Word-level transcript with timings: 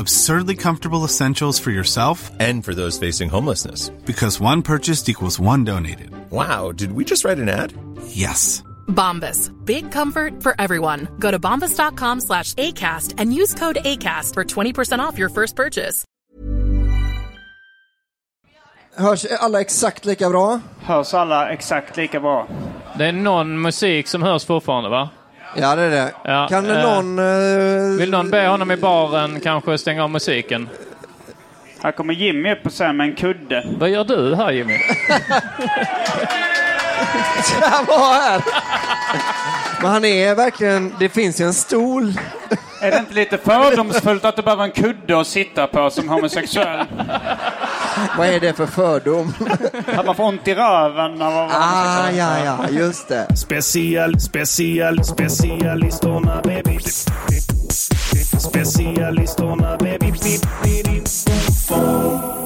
Absurdly 0.00 0.56
comfortable 0.56 1.04
essentials 1.04 1.60
for 1.60 1.70
yourself 1.70 2.30
And 2.40 2.64
for 2.64 2.74
those 2.74 2.98
facing 3.06 3.28
homelessness. 3.30 3.90
because 4.06 4.40
one 4.40 4.62
purchased 4.62 5.08
equals 5.08 5.38
one 5.40 5.64
donated. 5.64 6.10
Wow, 6.30 6.72
did 6.72 6.92
we 6.92 7.04
just 7.04 7.24
write 7.24 7.38
an 7.42 7.48
ad? 7.48 7.72
Yes. 8.06 8.62
Bombas. 8.88 9.50
Big 9.66 9.92
comfort 9.92 10.42
for 10.42 10.54
everyone. 10.58 11.06
Go 11.18 11.30
to 11.30 11.38
bombas.com 11.38 12.20
slash 12.20 12.54
ACAST 12.54 13.14
and 13.18 13.34
use 13.34 13.54
code 13.54 13.78
ACAST 13.84 14.32
for 14.34 14.44
20% 14.44 15.00
off 15.00 15.18
your 15.18 15.28
first 15.28 15.54
purchase. 15.56 16.04
Hörs 18.96 19.26
alla 19.40 19.60
exakt 19.60 20.04
lika 20.06 20.28
bra? 20.30 20.60
Hörs 20.80 21.14
alla 21.14 21.50
exakt 21.52 21.96
lika 21.96 22.20
bra? 22.20 22.46
Det 22.98 23.04
är 23.06 23.12
någon 23.12 23.60
musik 23.62 24.08
som 24.08 24.22
hörs 24.22 24.44
fortfarande 24.44 24.88
va? 24.90 25.08
Ja, 25.56 25.76
det 25.76 25.82
är 25.82 25.90
det. 25.90 26.12
Ja, 26.24 26.46
kan 26.50 26.64
det 26.64 26.80
eh, 26.80 26.82
någon... 26.82 27.18
eh, 27.18 27.98
Vill 27.98 28.10
någon 28.10 28.30
be 28.30 28.46
honom 28.46 28.70
i 28.70 28.76
baren 28.76 29.40
kanske 29.40 29.78
stänga 29.78 30.04
av 30.04 30.10
musiken? 30.10 30.68
Här 31.82 31.92
kommer 31.92 32.14
Jimmy 32.14 32.52
upp 32.52 32.66
och 32.66 32.72
säger 32.72 32.92
med 32.92 33.06
en 33.08 33.14
kudde. 33.16 33.66
Vad 33.78 33.88
gör 33.90 34.04
du 34.04 34.34
här 34.34 34.50
Jimmy? 34.52 34.78
Han 37.62 37.84
var 37.84 38.14
här! 38.14 38.42
Men 39.82 39.90
han 39.90 40.04
är 40.04 40.34
verkligen... 40.34 40.94
Det 40.98 41.08
finns 41.08 41.40
ju 41.40 41.44
en 41.44 41.54
stol. 41.54 42.12
Är 42.80 42.90
det 42.90 42.98
inte 42.98 43.14
lite 43.14 43.38
fördomsfullt 43.38 44.24
att 44.24 44.36
du 44.36 44.42
behöver 44.42 44.64
en 44.64 44.70
kudde 44.70 45.20
att 45.20 45.26
sitta 45.26 45.66
på 45.66 45.90
som 45.90 46.08
homosexuell? 46.08 46.86
Vad 48.18 48.28
är 48.28 48.40
det 48.40 48.52
för 48.52 48.66
fördom? 48.66 49.34
Att 49.96 50.06
man 50.06 50.14
får 50.14 50.24
ont 50.24 50.48
i 50.48 50.54
röven 50.54 51.22
av 51.22 51.28
att 51.38 51.50
vara 51.50 51.52
Ah, 51.52 52.10
ja, 52.10 52.44
ja, 52.44 52.58
just 52.70 53.08
det. 53.08 53.36
Special, 53.36 54.20
special, 54.20 55.04
specialisterna 55.04 56.40
baby. 56.44 56.78
Specialisterna 58.38 59.76
baby. 59.76 60.12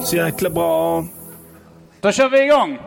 Så 0.03 0.15
jäkla 0.15 0.49
bra. 0.49 1.05
Då 2.01 2.11
kör 2.11 2.29
vi 2.29 2.43
igång! 2.45 2.79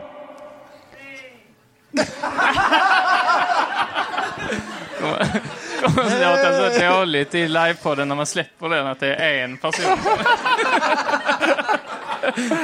att 5.85 5.95
låta 5.95 6.71
så 6.71 6.81
dåligt 6.81 7.35
i 7.35 7.47
livepodden 7.47 8.07
när 8.07 8.15
man 8.15 8.25
släpper 8.25 8.69
den 8.69 8.87
att 8.87 8.99
det 8.99 9.15
är 9.15 9.43
en 9.43 9.57
person. 9.57 9.97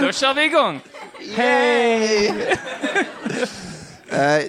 Då 0.01 0.11
kör 0.11 0.33
vi 0.33 0.43
igång! 0.43 0.79
Hej! 1.35 2.27
Eh, 4.09 4.43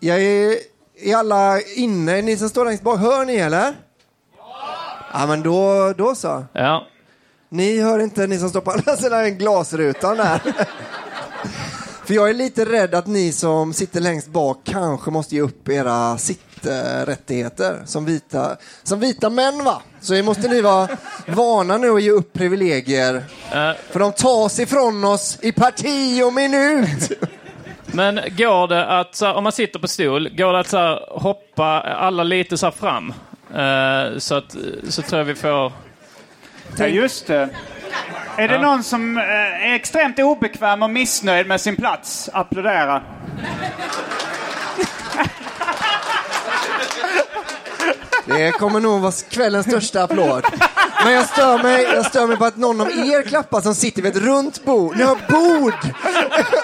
jag 0.00 0.22
är... 0.22 0.56
Är 0.96 1.16
alla 1.16 1.60
inne? 1.60 2.22
Ni 2.22 2.36
som 2.36 2.48
står 2.48 2.64
längst 2.64 2.82
bak, 2.82 3.00
hör 3.00 3.24
ni 3.24 3.36
eller? 3.36 3.74
Ja, 5.12 5.26
men 5.26 5.42
då, 5.42 5.92
då 5.92 6.14
så. 6.14 6.44
Ja. 6.52 6.86
Ni 7.48 7.80
hör 7.80 7.98
inte, 7.98 8.26
ni 8.26 8.38
som 8.38 8.50
står 8.50 8.60
på 8.60 8.70
andra 8.70 8.96
sidan 8.96 9.38
glasrutan 9.38 10.16
där. 10.16 10.40
För 12.04 12.14
jag 12.14 12.30
är 12.30 12.34
lite 12.34 12.64
rädd 12.64 12.94
att 12.94 13.06
ni 13.06 13.32
som 13.32 13.72
sitter 13.72 14.00
längst 14.00 14.28
bak 14.28 14.58
kanske 14.64 15.10
måste 15.10 15.34
ge 15.34 15.40
upp 15.40 15.68
era 15.68 16.18
sitträttigheter 16.64 17.82
som 17.84 18.04
vita, 18.04 18.56
som 18.82 19.00
vita 19.00 19.30
män 19.30 19.64
va? 19.64 19.82
Så 20.00 20.22
måste 20.22 20.48
ni 20.48 20.60
vara 20.60 20.88
vana 21.26 21.78
nu 21.78 21.90
att 21.90 22.02
ge 22.02 22.10
upp 22.10 22.32
privilegier. 22.32 23.14
Eh, 23.52 23.70
För 23.90 23.98
de 24.00 24.12
tas 24.12 24.58
ifrån 24.58 25.04
oss 25.04 25.38
i 25.42 25.52
parti 25.52 26.22
och 26.22 26.32
minut. 26.32 27.12
Men 27.86 28.14
går 28.36 28.68
det 28.68 28.86
att, 28.86 29.14
så 29.14 29.26
här, 29.26 29.34
om 29.34 29.42
man 29.44 29.52
sitter 29.52 29.78
på 29.78 29.88
stol, 29.88 30.28
går 30.36 30.52
det 30.52 30.58
att 30.58 30.68
så 30.68 30.76
här, 30.78 31.00
hoppa 31.20 31.64
alla 31.80 32.22
lite 32.22 32.58
så 32.58 32.66
här 32.66 32.70
fram? 32.72 33.14
Eh, 33.54 34.18
så, 34.18 34.34
att, 34.34 34.56
så 34.88 35.02
tror 35.02 35.18
jag 35.18 35.24
vi 35.24 35.34
får... 35.34 35.72
Ja, 36.76 36.86
just 36.86 37.26
det. 37.26 37.48
Är 38.36 38.48
det 38.48 38.54
Ja. 38.54 38.60
någon 38.60 38.84
som 38.84 39.18
eh, 39.18 39.24
är 39.70 39.74
extremt 39.74 40.18
obekväm 40.18 40.82
och 40.82 40.90
missnöjd 40.90 41.46
med 41.46 41.60
sin 41.60 41.76
plats? 41.76 42.30
Applådera. 42.32 43.02
Det 48.26 48.52
kommer 48.52 48.80
nog 48.80 49.00
vara 49.00 49.12
kvällens 49.30 49.66
största 49.66 50.02
applåd. 50.02 50.44
Men 51.04 51.12
jag 51.12 51.26
stör, 51.28 51.62
mig, 51.62 51.82
jag 51.82 52.06
stör 52.06 52.26
mig 52.26 52.36
på 52.36 52.44
att 52.44 52.56
någon 52.56 52.80
av 52.80 52.90
er 52.90 53.22
klappar 53.22 53.60
som 53.60 53.74
sitter 53.74 54.02
vid 54.02 54.16
ett 54.16 54.22
runt 54.22 54.64
bord. 54.64 54.96
Ni 54.96 55.02
har 55.02 55.18
bord! 55.28 55.74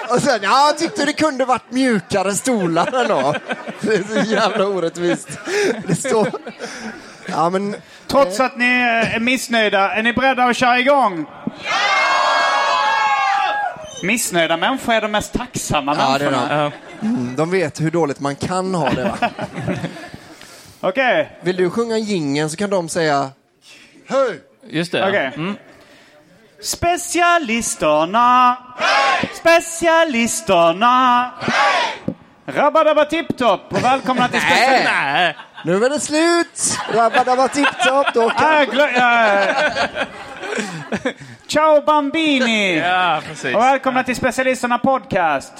Och 0.09 0.21
sen, 0.21 0.39
ja, 0.43 0.67
jag 0.67 0.77
tyckte 0.77 1.05
det 1.05 1.13
kunde 1.13 1.45
varit 1.45 1.71
mjukare 1.71 2.33
stolar 2.35 3.01
ändå. 3.01 3.33
Det 3.81 3.93
är 3.95 4.03
så 4.23 4.31
jävla 4.31 4.65
orättvist. 4.67 5.27
Det 5.87 5.95
står... 5.95 6.27
Ja, 7.25 7.49
men... 7.49 7.75
Trots 8.07 8.39
att 8.39 8.57
ni 8.57 8.65
eh, 8.65 9.15
är 9.15 9.19
missnöjda, 9.19 9.91
är 9.91 10.03
ni 10.03 10.13
beredda 10.13 10.43
att 10.43 10.55
köra 10.57 10.79
igång? 10.79 11.25
Missnöjda 14.03 14.57
människor 14.57 14.93
är 14.93 15.01
de 15.01 15.11
mest 15.11 15.33
tacksamma 15.33 15.95
Ja, 15.99 16.17
det 16.17 16.25
är 16.25 16.31
människorna. 16.31 16.71
de. 16.99 17.07
Mm, 17.07 17.35
de 17.35 17.51
vet 17.51 17.81
hur 17.81 17.91
dåligt 17.91 18.19
man 18.19 18.35
kan 18.35 18.75
ha 18.75 18.89
det. 18.89 19.03
Va? 19.03 19.29
Okej, 20.81 21.29
Vill 21.41 21.55
du 21.55 21.69
sjunga 21.69 21.97
gingen 21.97 22.49
så 22.49 22.57
kan 22.57 22.69
de 22.69 22.89
säga 22.89 23.29
Hej! 24.09 24.41
Just 24.69 24.91
det. 24.91 25.07
okej. 25.09 25.31
Mm. 25.35 25.55
Specialisterna! 26.61 28.57
Specialisterna! 29.33 31.31
Rabba-dabba 32.45 33.05
tipp-topp 33.05 33.61
och 33.69 33.83
välkomna 33.83 34.27
till 34.27 34.41
special... 34.41 34.83
Nej. 34.85 35.37
Nu 35.65 35.85
är 35.85 35.89
det 35.89 35.99
slut! 35.99 36.77
Rabba-dabba 36.93 37.47
tipp-topp. 37.47 38.07
Då 38.13 38.31
Ah, 38.35 38.65
kan... 38.65 38.77
ja. 38.95 39.39
Ciao 41.47 41.81
Bambini! 41.81 42.77
Ja, 42.77 43.21
precis. 43.27 43.55
Och 43.55 43.61
välkomna 43.61 44.03
till 44.03 44.15
Specialisterna 44.15 44.77
Podcast. 44.77 45.53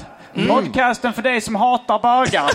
Podcasten 0.48 1.14
för 1.14 1.22
dig 1.22 1.42
som 1.42 1.56
hatar 1.56 2.00
bögar. 2.00 2.52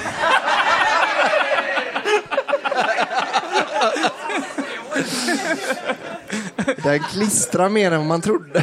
Den 6.87 7.01
klistrar 7.03 7.69
mer 7.69 7.93
än 7.93 8.07
man 8.07 8.21
trodde. 8.21 8.63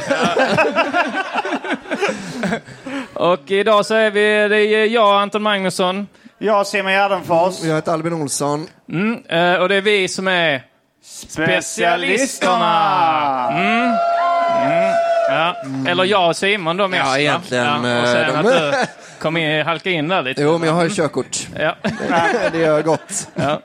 Och 3.13 3.51
idag 3.51 3.85
så 3.85 3.93
är 3.95 4.11
vi, 4.11 4.21
det 4.47 4.57
är 4.57 4.85
jag, 4.85 5.21
Anton 5.21 5.41
Magnusson. 5.43 6.07
Jag 6.37 6.67
Simon 6.67 6.91
Gärdenfors. 6.91 7.63
Jag 7.63 7.75
heter 7.75 7.91
Albin 7.91 8.13
Olsson. 8.13 8.67
Mm, 8.89 9.23
eh, 9.29 9.53
och 9.61 9.69
det 9.69 9.75
är 9.75 9.81
vi 9.81 10.07
som 10.07 10.27
är 10.27 10.63
Specialisterna! 11.03 12.63
Ja. 15.29 15.55
Eller 15.87 16.03
jag 16.03 16.27
och 16.29 16.35
Simon 16.35 16.77
då 16.77 16.87
mest. 16.87 17.03
Ja, 17.05 17.17
egentligen, 17.19 17.83
Ja, 17.83 18.01
och 18.01 18.07
sen 18.07 18.21
eh, 18.29 18.39
att 18.39 18.45
de- 18.45 18.51
du 18.51 18.73
kom 19.19 19.37
in, 19.37 19.65
halka 19.65 19.89
in 19.89 20.07
där 20.07 20.21
lite. 20.21 20.41
Jo, 20.41 20.57
men 20.57 20.67
jag 20.67 20.75
har 20.75 20.83
ju 20.83 20.89
körkort. 20.89 21.47
Ja. 21.59 21.75
Det 22.51 22.57
gör 22.59 22.81
gott. 22.81 23.27
Ja. 23.35 23.61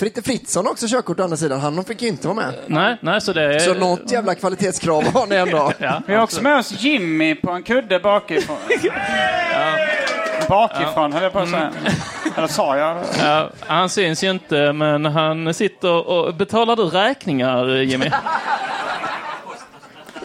Fritte 0.00 0.22
Fritzson 0.22 0.64
har 0.64 0.72
också 0.72 0.86
körkort 0.88 1.20
å 1.20 1.22
andra 1.22 1.36
sidan. 1.36 1.60
Han 1.60 1.84
fick 1.84 2.02
ju 2.02 2.08
inte 2.08 2.28
vara 2.28 2.36
med. 2.36 2.54
Nej, 2.66 2.96
nej, 3.00 3.20
så 3.20 3.32
det 3.32 3.42
är... 3.42 3.58
Så 3.58 3.74
något 3.74 4.12
jävla 4.12 4.34
kvalitetskrav 4.34 5.04
har 5.12 5.26
ni 5.26 5.36
ändå. 5.36 5.72
Ja, 5.78 6.02
Vi 6.06 6.14
har 6.14 6.22
också 6.22 6.42
med 6.42 6.58
oss 6.58 6.72
Jimmy 6.78 7.34
på 7.34 7.50
en 7.50 7.62
kudde 7.62 8.00
bakifrån. 8.00 8.56
Bakifrån 10.48 11.12
höll 11.12 11.22
jag 11.22 11.32
på 11.32 11.38
att 11.38 11.50
säga. 11.50 11.72
Eller 12.36 12.48
sa 12.48 12.76
jag? 12.76 13.04
Ja, 13.18 13.50
han 13.66 13.88
syns 13.88 14.24
ju 14.24 14.30
inte, 14.30 14.72
men 14.72 15.04
han 15.04 15.54
sitter 15.54 16.08
och... 16.08 16.34
Betalar 16.34 16.76
du 16.76 16.82
räkningar, 16.82 17.76
Jimmy? 17.76 18.10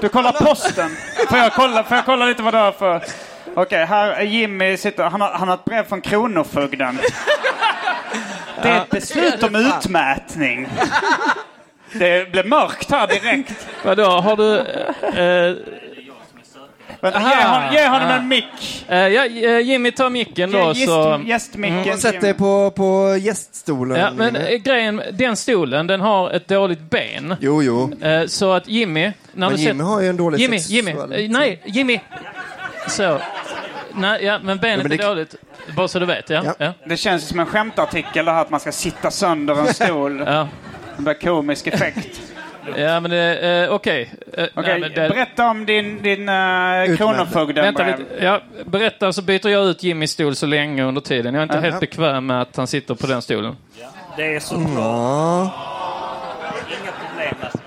Du 0.02 0.10
kollar 0.10 0.32
posten. 0.32 0.90
Får 1.30 1.38
jag 1.38 1.54
kolla, 1.54 1.84
får 1.84 1.98
jag 1.98 2.06
kolla 2.06 2.26
lite 2.26 2.44
vad 2.44 2.54
det 2.54 2.60
är 2.60 2.72
för... 2.72 3.04
Okej, 3.56 3.86
här 3.86 4.10
är 4.12 4.24
Jimmy 4.24 4.78
sitter. 4.78 5.04
Han 5.04 5.22
har, 5.22 5.32
han 5.32 5.48
har 5.48 5.56
ett 5.56 5.66
brev 5.66 5.84
från 5.88 6.02
Kronofogden. 6.02 7.00
Det 8.64 8.70
är 8.70 8.82
ett 8.82 8.90
beslut 8.90 9.44
om 9.44 9.56
utmätning. 9.56 10.68
Det 11.94 12.32
blev 12.32 12.48
mörkt 12.48 12.92
här 12.92 13.08
direkt. 13.08 13.68
Vadå, 13.86 14.04
har 14.06 14.36
du... 14.36 14.58
eh, 15.20 15.56
Vänta, 17.02 17.20
ge, 17.20 17.26
hon, 17.48 17.74
ge 17.74 17.88
honom 17.88 18.10
en 18.10 18.28
mick. 18.28 18.86
eh, 18.88 18.98
ja, 19.08 19.26
eh, 19.26 19.60
Jimmy 19.60 19.92
tar 19.92 20.10
micken 20.10 20.52
då 20.52 20.72
Ge 20.74 20.86
så... 20.88 21.10
gäst, 21.26 21.28
gästmicken. 21.28 21.98
Sätt 21.98 22.22
dig 22.22 22.34
på, 22.34 22.72
på 22.72 23.18
gäststolen. 23.20 24.00
Ja, 24.00 24.12
men 24.16 24.36
Jimmy. 24.36 24.54
eh, 24.54 24.58
grejen, 24.62 25.02
den 25.12 25.36
stolen, 25.36 25.88
den 25.88 26.02
har 26.02 26.32
ett 26.32 26.48
dåligt 26.48 26.80
ben. 26.82 27.36
Jo, 27.40 27.64
jo. 27.64 27.92
Så 28.28 28.52
att 28.54 28.68
Jimmy... 28.68 29.12
När 29.34 29.48
Men 29.50 29.58
du 29.58 29.64
Jimmy 29.64 29.84
har 29.84 30.02
ju 30.02 30.08
en 30.10 30.18
dålig 30.18 30.40
Jimmy, 30.40 30.60
sexualitet. 30.60 31.20
Jimmy. 31.22 31.34
Nej, 31.34 31.62
Jimmy! 31.66 32.00
Så. 32.88 33.20
Nej, 33.98 34.24
ja, 34.26 34.40
men 34.44 34.58
benet 34.58 34.78
Ja, 34.78 34.84
men 34.90 34.98
det- 34.98 35.04
är 35.04 35.08
dåligt. 35.10 35.36
Bara 35.76 35.88
så 35.88 36.00
du 36.00 36.06
vet, 36.06 36.30
ja. 36.30 36.42
Ja. 36.46 36.54
ja. 36.58 36.74
Det 36.86 36.98
känns 36.98 37.28
som 37.28 37.40
en 37.40 37.46
skämtartikel 37.46 38.26
det 38.26 38.32
här 38.32 38.42
att 38.42 38.50
man 38.50 38.60
ska 38.60 38.72
sitta 38.72 39.12
sönder 39.12 39.56
en 39.60 39.74
stol. 39.74 40.20
ja. 40.26 40.48
Det 40.98 41.02
blir 41.04 41.14
komisk 41.14 41.68
effekt. 41.68 42.22
Ja, 42.78 43.00
men 43.00 43.12
det... 43.12 43.40
Eh, 43.66 43.74
Okej. 43.74 44.14
Eh, 44.34 44.44
Okej, 44.44 44.50
nej, 44.56 44.80
men 44.80 44.90
det- 44.92 45.10
berätta 45.10 45.48
om 45.48 45.66
din, 45.66 46.02
din 46.04 46.20
uh, 46.30 46.36
Utmärkt. 46.36 46.98
kronofogden. 46.98 47.64
Vänta 47.64 47.86
lite. 47.88 48.04
Ja, 48.26 48.42
berätta 48.66 49.14
så 49.14 49.22
byter 49.22 49.48
jag 49.50 49.66
ut 49.68 49.84
Jimmys 49.84 50.12
stol 50.12 50.36
så 50.36 50.46
länge 50.46 50.84
under 50.84 51.02
tiden. 51.02 51.34
Jag 51.34 51.40
är 51.42 51.44
inte 51.44 51.56
Ja. 51.56 51.62
helt 51.62 51.80
bekväm 51.80 52.26
med 52.26 52.42
att 52.42 52.56
han 52.56 52.68
sitter 52.68 52.96
på 52.96 53.08
den 53.08 53.22
stolen. 53.22 53.58
Det 54.18 54.36
är 54.36 54.40
så 54.40 54.58
bra. 54.58 54.72
Ja. 54.76 55.54
Inga 56.84 56.92
problem. 56.92 57.36
Alltså. 57.42 57.58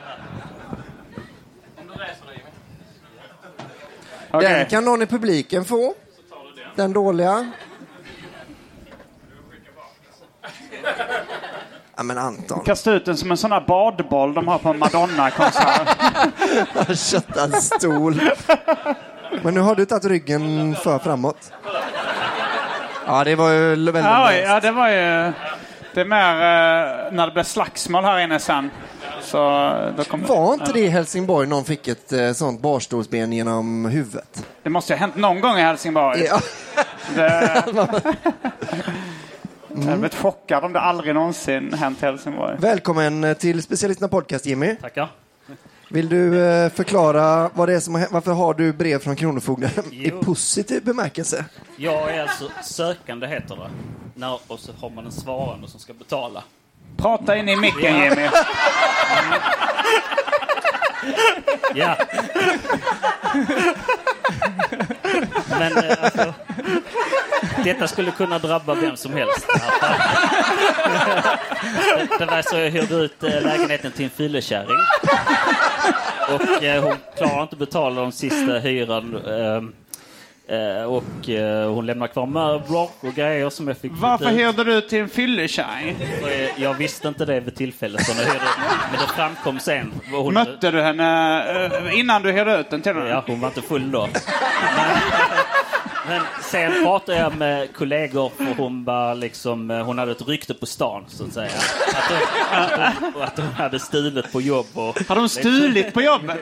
Den 4.31 4.67
kan 4.67 4.85
någon 4.85 5.03
i 5.03 5.07
publiken 5.07 5.65
få. 5.65 5.95
Den 6.79 6.93
dåliga. 6.93 7.51
Ja, 11.97 12.03
men 12.03 12.19
Anton. 12.19 12.65
Kasta 12.65 12.93
ut 12.93 13.05
den 13.05 13.17
som 13.17 13.31
en 13.31 13.37
sån 13.37 13.53
här 13.53 13.61
badboll 13.61 14.35
de 14.35 14.49
har 14.49 14.59
på 14.59 14.73
Madonna-konsert. 14.73 15.89
Kötta 17.11 17.45
en 17.45 17.53
stol. 17.53 18.21
Men 19.43 19.55
nu 19.55 19.61
har 19.61 19.75
du 19.75 19.85
tagit 19.85 20.05
ryggen 20.05 20.75
för 20.75 20.99
framåt. 20.99 21.53
Ja, 23.07 23.25
det 23.25 23.35
var 23.35 23.51
ju 23.51 23.69
väldigt 23.69 23.95
ja, 23.95 24.33
ja, 24.33 24.61
det 24.61 24.71
var 24.71 24.89
ju... 24.89 25.33
Det 25.95 26.01
är 26.01 26.05
mer 26.05 26.35
eh, 26.35 27.13
när 27.13 27.27
det 27.27 27.33
blir 27.33 27.43
slagsmål 27.43 28.05
här 28.05 28.19
inne 28.19 28.39
sen. 28.39 28.71
Så. 29.23 29.39
Var 30.29 30.55
inte 30.55 30.73
det 30.73 30.81
i 30.81 30.89
Helsingborg 30.89 31.47
någon 31.49 31.65
fick 31.65 31.89
ett 31.89 32.13
eh, 32.13 32.33
sånt 32.33 32.61
barstolsben 32.61 33.33
genom 33.33 33.85
huvudet? 33.85 34.47
Det 34.63 34.71
måste 34.71 34.93
ha 34.93 34.99
hänt 34.99 35.17
någon 35.17 35.41
gång 35.41 35.59
i 35.59 35.63
Helsingborg. 35.63 36.25
Ja. 36.25 36.41
Det... 37.15 37.65
Jag 39.69 39.85
hade 39.85 39.97
blivit 39.99 40.15
chockad 40.15 40.65
om 40.65 40.73
det 40.73 40.81
aldrig 40.81 41.15
någonsin 41.15 41.73
hänt 41.73 42.03
i 42.03 42.07
Helsingborg. 42.07 42.57
Välkommen 42.59 43.25
eh, 43.25 43.37
till 43.37 43.63
Specialisterna 43.63 44.09
Podcast, 44.09 44.47
Jimmy. 44.47 44.77
Tackar. 44.77 45.09
Vill 45.91 46.09
du 46.09 46.45
eh, 46.45 46.71
förklara 46.71 47.51
vad 47.55 47.69
det 47.69 47.75
är 47.75 47.81
som 47.81 47.95
har 47.95 48.01
hänt? 48.01 48.13
Varför 48.13 48.33
har 48.33 48.55
du 48.55 48.73
brev 48.73 48.99
från 48.99 49.17
Kronofogden 49.17 49.71
i 49.93 50.11
positiv 50.11 50.85
bemärkelse? 50.85 51.45
Jag 51.77 52.15
är 52.15 52.23
alltså 52.23 52.51
sökande, 52.65 53.27
heter 53.27 53.57
det. 53.57 53.71
När, 54.15 54.39
och 54.47 54.59
så 54.59 54.73
har 54.81 54.91
man 54.91 55.07
en 55.07 55.13
svarande 55.13 55.69
som 55.69 55.81
ska 55.81 55.95
betala. 55.95 56.45
Prata 56.99 57.37
in 57.37 57.49
i 57.49 57.57
micken 57.57 57.97
Ja. 57.99 58.05
Jimmy. 58.05 58.29
Ja. 61.75 61.97
Men 65.59 65.77
eh, 65.77 65.97
alltså, 66.03 66.35
detta 67.65 67.89
skulle 67.89 68.11
kunna 68.11 68.39
drabba 68.39 68.75
vem 68.75 68.97
som 68.97 69.13
helst. 69.13 69.47
Det 72.19 72.27
var 72.27 72.43
så 72.43 72.57
jag 72.57 72.71
hyrde 72.71 72.95
ut 72.95 73.23
eh, 73.23 73.43
lägenheten 73.43 73.93
till 73.93 74.05
en 74.05 74.11
fyllekärring. 74.11 74.79
Och 76.29 76.63
eh, 76.63 76.83
hon 76.85 76.97
klarar 77.17 77.43
inte 77.43 77.57
betala 77.57 78.01
de 78.01 78.13
sista 78.13 78.59
hyran. 78.59 79.15
Eh, 80.49 80.83
Och 80.85 81.29
eh, 81.29 81.71
hon 81.73 81.87
lämnar 81.87 82.07
kvar 82.07 82.27
möbler 82.27 82.89
och 83.01 83.15
grejer 83.15 83.51
som 83.51 83.69
jag 83.69 83.79
fick 83.79 83.93
Varför 83.95 84.27
hyrde 84.31 84.65
du 84.65 84.81
till 84.81 84.99
en 84.99 85.09
fylletjej? 85.09 85.97
Och, 86.23 86.29
eh, 86.31 86.49
Jag 86.63 86.75
visste 86.75 87.09
inte 87.09 87.25
det 87.25 87.41
vid 87.41 87.55
tillfället. 87.57 88.07
Så 88.07 88.13
hyrde, 88.13 88.41
men 88.93 89.01
det 89.01 89.13
framkom 89.17 89.59
sen. 89.61 89.93
Hon 90.13 90.35
Mötte 90.35 90.71
du 90.71 90.83
henne 90.83 91.43
eh, 91.89 91.99
innan 91.99 92.23
du 92.23 92.33
hyrde 92.33 92.61
ut 92.61 92.71
den 92.71 92.83
till 92.83 92.95
henne? 92.95 93.09
Ja, 93.09 93.25
hon 93.27 93.41
var 93.41 93.49
inte 93.49 93.63
full 93.63 93.91
då. 93.91 94.01
Men, 94.77 94.97
men 96.09 96.21
sen 96.43 96.85
pratade 96.85 97.19
jag 97.19 97.37
med 97.37 97.75
kollegor 97.75 98.33
för 98.37 98.45
hon 98.63 98.85
var 98.85 99.15
liksom, 99.15 99.71
eh, 99.71 99.85
hon 99.85 99.99
hade 99.99 100.13
ett 100.13 100.29
rykte 100.29 100.55
på 100.55 100.67
stan 100.67 101.05
så 101.09 101.25
att 101.25 101.33
säga. 101.33 101.51
Att 101.95 102.11
hon, 102.11 102.83
att 102.85 102.95
hon, 103.01 103.13
och 103.15 103.25
att 103.25 103.39
hon 103.39 103.47
hade 103.53 103.79
stulit 103.79 104.33
på 104.33 104.41
jobb. 104.41 104.67
Och, 104.75 104.99
Hade 105.09 105.21
hon 105.21 105.29
stulit 105.29 105.95
på 105.95 106.03
jobbet? 106.03 106.39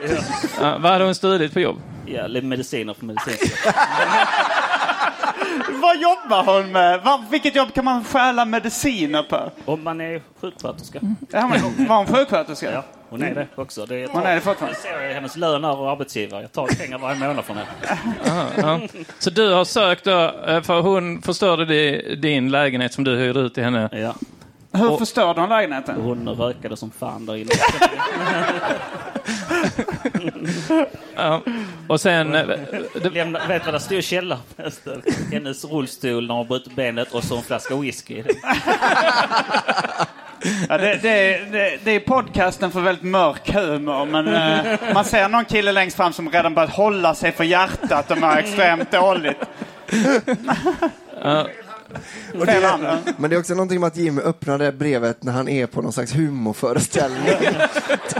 Ja, 0.61 0.77
vad 0.79 0.91
hade 0.91 1.05
hon 1.05 1.15
stulit 1.15 1.53
på 1.53 1.59
jobb? 1.59 1.81
Ja, 2.07 2.27
mediciner 2.41 2.93
för 2.93 3.05
medicinska. 3.05 3.73
Vad 5.81 5.97
jobbar 6.01 6.43
hon 6.43 6.71
med? 6.71 7.01
Var, 7.03 7.21
vilket 7.31 7.55
jobb 7.55 7.73
kan 7.73 7.85
man 7.85 8.03
stjäla 8.03 8.45
mediciner 8.45 9.23
på? 9.23 9.51
Om 9.65 9.83
man 9.83 10.01
är 10.01 10.21
sjuksköterska. 10.41 10.99
Ja, 11.31 11.47
men, 11.47 11.87
var 11.87 11.97
hon 11.97 12.05
sjuksköterska? 12.05 12.71
Ja, 12.71 12.83
hon 13.09 13.23
är 13.23 13.35
det 13.35 13.47
också. 13.55 13.85
Det 13.85 13.95
är, 13.95 14.07
Hon 14.07 14.23
är 14.23 14.35
det 14.35 14.41
fortfarande? 14.41 14.77
Jag 14.83 14.99
ser 15.01 15.13
hennes 15.13 15.37
lön 15.37 15.65
över 15.65 15.91
arbetsgivare. 15.91 16.41
Jag 16.41 16.51
tar 16.51 16.67
pengar 16.67 16.97
varje 16.97 17.19
månad 17.19 17.45
från 17.45 17.57
henne. 17.57 17.69
Ja. 18.57 18.79
Så 19.19 19.29
du 19.29 19.53
har 19.53 19.65
sökt 19.65 20.03
då, 20.03 20.31
eh, 20.47 20.61
för 20.61 20.81
hon 20.81 21.21
förstörde 21.21 21.65
di- 21.65 22.15
din 22.15 22.51
lägenhet 22.51 22.93
som 22.93 23.03
du 23.03 23.17
hyrde 23.17 23.39
ut 23.39 23.53
till 23.53 23.63
henne. 23.63 23.89
Ja. 23.91 24.15
Hur 24.71 24.91
Och- 24.91 24.99
förstörde 24.99 25.39
hon 25.41 25.49
lägenheten? 25.49 26.01
Hon 26.01 26.29
rökade 26.29 26.77
som 26.77 26.91
fan 26.91 27.25
där 27.25 27.35
inne. 27.35 27.49
Ja. 31.15 31.41
Och 31.87 32.01
sen... 32.01 32.35
eh, 32.35 32.45
Lämna, 33.13 33.47
vet 33.47 33.65
vad 33.65 33.73
det 33.73 33.79
stod 33.79 33.97
i 33.97 34.01
källaren? 34.01 34.41
Hennes 35.31 35.65
rullstol 35.65 36.27
när 36.27 36.35
hon 36.35 36.47
brutit 36.47 36.75
benet 36.75 37.11
och 37.11 37.23
så 37.23 37.37
en 37.37 37.43
flaska 37.43 37.75
whisky. 37.75 38.23
Ja, 40.69 40.77
det, 40.77 40.99
det, 41.01 41.37
det, 41.51 41.77
det 41.83 41.91
är 41.91 41.99
podcasten 41.99 42.71
för 42.71 42.81
väldigt 42.81 43.03
mörk 43.03 43.53
humor, 43.53 44.05
men 44.05 44.27
eh, 44.27 44.93
man 44.93 45.05
ser 45.05 45.29
någon 45.29 45.45
kille 45.45 45.71
längst 45.71 45.97
fram 45.97 46.13
som 46.13 46.29
redan 46.29 46.53
börjat 46.53 46.71
hålla 46.73 47.15
sig 47.15 47.31
för 47.31 47.43
hjärtat 47.43 48.11
och 48.11 48.17
mår 48.17 48.37
extremt 48.37 48.91
dåligt. 48.91 49.37
Och 52.39 52.45
det, 52.45 52.99
men 53.17 53.29
det 53.29 53.35
är 53.35 53.39
också 53.39 53.53
någonting 53.53 53.79
med 53.79 53.87
att 53.87 53.97
Jimmy 53.97 54.21
öppnar 54.21 54.57
det 54.57 54.71
brevet 54.71 55.23
när 55.23 55.33
han 55.33 55.47
är 55.49 55.67
på 55.67 55.81
någon 55.81 55.93
slags 55.93 56.15
humorföreställning. 56.15 57.23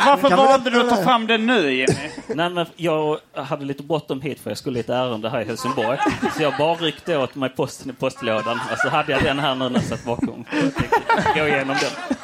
Varför 0.05 0.35
valde 0.35 0.69
du 0.69 0.81
att 0.81 0.89
ta 0.89 1.03
fram 1.03 1.27
det 1.27 1.37
nu, 1.37 1.71
Jimmy? 1.71 2.09
Nej, 2.27 2.49
men 2.49 2.65
jag 2.75 3.17
hade 3.33 3.65
lite 3.65 3.83
bråttom 3.83 4.21
hit 4.21 4.39
för 4.39 4.49
jag 4.49 4.57
skulle 4.57 4.77
lite 4.77 4.93
ärende 4.95 5.29
här 5.29 5.41
i 5.41 5.45
Helsingborg. 5.45 5.97
Så 6.37 6.43
jag 6.43 6.53
bara 6.57 6.73
ryckte 6.75 7.17
åt 7.17 7.35
mig 7.35 7.49
posten 7.49 7.89
i 7.89 7.93
postlådan. 7.93 8.59
Och 8.71 8.77
så 8.77 8.89
hade 8.89 9.11
jag 9.11 9.23
den 9.23 9.39
här 9.39 9.55
nu 9.55 9.69
när 9.69 9.79
jag 9.79 9.83
satt 9.83 10.05
bakom. 10.05 10.45
Jag 10.51 11.35
Gå 11.35 11.47
igenom 11.47 11.75
den. 11.81 12.21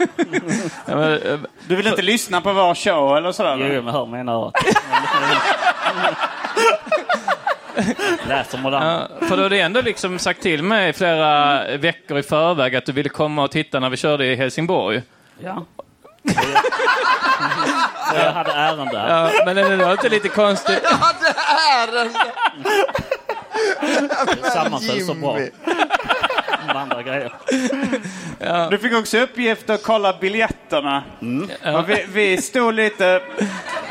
ja, 0.86 0.96
men, 0.96 1.14
eh, 1.22 1.40
Du 1.68 1.76
vill 1.76 1.88
inte 1.88 2.02
lyssna 2.02 2.42
på 2.42 2.54
vår 2.54 2.76
show 2.76 3.18
eller 3.18 3.32
sådär? 3.32 3.74
Jo, 3.76 3.82
men 3.82 3.94
hör 3.94 4.06
mig 4.06 4.26
i 4.26 4.30
örat. 4.30 4.54
Läser 8.28 8.58
modern. 8.58 8.84
ja, 8.84 9.08
för 9.28 9.38
du 9.38 9.44
hade 9.44 9.60
ändå 9.62 9.82
liksom 9.82 10.20
sagt 10.20 10.42
till 10.42 10.64
mig 10.64 10.94
flera 10.94 11.64
veckor 11.78 12.18
i 12.20 12.24
förväg 12.24 12.76
att 12.76 12.86
du 12.86 12.92
ville 12.92 13.10
komma 13.10 13.44
och 13.44 13.52
titta 13.52 13.80
när 13.80 13.90
vi 13.90 13.98
körde 13.98 14.26
i 14.26 14.36
Helsingborg. 14.36 15.02
Ja. 15.40 15.66
Jag 18.16 18.32
hade 18.32 18.52
ärende. 18.52 18.94
Ja, 19.08 19.32
men 19.46 19.56
det 19.56 19.76
var 19.76 19.92
inte 19.92 20.10
lite 20.10 20.30
konstigt? 20.30 20.80
Ja, 20.84 21.12
det 21.22 21.36
är 21.98 22.02
en 22.06 22.14
Det 24.44 24.50
sammanföll 24.52 25.02
så 25.02 25.14
bra. 25.14 25.38
Andra 26.68 27.02
grejer. 27.04 27.34
Du 28.70 28.78
fick 28.78 28.94
också 28.94 29.18
uppgift 29.18 29.70
att 29.70 29.84
kolla 29.84 30.14
biljetterna. 30.22 31.04
Och 31.76 31.90
vi, 31.90 32.06
vi 32.14 32.42
stod 32.42 32.74
lite... 32.74 33.22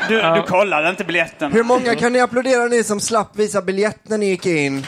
Du, 0.09 0.21
du 0.21 0.41
kollade 0.47 0.89
inte 0.89 1.03
biljetten. 1.03 1.51
Hur 1.51 1.63
många 1.63 1.95
kan 1.95 2.13
ni 2.13 2.19
applådera 2.19 2.65
ni 2.65 2.83
som 2.83 2.99
slapp 2.99 3.35
visa 3.35 3.61
biljett 3.61 3.99
när 4.09 4.17
ni 4.17 4.25
gick 4.25 4.45
in? 4.45 4.85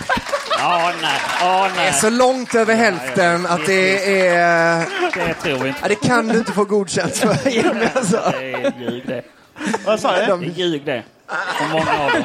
Ja, 0.60 0.91
nej. 1.01 1.12
Ja, 1.39 1.69
Det 1.75 1.81
är 1.81 1.84
nej. 1.86 1.93
så 1.93 2.10
långt 2.10 2.55
över 2.55 2.75
hälften 2.75 3.45
att 3.45 3.65
det 3.65 4.17
är... 4.27 4.86
Det 5.27 5.34
tror 5.34 5.60
vi 5.60 5.67
inte. 5.67 5.79
Ja, 5.81 5.88
det 5.88 5.95
kan 6.07 6.27
du 6.27 6.38
inte 6.38 6.51
få 6.51 6.63
godkänt 6.63 7.17
för 7.17 7.50
Jimmy 7.50 7.86
alltså. 7.95 8.34
Det 8.39 8.53
är 8.53 8.74
ljug 8.79 9.03
det. 9.07 9.24
Vad 9.86 10.00
sa 10.00 10.12
du? 10.12 10.25
Det 10.25 10.31
är 10.31 10.50
ljug 10.55 10.86
det. 10.86 11.03
För 11.57 11.67
många 11.74 12.03
av 12.05 12.12
dem. 12.12 12.24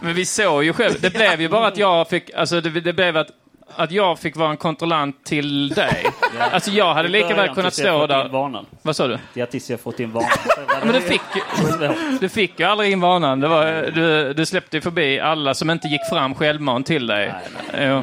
Men 0.00 0.14
vi 0.14 0.26
såg 0.26 0.64
ju 0.64 0.72
själv. 0.72 0.94
Det 1.00 1.10
blev 1.10 1.40
ju 1.40 1.48
bara 1.48 1.66
att 1.66 1.76
jag 1.76 2.08
fick... 2.08 2.30
Alltså 2.34 2.60
det, 2.60 2.80
det 2.80 2.92
blev 2.92 3.16
att 3.16 3.28
att 3.74 3.90
jag 3.90 4.18
fick 4.18 4.36
vara 4.36 4.50
en 4.50 4.56
kontrollant 4.56 5.24
till 5.24 5.68
dig. 5.68 6.06
Alltså 6.52 6.70
jag 6.70 6.94
hade 6.94 7.08
lika 7.08 7.34
väl 7.34 7.54
kunnat 7.54 7.74
stå 7.74 8.06
där. 8.06 8.28
Vanan. 8.28 8.66
Vad 8.82 8.96
sa 8.96 9.06
du? 9.06 9.18
Det 9.34 9.40
är 9.40 9.46
tills 9.46 9.70
jag 9.70 9.80
fått 9.80 10.00
in 10.00 10.12
vanan. 10.12 10.30
Men 10.84 10.92
du 10.92 11.00
fick, 11.00 11.22
du 12.20 12.28
fick 12.28 12.60
ju 12.60 12.66
aldrig 12.66 12.92
in 12.92 13.00
vanan. 13.00 13.40
Det 13.40 13.48
var, 13.48 13.90
du, 13.94 14.32
du 14.32 14.46
släppte 14.46 14.80
förbi 14.80 15.20
alla 15.20 15.54
som 15.54 15.70
inte 15.70 15.88
gick 15.88 16.00
fram 16.10 16.34
självmant 16.34 16.86
till 16.86 17.06
dig. 17.06 17.34
Jo. 17.78 18.02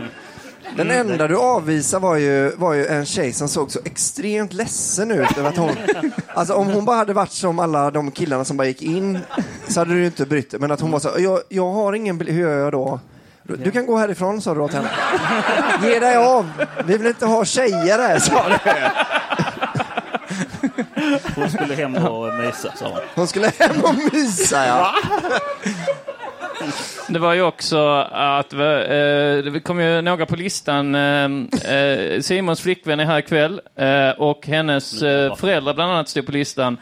Den 0.76 0.92
enda 0.92 1.28
du 1.28 1.38
avvisade 1.38 2.04
var 2.04 2.16
ju, 2.16 2.52
var 2.56 2.74
ju 2.74 2.86
en 2.86 3.06
tjej 3.06 3.34
som 3.34 3.48
såg 3.48 3.72
så 3.72 3.80
extremt 3.86 4.54
ledsen 4.54 5.12
ut. 5.12 5.38
Över 5.38 5.50
att 5.50 5.58
hon, 5.58 5.72
alltså 6.28 6.54
om 6.54 6.68
hon 6.68 6.86
bara 6.86 6.98
hade 6.98 7.14
varit 7.14 7.32
som 7.32 7.60
alla 7.60 7.92
de 7.92 8.12
killarna 8.12 8.46
som 8.46 8.58
bara 8.58 8.68
gick 8.68 8.82
in 8.82 9.20
så 9.68 9.80
hade 9.80 9.94
du 9.94 10.06
inte 10.06 10.26
brytt 10.26 10.52
dig. 10.52 10.60
Men 10.60 10.72
att 10.72 10.82
hon 10.82 10.92
var 10.92 11.00
så, 11.00 11.10
jag, 11.18 11.40
jag 11.50 11.72
har 11.72 11.94
ingen 11.94 12.18
bil, 12.18 12.28
hur 12.32 12.42
gör 12.42 12.58
jag 12.60 12.72
då? 12.72 13.00
Du 13.44 13.72
kan 13.72 13.86
gå 13.86 13.98
härifrån, 13.98 14.42
sa 14.42 14.54
du 14.54 14.60
åt 14.60 14.74
henne. 14.74 14.90
Ge 15.84 16.00
dig 16.00 16.16
av, 16.18 16.50
vi 16.86 16.98
vill 16.98 17.08
inte 17.08 17.26
ha 17.26 17.46
tjejer 17.46 18.00
här, 18.00 18.20
sa 18.20 18.50
du. 18.50 18.58
Hon 21.36 21.50
skulle 21.50 21.76
hem 21.76 21.96
och 21.96 22.34
mysa, 22.34 22.72
sa 22.76 22.88
hon. 22.88 23.00
Hon 23.16 23.28
skulle 23.28 23.52
hem 23.60 23.84
och 23.84 23.96
mysa, 24.14 24.68
ja. 24.68 24.94
Det 27.08 27.20
var 27.20 27.34
ju 27.34 27.42
också 27.42 27.88
att 28.12 28.54
eh, 28.54 28.60
det 28.60 29.64
kom 29.64 29.80
ju 29.80 30.02
några 30.02 30.26
på 30.26 30.36
listan. 30.36 30.96
Eh, 30.96 31.74
eh, 31.76 32.20
Simons 32.22 32.62
flickvän 32.62 33.00
är 33.00 33.06
här 33.06 33.20
ikväll 33.20 33.62
eh, 33.76 34.10
och 34.10 34.48
hennes 34.48 35.02
eh, 35.04 35.36
föräldrar 35.36 35.74
bland 35.74 35.92
annat 35.92 36.10
stod 36.10 36.26
på 36.26 36.32
listan. 36.32 36.78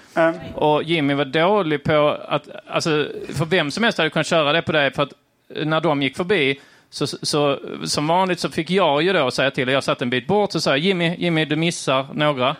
Och 0.55 0.83
Jimmy 0.83 1.13
var 1.13 1.25
dålig 1.25 1.83
på 1.83 2.17
att, 2.27 2.43
alltså 2.67 2.89
för 3.33 3.45
vem 3.45 3.71
som 3.71 3.83
helst 3.83 3.97
hade 3.97 4.09
kunnat 4.09 4.27
köra 4.27 4.53
det 4.53 4.61
på 4.61 4.71
dig 4.71 4.93
för 4.93 5.03
att 5.03 5.13
när 5.55 5.81
de 5.81 6.01
gick 6.01 6.17
förbi 6.17 6.59
så, 6.89 7.07
så, 7.07 7.59
som 7.85 8.07
vanligt 8.07 8.39
så 8.39 8.49
fick 8.49 8.69
jag 8.69 9.01
ju 9.01 9.13
då 9.13 9.31
säga 9.31 9.51
till, 9.51 9.67
jag 9.67 9.83
satt 9.83 10.01
en 10.01 10.09
bit 10.09 10.27
bort 10.27 10.55
och 10.55 10.63
sa 10.63 10.77
Jimmy, 10.77 11.15
Jimmy 11.17 11.45
du 11.45 11.55
missar 11.55 12.07
några. 12.13 12.55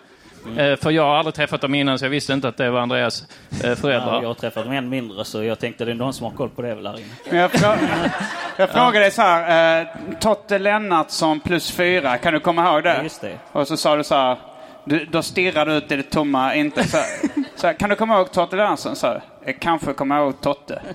Eh, 0.58 0.76
för 0.76 0.92
jag 0.92 1.04
har 1.04 1.16
aldrig 1.16 1.36
träffat 1.36 1.62
dem 1.62 1.76
innan 1.76 2.00
så 2.00 2.06
jag 2.06 2.10
visste 2.10 2.34
inte 2.34 2.48
att 2.48 2.58
det 2.58 2.70
var 2.70 2.80
Andreas 2.80 3.24
eh, 3.64 3.76
föräldrar. 3.76 4.14
Ja, 4.14 4.22
jag 4.22 4.28
har 4.28 4.34
träffat 4.34 4.64
dem 4.64 4.74
än 4.74 4.90
mindre 4.90 5.26
så 5.26 5.44
jag 5.44 5.60
tänkte 5.60 5.86
det 5.86 5.92
är 5.92 5.96
någon 5.96 6.14
som 6.14 6.26
har 6.26 6.32
koll 6.32 6.50
på 6.50 6.62
det 6.62 6.76
väl 6.76 6.88
här 6.88 6.98
inne. 6.98 7.08
Men 7.30 7.40
jag, 7.40 7.52
frå 7.52 7.76
jag 8.58 8.70
frågade 8.70 9.00
dig 9.00 9.12
så 9.12 9.22
här, 9.22 9.82
eh, 9.82 9.88
Totte 10.20 10.60
Lennartsson 10.60 11.40
plus 11.40 11.72
fyra, 11.72 12.18
kan 12.18 12.34
du 12.34 12.40
komma 12.40 12.72
ihåg 12.72 12.84
det? 12.84 12.96
Ja, 12.98 13.04
just 13.04 13.22
det. 13.22 13.38
Och 13.52 13.68
så 13.68 13.78
sa 13.78 13.96
du 13.96 14.04
så 14.04 14.16
här, 14.16 14.38
du, 14.86 15.06
då 15.06 15.22
stirrade 15.22 15.72
du 15.72 15.78
ut 15.78 15.92
i 15.92 15.96
det 15.96 16.04
tomma 16.04 16.56
inte 16.56 16.88
så, 16.88 16.98
här, 16.98 17.06
så 17.56 17.68
här, 17.68 17.74
Kan 17.74 17.90
du 17.90 17.96
komma 17.96 18.18
ihåg 18.18 18.32
Totte 18.32 18.56
Lennartsson? 18.56 18.96
Så 18.96 19.08
här, 19.08 19.22
jag 19.46 19.60
kanske 19.60 19.94
kommer 19.94 20.18
ihåg 20.18 20.42
Totte. 20.42 20.82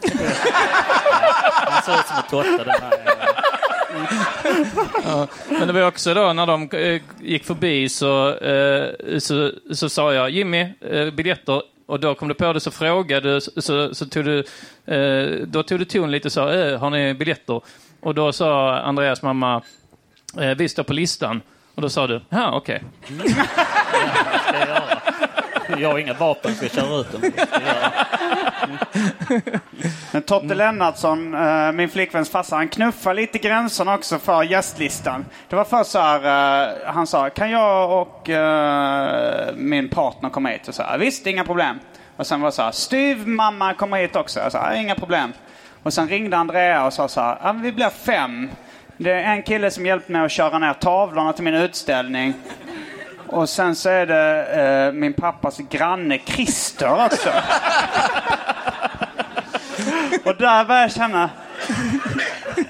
Han 1.53 1.83
ser 1.83 2.01
ut 2.01 2.07
som 2.07 2.17
en 2.17 2.23
Totte 2.31 2.65
den 2.65 2.83
här. 2.83 3.17
Ja, 5.05 5.27
men 5.49 5.67
det 5.67 5.73
var 5.73 5.87
också 5.87 6.15
då 6.15 6.33
när 6.33 6.47
de 6.47 6.71
eh, 6.71 7.03
gick 7.21 7.45
förbi 7.45 7.89
så, 7.89 8.35
eh, 8.39 9.19
så, 9.19 9.53
så 9.75 9.89
sa 9.89 10.13
jag 10.15 10.31
Jimmy, 10.31 10.73
eh, 10.91 11.11
biljetter. 11.11 11.63
Och 11.87 12.01
då 12.01 12.15
kom 12.15 12.29
du 12.29 12.35
på 12.35 12.53
det 12.53 12.61
så 12.61 12.71
frågade 12.71 13.41
så, 13.41 13.95
så 13.95 14.07
tog 14.07 14.25
du, 14.25 14.45
då 15.47 15.63
tog 15.63 15.79
du 15.79 15.85
ton 15.85 16.11
lite 16.11 16.29
och 16.29 16.33
sa, 16.33 16.53
eh, 16.53 16.79
har 16.79 16.91
ni 16.91 17.15
biljetter? 17.15 17.61
Och 18.01 18.15
då 18.15 18.33
sa 18.33 18.79
Andreas 18.79 19.23
mamma, 19.23 19.63
vi 20.57 20.69
står 20.69 20.83
på 20.83 20.93
listan. 20.93 21.43
Och 21.75 21.83
då 21.83 21.89
sa 21.89 22.07
du, 22.07 22.21
ja 22.29 22.57
okej. 22.57 22.83
Jag 24.53 24.69
göra? 24.69 24.83
Jag 25.79 25.89
har 25.89 25.99
inga 25.99 26.15
vapen 26.15 26.55
så 26.55 26.65
jag 26.65 26.73
kör 26.73 27.01
ut 27.01 27.13
dem. 27.13 27.23
Men 30.13 30.23
Totte 30.23 30.55
Lennartsson, 30.55 31.35
eh, 31.35 31.73
min 31.73 31.89
flickväns 31.89 32.31
farsa, 32.31 32.57
han 32.57 32.69
knuffar 32.69 33.15
lite 33.15 33.39
gränserna 33.39 33.95
också 33.95 34.19
för 34.19 34.43
gästlistan. 34.43 35.25
Det 35.49 35.57
var 35.57 35.65
först 35.65 35.91
så 35.91 35.99
här, 35.99 36.67
eh, 36.67 36.93
han 36.95 37.07
sa, 37.07 37.31
kan 37.31 37.51
jag 37.51 38.01
och 38.01 38.31
eh, 38.31 39.55
min 39.55 39.89
partner 39.89 40.31
komma 40.31 40.49
hit? 40.49 40.69
Och 40.69 40.75
så 40.75 40.83
här, 40.83 40.99
Visst, 40.99 41.27
inga 41.27 41.45
problem. 41.45 41.79
Och 42.17 42.27
sen 42.27 42.41
var 42.41 42.49
det 42.49 42.53
så 42.53 42.63
här, 42.63 42.73
styv 42.73 43.29
mamma 43.29 43.75
kommer 43.75 43.99
hit 43.99 44.17
också. 44.17 44.41
Jag 44.41 44.53
sa, 44.53 44.75
inga 44.75 44.95
problem. 44.95 45.33
Och 45.83 45.93
sen 45.93 46.09
ringde 46.09 46.37
Andrea 46.37 46.87
och 46.87 46.93
sa 46.93 47.09
så 47.09 47.21
här, 47.21 47.53
vi 47.53 47.73
blir 47.73 47.91
fem. 47.91 48.51
Det 48.97 49.13
är 49.13 49.33
en 49.33 49.43
kille 49.43 49.71
som 49.71 49.87
hjälpte 49.87 50.13
mig 50.13 50.25
att 50.25 50.31
köra 50.31 50.59
ner 50.59 50.73
tavlorna 50.73 51.33
till 51.33 51.45
min 51.45 51.55
utställning. 51.55 52.35
Och 53.29 53.49
sen 53.49 53.77
så 53.77 53.89
är 53.89 54.07
det 54.07 54.47
eh, 54.47 54.93
min 54.93 55.13
pappas 55.13 55.59
granne 55.59 56.19
Christer 56.19 57.05
också. 57.05 57.29
Och 60.25 60.37
där 60.37 60.65
började 60.65 60.81
jag 60.81 60.93
känna... 60.93 61.31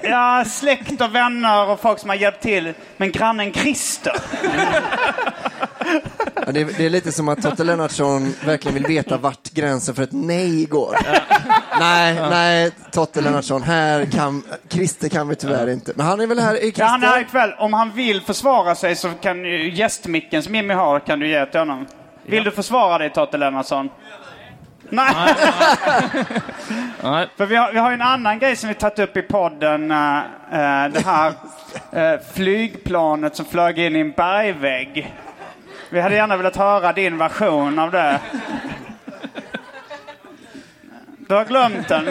Ja, 0.01 0.43
släkt 0.47 1.01
och 1.01 1.15
vänner 1.15 1.69
och 1.69 1.79
folk 1.79 1.99
som 1.99 2.09
har 2.09 2.17
hjälpt 2.17 2.41
till. 2.41 2.73
Men 2.97 3.11
grannen 3.11 3.53
Christer. 3.53 4.13
Ja, 6.45 6.51
det, 6.51 6.61
är, 6.61 6.65
det 6.77 6.85
är 6.85 6.89
lite 6.89 7.11
som 7.11 7.29
att 7.29 7.41
Totte 7.41 7.63
Lennartsson 7.63 8.33
verkligen 8.45 8.73
vill 8.73 8.85
veta 8.85 9.17
vart 9.17 9.49
gränsen 9.49 9.95
för 9.95 10.03
ett 10.03 10.11
nej 10.11 10.65
går. 10.65 10.97
Nej, 11.79 12.13
nej, 12.29 12.71
Totte 12.91 13.21
Lennartsson, 13.21 13.63
här 13.63 14.05
kan, 14.05 14.43
Christer 14.69 15.09
kan 15.09 15.27
vi 15.27 15.35
tyvärr 15.35 15.69
inte. 15.69 15.93
Men 15.95 16.05
han 16.05 16.19
är 16.19 16.27
väl 16.27 16.39
här, 16.39 16.55
är 16.55 16.71
Ja, 16.75 16.85
han 16.85 17.03
är 17.03 17.07
här 17.07 17.21
ikväll. 17.21 17.53
Om 17.57 17.73
han 17.73 17.91
vill 17.91 18.21
försvara 18.21 18.75
sig 18.75 18.95
så 18.95 19.09
kan 19.09 19.45
ju 19.45 19.73
gästmicken 19.73 20.43
som 20.43 20.55
Jimmy 20.55 20.73
har 20.73 20.99
kan 20.99 21.19
du 21.19 21.27
ge 21.27 21.45
till 21.45 21.59
honom. 21.59 21.85
Vill 22.25 22.43
du 22.43 22.51
försvara 22.51 22.97
dig 22.97 23.09
Totte 23.13 23.37
Lennartsson? 23.37 23.89
Nej. 24.89 25.35
Nej. 27.03 27.27
För 27.37 27.45
vi 27.45 27.55
har, 27.55 27.71
vi 27.71 27.79
har 27.79 27.91
en 27.91 28.01
annan 28.01 28.39
grej 28.39 28.55
som 28.55 28.69
vi 28.69 28.75
tagit 28.75 28.99
upp 28.99 29.17
i 29.17 29.21
podden. 29.21 29.91
eh, 29.91 30.21
det 30.91 31.05
här 31.05 31.31
eh, 31.91 32.19
flygplanet 32.33 33.35
som 33.35 33.45
flög 33.45 33.79
in 33.79 33.95
i 33.95 33.99
en 33.99 34.11
bergvägg. 34.11 35.13
Vi 35.89 36.01
hade 36.01 36.15
gärna 36.15 36.37
velat 36.37 36.55
höra 36.55 36.93
din 36.93 37.17
version 37.17 37.79
av 37.79 37.91
det. 37.91 38.19
Du 41.27 41.35
har 41.35 41.45
glömt 41.45 41.87
den. 41.87 42.05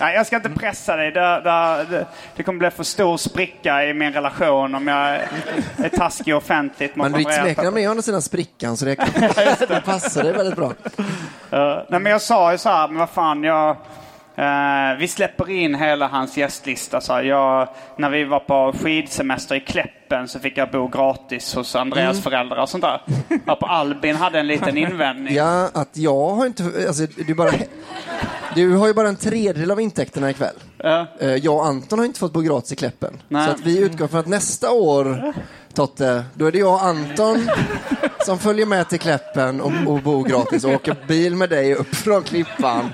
Nej, 0.00 0.14
jag 0.14 0.26
ska 0.26 0.36
inte 0.36 0.50
pressa 0.50 0.96
dig. 0.96 1.10
Det, 1.10 1.20
det, 1.20 2.06
det, 2.36 2.42
kommer 2.42 2.58
bli 2.58 2.70
för 2.70 2.84
stor 2.84 3.16
spricka 3.16 3.84
i 3.84 3.94
min 3.94 4.12
relation 4.12 4.74
om 4.74 4.88
jag 4.88 5.20
är 5.76 5.88
taskig 5.88 6.36
offentligt. 6.36 6.96
mot 6.96 7.10
Men 7.10 7.14
Andrea. 7.14 7.42
smeknamn 7.42 7.78
är 7.78 7.86
å 7.86 7.90
andra 7.90 8.02
sidan 8.02 8.22
Sprickan, 8.22 8.76
så 8.76 8.84
det, 8.84 8.94
det 9.68 9.82
passar 9.84 10.22
dig 10.22 10.32
väldigt 10.32 10.56
bra. 10.56 10.72
Ja, 11.50 11.86
nej, 11.88 12.00
men 12.00 12.12
jag 12.12 12.22
sa 12.22 12.52
ju 12.52 12.58
så 12.58 12.68
här, 12.68 12.88
men 12.88 12.98
vad 12.98 13.10
fan, 13.10 13.44
jag, 13.44 13.76
eh, 14.40 14.98
vi 14.98 15.08
släpper 15.08 15.50
in 15.50 15.74
hela 15.74 16.08
hans 16.08 16.36
gästlista. 16.36 17.00
Så 17.00 17.20
jag, 17.22 17.68
när 17.98 18.10
vi 18.10 18.24
var 18.24 18.40
på 18.40 18.72
skidsemester 18.82 19.54
i 19.54 19.60
Kläppen 19.60 20.28
så 20.28 20.38
fick 20.40 20.58
jag 20.58 20.70
bo 20.70 20.88
gratis 20.88 21.54
hos 21.54 21.76
Andreas 21.76 22.10
Mm. 22.10 22.22
föräldrar 22.22 22.62
och 22.62 22.68
sånt 22.68 22.84
där. 22.84 23.00
Ja, 23.46 23.56
på 23.56 23.66
Albin 23.66 24.16
hade 24.16 24.38
en 24.40 24.46
liten 24.46 24.76
invändning. 24.86 25.34
Ja, 25.34 25.68
att 25.74 25.96
jag 25.96 26.28
har 26.30 26.46
inte, 26.46 26.64
alltså 26.88 27.06
du 27.26 27.34
bara, 27.34 27.50
du 28.54 28.76
har 28.76 28.86
ju 28.86 28.94
bara 28.94 29.08
en 29.08 29.16
tredjedel 29.16 29.70
av 29.70 29.80
intäkterna 29.80 30.30
ikväll. 30.30 30.54
Ja. 30.76 31.06
Eh, 31.20 31.34
Jag 31.34 31.54
och 31.54 31.66
Anton 31.66 31.98
har 31.98 32.06
inte 32.06 32.18
fått 32.20 32.32
bo 32.32 32.40
gratis 32.40 32.72
i 32.72 32.76
Kläppen. 32.76 33.22
Nej. 33.28 33.46
Så 33.46 33.52
att 33.52 33.60
vi 33.60 33.78
utgår 33.78 34.06
från 34.08 34.20
att 34.20 34.26
nästa 34.26 34.70
år, 34.70 35.32
Totte, 35.74 36.24
då 36.34 36.46
är 36.46 36.52
det 36.52 36.58
jag 36.58 36.72
och 36.74 36.82
Anton 36.84 37.48
som 38.26 38.38
följer 38.38 38.66
med 38.66 38.88
till 38.88 39.00
Kläppen 39.00 39.60
och, 39.60 39.72
och 39.86 40.02
bor 40.02 40.24
gratis 40.24 40.64
och 40.64 40.72
åker 40.74 40.96
bil 41.08 41.36
med 41.36 41.50
dig 41.50 41.74
upp 41.74 41.94
från 41.94 42.22
Klippan. 42.22 42.90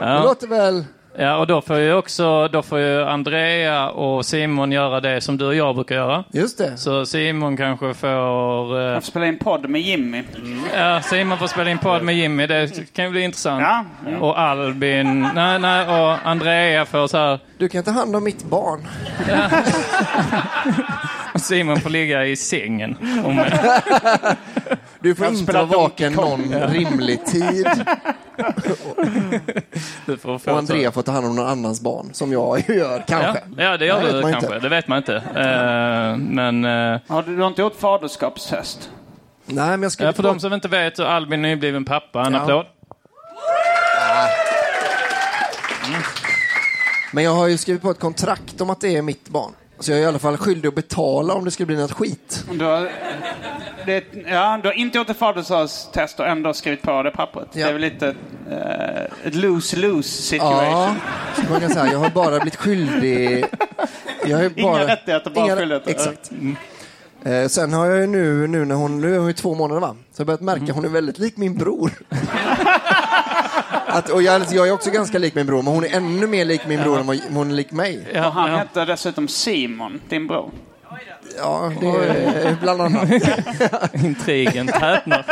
Det 0.00 0.22
låter 0.22 0.46
väl... 0.46 0.84
Ja, 1.18 1.36
och 1.36 1.46
då 1.46 1.60
får 1.60 1.76
ju 1.78 1.92
också 1.94 2.48
då 2.48 2.62
får 2.62 2.78
ju 2.78 3.02
Andrea 3.04 3.90
och 3.90 4.26
Simon 4.26 4.72
göra 4.72 5.00
det 5.00 5.20
som 5.20 5.36
du 5.36 5.46
och 5.46 5.54
jag 5.54 5.74
brukar 5.74 5.94
göra. 5.94 6.24
Just 6.32 6.58
det. 6.58 6.76
Så 6.76 7.06
Simon 7.06 7.56
kanske 7.56 7.94
får... 7.94 8.78
eh, 8.78 8.84
Jag 8.84 9.02
får 9.02 9.10
spela 9.10 9.26
in 9.26 9.38
podd 9.38 9.68
med 9.68 9.80
Jimmy. 9.80 10.22
Ja, 10.76 11.00
Simon 11.02 11.38
får 11.38 11.46
spela 11.46 11.70
in 11.70 11.78
podd 11.78 12.02
med 12.02 12.14
Jimmy. 12.16 12.46
Det 12.46 12.92
kan 12.92 13.04
ju 13.04 13.10
bli 13.10 13.20
intressant. 13.22 13.60
Ja. 13.62 13.84
Mm. 14.08 14.22
Och 14.22 14.40
Albin... 14.40 15.28
Nej, 15.34 15.58
nej, 15.58 15.88
och 15.88 16.18
Andrea 16.26 16.84
får 16.84 17.06
så 17.06 17.18
här... 17.18 17.38
Du 17.58 17.68
kan 17.68 17.82
ta 17.84 17.90
hand 17.90 18.16
om 18.16 18.24
mitt 18.24 18.44
barn. 18.44 18.88
Och 21.34 21.40
Simon 21.40 21.80
får 21.80 21.90
ligga 21.90 22.24
i 22.26 22.36
sängen. 22.36 22.96
Om, 23.24 23.44
Du 25.00 25.14
får 25.14 25.26
inte 25.26 25.52
vara 25.52 25.64
vaken 25.64 26.12
någon 26.12 26.52
rimlig 26.68 27.24
tid. 27.26 27.66
Och 30.22 30.48
Andrea 30.48 30.92
får 30.92 31.02
ta 31.02 31.12
hand 31.12 31.26
om 31.26 31.36
någon 31.36 31.46
annans 31.46 31.80
barn, 31.80 32.10
som 32.12 32.32
jag 32.32 32.64
gör, 32.70 33.04
kanske. 33.08 33.42
Ja, 33.56 33.62
ja, 33.64 33.76
det 33.76 33.86
gör 33.86 34.02
du 34.12 34.22
man 34.22 34.32
kanske. 34.32 34.46
inte. 34.54 34.58
Det 34.58 34.68
vet 34.68 34.88
man 34.88 34.98
inte. 34.98 35.14
Eh, 35.16 36.16
men... 36.16 36.64
eh, 36.64 37.00
Har 37.06 37.22
du, 37.22 37.36
har 37.40 37.46
inte 37.48 37.62
gjort 37.62 37.76
faderskapstest? 37.80 38.90
Nej, 39.46 39.68
men 39.70 39.82
jag 39.82 39.92
skulle 39.92 40.08
ja, 40.08 40.12
för 40.12 40.22
de 40.22 40.40
som 40.40 40.52
inte 40.52 40.68
vet 40.68 40.96
så 40.96 41.02
är 41.02 41.06
Albin 41.06 41.42
nybliven 41.42 41.84
pappa. 41.84 42.24
En 42.26 42.32
Ja. 42.34 42.40
applåd. 42.40 42.66
Men 47.12 47.24
jag 47.24 47.30
har 47.34 47.46
ju 47.46 47.58
skrivit 47.58 47.82
på 47.82 47.90
ett 47.90 48.00
kontrakt 48.00 48.60
om 48.60 48.70
att 48.70 48.80
det 48.80 48.96
är 48.96 49.02
mitt 49.02 49.28
barn. 49.28 49.52
Så 49.80 49.90
jag 49.90 49.98
är 49.98 50.02
i 50.02 50.06
alla 50.06 50.18
fall 50.18 50.36
skyldig 50.36 50.68
att 50.68 50.74
betala 50.74 51.34
om 51.34 51.44
det 51.44 51.50
skulle 51.50 51.66
bli 51.66 51.76
något 51.76 51.92
skit. 51.92 52.44
Du 52.52 52.64
har, 52.64 52.90
det, 53.86 54.04
ja, 54.26 54.58
du 54.62 54.68
har 54.68 54.72
inte 54.72 54.98
gjort 54.98 55.10
ett 55.10 55.16
faderskapstest 55.16 56.20
och 56.20 56.26
ändå 56.26 56.52
skrivit 56.54 56.82
på 56.82 57.02
det 57.02 57.10
pappret. 57.10 57.48
Det 57.52 57.62
är 57.62 57.72
väl 57.72 57.80
lite 57.82 58.14
eh, 58.50 59.26
ett 59.28 59.34
lose-lose 59.34 60.02
situation. 60.22 60.64
Ja, 60.64 60.94
man 61.50 61.60
kan 61.60 61.70
säga. 61.70 61.92
Jag 61.92 61.98
har 61.98 62.10
bara 62.10 62.38
blivit 62.40 62.56
skyldig 62.56 63.44
Jag 64.26 64.44
är 64.44 64.48
bara, 64.50 64.60
Inga 64.60 64.86
rättigheter, 64.86 65.30
bara 65.30 65.44
inga- 65.44 65.56
skyldigheter. 65.56 65.90
Exakt. 65.90 66.30
Eh, 67.24 67.46
sen 67.48 67.72
har 67.72 67.86
jag 67.86 68.00
ju 68.00 68.06
nu, 68.06 68.46
nu 68.46 68.64
när 68.64 68.74
hon, 68.74 69.00
nu 69.00 69.14
är 69.14 69.18
hon 69.18 69.26
ju 69.26 69.32
två 69.32 69.54
månader 69.54 69.80
va? 69.80 69.96
Så 70.12 70.20
jag 70.20 70.24
har 70.24 70.26
börjat 70.26 70.40
märka 70.40 70.62
Mm. 70.62 70.74
hon 70.74 70.84
är 70.84 70.88
väldigt 70.88 71.18
lik 71.18 71.36
min 71.36 71.58
bror. 71.58 71.90
Att, 73.98 74.10
och 74.10 74.22
jag, 74.22 74.42
jag 74.50 74.68
är 74.68 74.72
också 74.72 74.90
ganska 74.90 75.18
lik 75.18 75.34
min 75.34 75.46
bror, 75.46 75.62
men 75.62 75.72
hon 75.74 75.84
är 75.84 75.96
ännu 75.96 76.26
mer 76.26 76.44
lik 76.44 76.60
min 76.66 76.82
bror 76.82 77.00
än 77.00 77.06
vad 77.06 77.20
hon 77.30 77.50
är 77.50 77.54
lik 77.54 77.72
mig. 77.72 78.06
Och 78.14 78.32
han 78.32 78.50
hette 78.50 78.84
dessutom 78.84 79.28
Simon, 79.28 80.00
din 80.08 80.26
bror. 80.26 80.50
Ja, 81.38 81.72
det 81.80 81.86
är 81.86 82.56
bland 82.60 82.82
annat. 82.82 83.10
Intrigen 84.04 84.66
tätnar. 84.66 85.24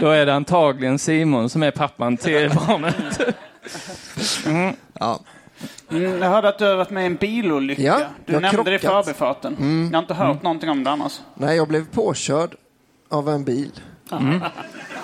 Då 0.00 0.10
är 0.10 0.26
det 0.26 0.34
antagligen 0.34 0.98
Simon 0.98 1.50
som 1.50 1.62
är 1.62 1.70
pappan 1.70 2.16
till 2.16 2.50
barnet. 2.50 3.34
Mm. 4.46 4.76
Ja. 4.92 5.20
Mm, 5.90 6.22
jag 6.22 6.30
hörde 6.30 6.48
att 6.48 6.58
du 6.58 6.64
har 6.64 6.76
varit 6.76 6.90
med 6.90 7.02
i 7.02 7.06
en 7.06 7.16
bilolycka. 7.16 7.82
Ja, 7.82 8.00
du 8.26 8.40
nämnde 8.40 8.70
det 8.70 8.76
i 8.76 8.78
krockat. 8.78 9.04
förbifarten. 9.04 9.56
Mm. 9.56 9.88
Jag 9.92 9.96
har 9.98 10.02
inte 10.02 10.14
hört 10.14 10.42
någonting 10.42 10.70
om 10.70 10.84
det 10.84 10.90
annars. 10.90 11.20
Nej, 11.34 11.56
jag 11.56 11.68
blev 11.68 11.86
påkörd 11.86 12.54
av 13.10 13.28
en 13.28 13.44
bil. 13.44 13.72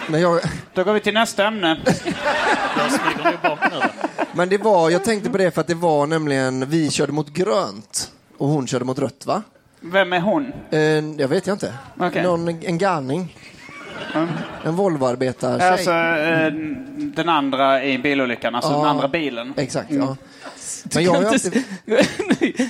Mm. 0.08 0.12
Men, 0.12 0.20
jag, 0.20 0.40
Då 0.74 0.84
går 0.84 0.92
vi 0.92 1.00
till 1.00 1.14
nästa 1.14 1.46
ämne. 1.46 1.76
Jag 2.78 2.92
smyger 2.92 3.24
nog 3.24 3.40
bak 3.42 3.58
nu. 3.72 3.80
men 4.32 4.48
det 4.48 4.58
var, 4.58 4.90
jag 4.90 5.04
tänkte 5.04 5.30
på 5.30 5.38
det 5.38 5.50
för 5.50 5.60
att 5.60 5.66
det 5.66 5.74
var 5.74 6.06
nämligen, 6.06 6.68
vi 6.70 6.90
körde 6.90 7.12
mot 7.12 7.28
grönt 7.32 8.10
och 8.38 8.48
hon 8.48 8.66
körde 8.66 8.84
mot 8.84 8.98
rött 8.98 9.26
va? 9.26 9.42
Vem 9.80 10.12
är 10.12 10.20
hon? 10.20 10.52
Eh, 10.70 10.80
jag 11.20 11.28
vet 11.28 11.46
jag 11.46 11.54
inte. 11.54 11.74
Okej. 12.00 12.22
Någon, 12.22 12.48
en 12.48 12.78
galning. 12.78 13.36
En 14.64 14.76
Volvoarbetartjej. 14.76 15.68
Alltså 15.70 15.90
eh, 15.90 16.52
den 16.96 17.28
andra 17.28 17.84
i 17.84 17.98
bilolyckan, 17.98 18.54
alltså 18.54 18.70
Ja. 18.72 18.76
den 18.78 18.86
andra 18.86 19.08
bilen. 19.08 19.54
Exakt, 19.56 19.90
Mm. 19.90 20.02
ja. 20.06 20.16
Men 20.94 21.04
jag 21.04 21.12
har 21.12 21.20
ju 21.20 21.26
alltid... 21.28 21.62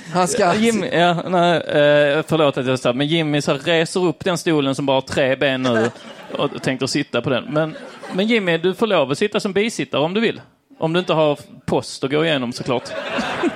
Han 0.13 0.27
ska... 0.27 0.55
Jimmy, 0.55 0.87
ja, 0.87 1.13
nej, 1.29 1.55
eh, 1.57 2.23
förlåt 2.27 2.57
att 2.57 2.65
jag 2.67 2.79
sa, 2.79 2.93
men 2.93 3.07
Jimmy 3.07 3.41
så 3.41 3.53
reser 3.53 4.05
upp 4.05 4.23
den 4.23 4.37
stolen 4.37 4.75
som 4.75 4.85
bara 4.85 4.93
har 4.97 5.01
tre 5.01 5.35
ben 5.35 5.61
nu 5.63 5.91
och 6.31 6.63
tänker 6.63 6.87
sitta 6.87 7.21
på 7.21 7.29
den. 7.29 7.43
Men, 7.43 7.75
men 8.13 8.27
Jimmy, 8.27 8.57
du 8.57 8.73
får 8.73 8.87
lov 8.87 9.11
att 9.11 9.17
sitta 9.17 9.39
som 9.39 9.53
bisittare 9.53 10.01
om 10.01 10.13
du 10.13 10.21
vill. 10.21 10.41
Om 10.79 10.93
du 10.93 10.99
inte 10.99 11.13
har 11.13 11.39
post 11.65 12.03
att 12.03 12.11
gå 12.11 12.25
igenom 12.25 12.53
såklart. 12.53 12.89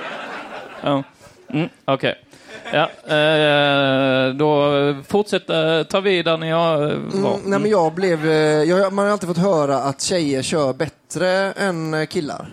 ja. 0.82 1.02
mm, 1.48 1.68
Okej. 1.84 2.14
Ja, 2.72 3.14
eh, 3.16 4.34
då 4.34 4.72
fortsätter, 5.08 5.84
ta 5.84 6.00
vid 6.00 6.24
där 6.24 6.36
ni 6.36 6.50
har 6.50 6.74
eh, 6.74 6.96
var. 7.22 7.34
Mm, 7.34 7.50
nej 7.50 7.58
men 7.58 7.70
jag 7.70 7.92
blev, 7.94 8.30
eh, 8.30 8.62
jag, 8.62 8.92
man 8.92 9.04
har 9.04 9.12
alltid 9.12 9.28
fått 9.28 9.38
höra 9.38 9.76
att 9.76 10.00
tjejer 10.00 10.42
kör 10.42 10.72
bättre 10.72 11.28
än 11.52 11.94
eh, 11.94 12.06
killar. 12.06 12.48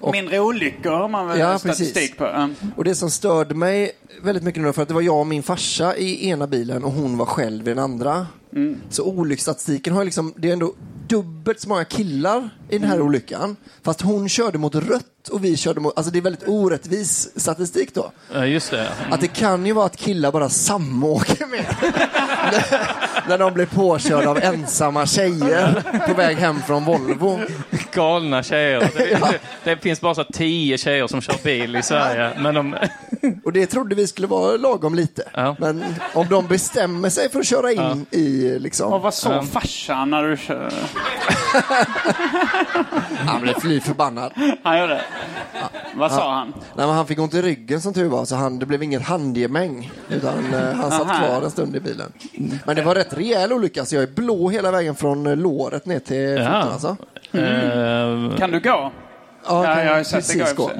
Och- 0.00 0.12
Mindre 0.12 0.40
olyckor 0.40 0.90
har 0.90 1.08
man 1.08 1.26
väl 1.28 1.38
Ja, 1.38 1.58
statistik 1.58 2.18
på. 2.18 2.24
Ja. 2.24 2.48
Och 2.76 2.84
det 2.84 2.94
som 2.94 3.10
störde 3.10 3.54
mig 3.54 3.92
väldigt 4.22 4.44
mycket 4.44 4.62
nu, 4.62 4.72
för 4.72 4.82
att 4.82 4.88
det 4.88 4.94
var 4.94 5.00
jag 5.02 5.20
och 5.20 5.26
min 5.26 5.42
farsa 5.42 5.96
i 5.96 6.28
ena 6.28 6.46
bilen 6.46 6.84
och 6.84 6.92
hon 6.92 7.18
var 7.18 7.26
själv 7.26 7.66
i 7.68 7.70
den 7.70 7.78
andra. 7.78 8.26
Mm. 8.52 8.80
Så 8.90 9.04
olycksstatistiken 9.04 9.94
har 9.94 10.04
liksom, 10.04 10.34
det 10.36 10.48
är 10.48 10.52
ändå 10.52 10.72
dubbelt 11.08 11.60
så 11.60 11.68
många 11.68 11.84
killar 11.84 12.48
i 12.68 12.78
den 12.78 12.88
här 12.88 12.94
Mm. 12.96 13.06
olyckan. 13.06 13.56
Fast 13.84 14.00
hon 14.00 14.28
körde 14.28 14.58
mot 14.58 14.74
rött 14.74 15.28
och 15.30 15.44
vi 15.44 15.56
körde 15.56 15.80
mot, 15.80 15.96
alltså 15.98 16.12
det 16.12 16.18
är 16.18 16.22
väldigt 16.22 16.48
orättvis 16.48 17.28
statistik 17.40 17.94
då. 17.94 18.12
Ja, 18.34 18.46
just 18.46 18.70
det. 18.70 18.88
Att 19.10 19.20
det 19.20 19.28
kan 19.28 19.66
ju 19.66 19.72
vara 19.72 19.86
att 19.86 19.96
killar 19.96 20.32
bara 20.32 20.48
samåker 20.48 21.46
med. 21.46 21.64
när, 23.28 23.38
de 23.38 23.54
blir 23.54 23.66
påkörda 23.66 24.30
av 24.30 24.38
ensamma 24.38 25.06
tjejer 25.06 25.82
på 26.08 26.14
väg 26.14 26.36
hem 26.36 26.62
från 26.66 26.84
Volvo. 26.84 27.40
Galna 27.92 28.42
tjejer. 28.42 28.80
Det, 28.96 29.40
det 29.64 29.76
finns 29.82 30.00
bara 30.00 30.14
så 30.14 30.24
tio 30.24 30.78
tjejer 30.78 31.06
som 31.06 31.20
kör 31.20 31.36
bil 31.44 31.76
i 31.76 31.82
Sverige. 31.82 32.40
Men 32.40 32.54
de, 32.54 32.76
Och 33.44 33.52
det 33.52 33.66
trodde 33.66 33.94
vi 33.94 34.06
skulle 34.06 34.26
vara 34.26 34.56
lagom 34.56 34.94
lite. 34.94 35.22
Ja. 35.34 35.56
Men 35.58 35.84
om 36.14 36.26
de 36.30 36.46
bestämmer 36.46 37.08
sig 37.10 37.30
för 37.30 37.40
att 37.40 37.46
köra 37.46 37.72
in 37.72 38.06
Ja. 38.10 38.18
i 38.18 38.58
liksom... 38.58 38.92
Och 38.92 39.02
vad 39.02 39.14
så 39.14 39.28
Ja. 39.32 39.42
farsan 39.42 40.10
när 40.10 40.22
du 40.22 40.36
kör? 40.36 40.72
Han 43.26 43.42
blev 43.42 43.54
fly 43.60 43.80
förbannad. 43.80 44.32
Han 44.62 44.80
gjorde 44.80 44.94
det? 44.94 45.02
Vad 45.96 46.12
sa 46.12 46.18
Ja. 46.20 46.30
han? 46.32 46.52
Nej, 46.76 46.86
men 46.86 46.96
han 46.96 47.06
fick 47.06 47.18
ont 47.18 47.34
i 47.34 47.42
ryggen 47.42 47.80
som 47.80 47.94
tur 47.94 48.08
var, 48.08 48.24
så 48.24 48.36
han, 48.36 48.58
det 48.58 48.66
blev 48.66 48.82
inget 48.82 49.02
handgemäng. 49.02 49.92
Utan 50.08 50.54
eh, 50.54 50.72
han 50.72 50.90
satt 50.90 51.02
Aha. 51.10 51.26
kvar 51.26 51.42
en 51.42 51.50
stund 51.50 51.76
i 51.76 51.80
bilen. 51.80 52.12
Men 52.66 52.76
det 52.76 52.82
var 52.82 52.94
rätt 52.94 53.12
rejäl 53.16 53.52
olycka, 53.52 53.84
så 53.84 53.94
jag 53.94 54.02
är 54.02 54.06
blå 54.14 54.48
hela 54.48 54.70
vägen 54.70 54.94
från 54.94 55.26
eh, 55.26 55.36
låret 55.36 55.86
ner 55.86 55.98
till 55.98 56.36
foten. 56.38 56.52
Ja. 56.52 56.62
Alltså. 56.72 56.96
eh, 57.32 58.36
Kan 58.38 58.50
du 58.50 58.60
gå? 58.60 58.68
Ja, 58.68 58.92
Ja, 59.48 59.64
kan 59.74 59.86
jag 59.86 59.94
har 59.96 60.02
sett 60.02 60.38
det 60.38 60.56
gå 60.56 60.70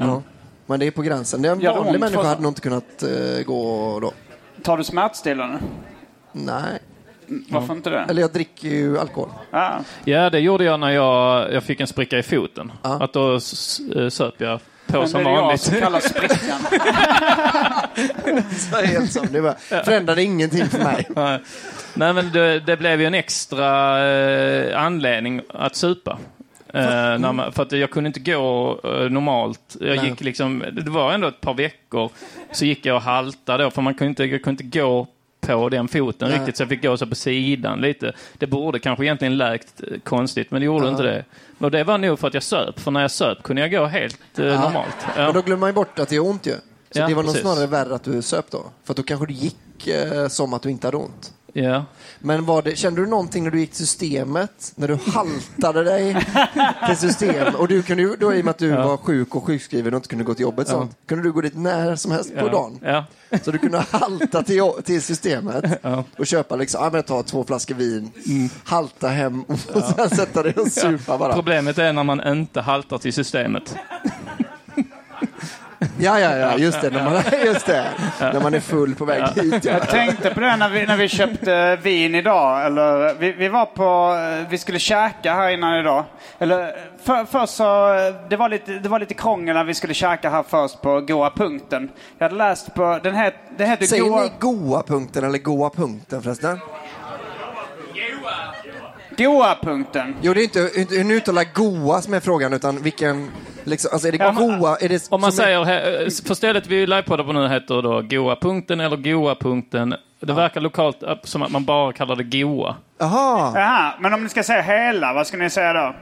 Men 0.66 0.80
det 0.80 0.86
är 0.86 0.90
på 0.90 1.02
gränsen. 1.02 1.42
Det 1.42 1.48
är 1.48 1.52
en 1.52 1.60
Gör 1.60 1.72
det 1.72 1.78
vanlig 1.78 1.94
ont 1.94 2.00
människa 2.00 2.28
hade 2.28 2.42
nog 2.42 2.50
inte 2.50 2.60
kunnat 2.60 3.02
eh, 3.02 3.44
gå 3.46 3.98
då. 4.00 4.12
Tar 4.62 4.76
du 4.76 4.84
smärtstillande? 4.84 5.58
Nej. 6.32 6.78
Varför 7.48 7.74
inte 7.74 7.90
det? 7.90 8.06
Eller 8.08 8.20
jag 8.22 8.32
dricker 8.32 8.68
ju 8.68 8.98
alkohol. 8.98 9.28
Ja. 9.50 9.78
ja, 10.04 10.30
det 10.30 10.38
gjorde 10.40 10.64
jag 10.64 10.80
när 10.80 10.90
jag, 10.90 11.52
jag 11.52 11.62
fick 11.62 11.80
en 11.80 11.86
spricka 11.86 12.18
i 12.18 12.22
foten. 12.22 12.72
Att 12.82 13.12
då 13.12 13.34
s- 13.36 13.80
s- 13.96 14.14
söp 14.14 14.34
jag 14.38 14.60
på 14.86 14.98
Men 14.98 15.08
som 15.08 15.24
det 15.24 15.30
är 15.30 15.34
jag 15.34 15.42
vanligt. 15.42 15.60
som 15.60 15.74
kallar 15.80 16.00
sprickan. 16.00 16.58
Så 18.70 18.76
helt 18.76 19.12
som. 19.12 19.26
Det 19.32 19.40
var, 19.40 19.54
förändrade 19.84 20.22
ingenting 20.22 20.66
för 20.66 20.78
mig. 20.78 21.06
Nej. 21.16 21.40
Nej, 21.94 22.12
men 22.12 22.32
det, 22.32 22.60
det 22.60 22.76
blev 22.76 23.00
ju 23.00 23.06
en 23.06 23.14
extra 23.14 23.98
eh, 24.08 24.82
anledning 24.84 25.40
att 25.48 25.76
supa. 25.76 26.18
Eh, 26.82 27.18
när 27.18 27.32
man, 27.32 27.52
för 27.52 27.62
att 27.62 27.72
jag 27.72 27.90
kunde 27.90 28.06
inte 28.08 28.20
gå 28.20 28.80
eh, 28.84 29.10
normalt. 29.10 29.76
Jag 29.80 29.96
Nej. 29.96 30.08
gick 30.08 30.20
liksom, 30.20 30.64
det 30.72 30.90
var 30.90 31.12
ändå 31.12 31.28
ett 31.28 31.40
par 31.40 31.54
veckor 31.54 32.10
så 32.52 32.64
gick 32.64 32.86
jag 32.86 32.96
och 32.96 33.02
haltade 33.02 33.64
då, 33.64 33.70
för 33.70 33.82
man 33.82 33.94
kunde 33.94 34.08
inte, 34.08 34.24
jag 34.24 34.42
kunde 34.42 34.64
inte 34.64 34.78
gå 34.78 35.06
på 35.40 35.68
den 35.68 35.88
foten 35.88 36.28
Nej. 36.30 36.38
riktigt, 36.38 36.56
så 36.56 36.62
jag 36.62 36.68
fick 36.68 36.82
gå 36.82 36.96
så 36.96 37.06
på 37.06 37.14
sidan 37.14 37.80
lite. 37.80 38.12
Det 38.38 38.46
borde 38.46 38.78
kanske 38.78 39.04
egentligen 39.04 39.36
läkt 39.36 39.82
eh, 39.82 39.98
konstigt, 40.04 40.50
men 40.50 40.60
det 40.60 40.66
gjorde 40.66 40.84
Ja. 40.84 40.90
inte 40.90 41.02
det. 41.02 41.24
Och 41.58 41.70
det 41.70 41.84
var 41.84 41.98
nog 41.98 42.18
för 42.18 42.28
att 42.28 42.34
jag 42.34 42.42
söp, 42.42 42.80
för 42.80 42.90
när 42.90 43.00
jag 43.00 43.10
söp 43.10 43.42
kunde 43.42 43.62
jag 43.62 43.70
gå 43.70 43.84
helt 43.86 44.38
eh, 44.38 44.46
Ja. 44.46 44.60
normalt. 44.60 44.96
Ja. 45.16 45.24
Men 45.24 45.34
då 45.34 45.42
glömmer 45.42 45.60
man 45.60 45.68
ju 45.68 45.74
bort 45.74 45.98
att 45.98 46.08
det 46.08 46.16
är 46.16 46.24
ont 46.26 46.46
ju. 46.46 46.52
Så 46.90 46.98
Ja, 47.00 47.06
det 47.08 47.14
var 47.14 47.22
nog 47.22 47.36
snarare 47.36 47.66
värre 47.66 47.94
att 47.94 48.04
du 48.04 48.22
söp 48.22 48.50
då. 48.50 48.64
För 48.84 48.94
då 48.94 49.02
kanske 49.02 49.26
det 49.26 49.32
gick 49.32 49.86
eh, 49.86 50.28
som 50.28 50.54
att 50.54 50.62
du 50.62 50.70
inte 50.70 50.86
hade 50.86 50.96
ont. 50.96 51.32
Ja. 51.52 51.84
Men 52.26 52.46
det, 52.64 52.76
kände 52.78 53.00
du 53.00 53.06
någonting 53.06 53.44
när 53.44 53.50
du 53.50 53.60
gick 53.60 53.70
till 53.70 53.78
systemet? 53.86 54.72
När 54.76 54.88
du 54.88 54.98
haltade 55.12 55.84
dig 55.84 56.26
till 56.86 56.96
systemet? 56.96 57.54
Och 57.54 57.68
du 57.68 57.82
kunde 57.82 58.16
då 58.16 58.34
i 58.34 58.40
och 58.40 58.44
med 58.44 58.50
att 58.50 58.58
du 58.58 58.66
Ja. 58.68 58.86
var 58.88 58.96
sjuk 58.96 59.34
och 59.34 59.44
sjukskriven 59.44 59.94
och 59.94 59.98
inte 59.98 60.08
kunde 60.08 60.24
gå 60.24 60.34
till 60.34 60.42
jobbet, 60.42 60.66
Ja. 60.70 60.74
sånt, 60.74 60.96
kunde 61.06 61.24
du 61.24 61.32
gå 61.32 61.40
dit 61.40 61.56
när 61.56 61.96
som 61.96 62.10
helst 62.12 62.30
på 62.34 62.46
Ja. 62.46 62.48
dagen? 62.48 62.78
Ja. 62.82 63.04
Så 63.42 63.50
du 63.50 63.58
kunde 63.58 63.78
halta 63.90 64.42
till, 64.42 64.62
till 64.84 65.02
systemet 65.02 65.64
Ja. 65.82 66.04
och 66.18 66.26
köpa 66.26 66.56
liksom, 66.56 66.84
ja 66.84 66.90
men 66.92 67.02
ta 67.02 67.22
två 67.22 67.44
flaskor 67.44 67.74
vin, 67.74 68.10
halta 68.64 69.08
hem 69.08 69.42
och 69.42 69.58
sen 69.96 70.10
sätta 70.10 70.42
dig 70.42 70.52
och 70.56 70.68
supa 70.72 71.18
bara. 71.18 71.32
Problemet 71.34 71.78
är 71.78 71.92
när 71.92 72.04
man 72.04 72.28
inte 72.28 72.60
haltar 72.60 72.98
till 72.98 73.12
systemet. 73.12 73.74
Ja, 75.98 76.20
ja, 76.20 76.36
ja, 76.36 76.58
just 76.58 76.80
det, 76.80 76.90
när 76.90 77.04
man, 77.04 77.22
just 77.44 77.66
det, 77.66 77.84
när 78.20 78.40
man 78.40 78.54
är 78.54 78.60
full 78.60 78.94
på 78.94 79.04
väg 79.04 79.22
hit. 79.22 79.64
Ja. 79.64 79.72
Jag 79.72 79.88
tänkte 79.88 80.34
på 80.34 80.40
det 80.40 80.56
när 80.56 80.68
vi, 80.68 80.86
när 80.86 80.96
vi 80.96 81.08
köpte 81.08 81.76
vin 81.76 82.14
idag. 82.14 82.66
Eller, 82.66 83.14
vi, 83.14 83.32
vi 83.32 83.48
var 83.48 83.66
på, 83.66 84.16
vi 84.50 84.58
skulle 84.58 84.78
käka 84.78 85.34
här 85.34 85.50
innan 85.50 85.80
idag. 85.80 86.04
Eller, 86.38 86.76
för, 87.04 87.24
först 87.24 87.54
så, 87.54 87.88
det 88.28 88.36
var, 88.36 88.48
lite, 88.48 88.72
det 88.72 88.88
var 88.88 88.98
lite 89.00 89.14
krångel 89.14 89.54
när 89.54 89.64
vi 89.64 89.74
skulle 89.74 89.94
käka 89.94 90.30
här 90.30 90.44
först 90.48 90.82
på 90.82 91.00
Goa 91.00 91.30
punkten. 91.30 91.90
Jag 92.18 92.24
hade 92.24 92.36
läst 92.36 92.74
på, 92.74 93.00
den 93.02 93.14
här, 93.14 93.34
det 93.56 93.66
heter 93.66 93.86
Säger 93.86 94.02
Goa... 94.02 94.22
ni 94.22 94.30
goa 94.38 94.82
punkten 94.82 95.24
eller 95.24 95.38
goa 95.38 95.70
punkten 95.70 96.22
förresten? 96.22 96.58
Goa 99.18 99.54
punkten. 99.62 100.14
Jo, 100.22 100.34
det 100.34 100.40
är 100.40 100.44
inte, 100.44 100.70
inte 100.80 100.94
hur 100.94 101.04
ni 101.04 101.14
uttalar 101.14 101.44
goa 101.54 102.02
som 102.02 102.14
är 102.14 102.20
frågan, 102.20 102.52
utan 102.52 102.82
vilken, 102.82 103.30
liksom, 103.64 103.90
alltså 103.92 104.08
är 104.08 104.12
det 104.12 104.18
Ja, 104.18 104.30
goa, 104.30 104.76
är 104.76 104.88
det 104.88 105.06
Om 105.10 105.20
man 105.20 105.32
säger, 105.32 105.58
he- 105.64 106.26
för 106.26 106.34
stället 106.34 106.66
vi 106.66 106.86
livepoddar 106.86 107.24
på 107.24 107.32
nu 107.32 107.48
heter 107.48 107.82
då 107.82 108.02
Goa-punkten 108.02 108.80
eller 108.80 108.96
Goa-punkten. 108.96 109.94
Det 110.20 110.32
verkar 110.32 110.60
lokalt 110.60 111.02
eh, 111.02 111.14
som 111.22 111.42
att 111.42 111.50
man 111.50 111.64
bara 111.64 111.92
kallar 111.92 112.16
det 112.16 112.24
Goa. 112.24 112.76
Jaha, 112.98 113.52
Jaha, 113.54 113.92
men 114.00 114.14
om 114.14 114.22
ni 114.22 114.28
ska 114.28 114.42
säga 114.42 114.62
hela, 114.62 115.12
vad 115.12 115.26
ska 115.26 115.36
ni 115.36 115.50
säga 115.50 115.72
då? 115.72 115.94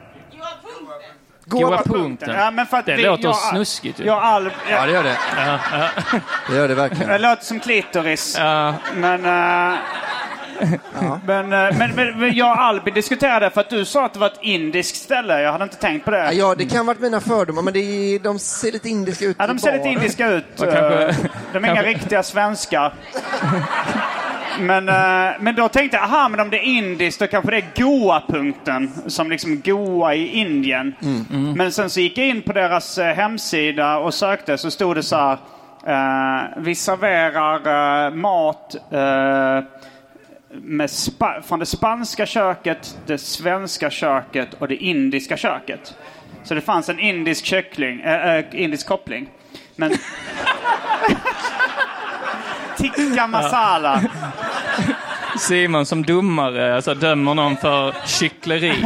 Goa-punkten. 1.46 2.34
Ja, 2.34 2.50
men 2.50 2.66
för 2.66 2.76
att 2.76 2.86
Det 2.86 2.96
vi, 2.96 3.02
låter 3.02 3.24
jag, 3.24 3.36
snuskigt 3.36 4.00
ju. 4.00 4.04
Jag, 4.04 4.22
all, 4.22 4.44
ja 4.44 4.76
jag, 4.76 4.88
det 4.88 4.92
gör 4.92 5.02
det. 5.02 5.16
Ja, 5.36 5.58
ja. 5.72 5.88
Det 6.50 6.56
gör 6.56 6.68
det 6.68 6.74
verkligen. 6.74 7.08
det 7.08 7.18
låter 7.18 7.44
som 7.44 7.60
klitoris. 7.60 8.36
Ja, 8.38 8.74
Men, 8.94 9.24
men, 11.26 11.52
eh, 11.52 11.78
men, 11.78 11.94
men, 11.94 12.18
men 12.18 12.34
jag 12.34 12.50
och 12.50 12.60
Albin 12.62 12.94
diskuterade 12.94 13.50
för 13.50 13.60
att 13.60 13.70
du 13.70 13.84
sa 13.84 14.04
att 14.04 14.12
det 14.12 14.18
var 14.18 14.26
ett 14.26 14.38
indiskt 14.42 14.96
ställe. 14.96 15.40
Jag 15.40 15.52
hade 15.52 15.64
inte 15.64 15.76
tänkt 15.76 16.04
på 16.04 16.10
det. 16.10 16.32
Ja, 16.32 16.54
det 16.54 16.66
kan 16.66 16.86
varit 16.86 17.00
mina 17.00 17.20
fördomar, 17.20 17.62
men 17.62 17.72
det 17.72 17.78
är, 17.80 18.18
de 18.18 18.38
ser 18.38 18.72
lite 18.72 18.88
indiska 18.88 19.24
ut 19.24 19.36
Ja, 19.38 19.46
de 19.46 19.58
ser 19.58 19.72
lite 19.72 19.88
indiska 19.88 20.30
ut. 20.30 20.44
Kanske- 20.58 21.08
Eh, 21.08 21.14
de 21.52 21.64
är 21.64 21.70
inga 21.70 21.82
riktiga 21.82 22.22
svenskar. 22.22 22.92
Men, 24.60 24.88
eh, 24.88 25.32
men 25.40 25.54
då 25.54 25.68
tänkte 25.68 25.96
jag, 25.96 26.04
aha, 26.04 26.28
men 26.28 26.40
om 26.40 26.50
det 26.50 26.58
är 26.58 26.62
indiskt 26.78 27.20
då 27.20 27.26
kanske 27.26 27.50
det 27.50 27.56
är 27.56 27.64
Goa-punkten. 27.82 28.90
Som 29.06 29.30
liksom 29.30 29.60
Goa 29.64 30.14
i 30.14 30.26
Indien. 30.26 30.94
Mm. 31.02 31.52
Men 31.52 31.72
sen 31.72 31.90
så 31.90 32.00
gick 32.00 32.18
jag 32.18 32.26
in 32.28 32.42
på 32.42 32.52
deras 32.52 32.98
hemsida 32.98 33.98
och 33.98 34.14
sökte 34.14 34.58
så 34.58 34.70
stod 34.70 34.96
det 34.96 35.02
så 35.02 35.16
här. 35.16 35.38
Eh, 35.86 36.42
vi 36.56 36.74
serverar 36.74 38.06
eh, 38.06 38.14
mat 38.14 38.74
eh, 38.90 39.64
med 40.62 40.90
spa- 40.90 41.42
från 41.42 41.58
det 41.58 41.66
spanska 41.66 42.26
köket, 42.26 42.98
det 43.06 43.18
svenska 43.18 43.90
köket 43.90 44.54
och 44.58 44.68
det 44.68 44.76
indiska 44.76 45.36
köket. 45.36 45.94
Så 46.44 46.54
det 46.54 46.60
fanns 46.60 46.88
en 46.88 47.00
indisk 47.00 47.44
kyckling, 47.44 48.00
äh, 48.00 48.36
äh, 48.36 48.44
indisk 48.52 48.86
koppling. 48.86 49.28
Men... 49.76 49.92
Tikka 52.76 53.26
masala. 53.26 54.02
Simon 55.38 55.86
som 55.86 56.02
domare 56.02 56.76
alltså, 56.76 56.94
dömer 56.94 57.34
någon 57.34 57.56
för 57.56 57.94
kyckleri. 58.06 58.84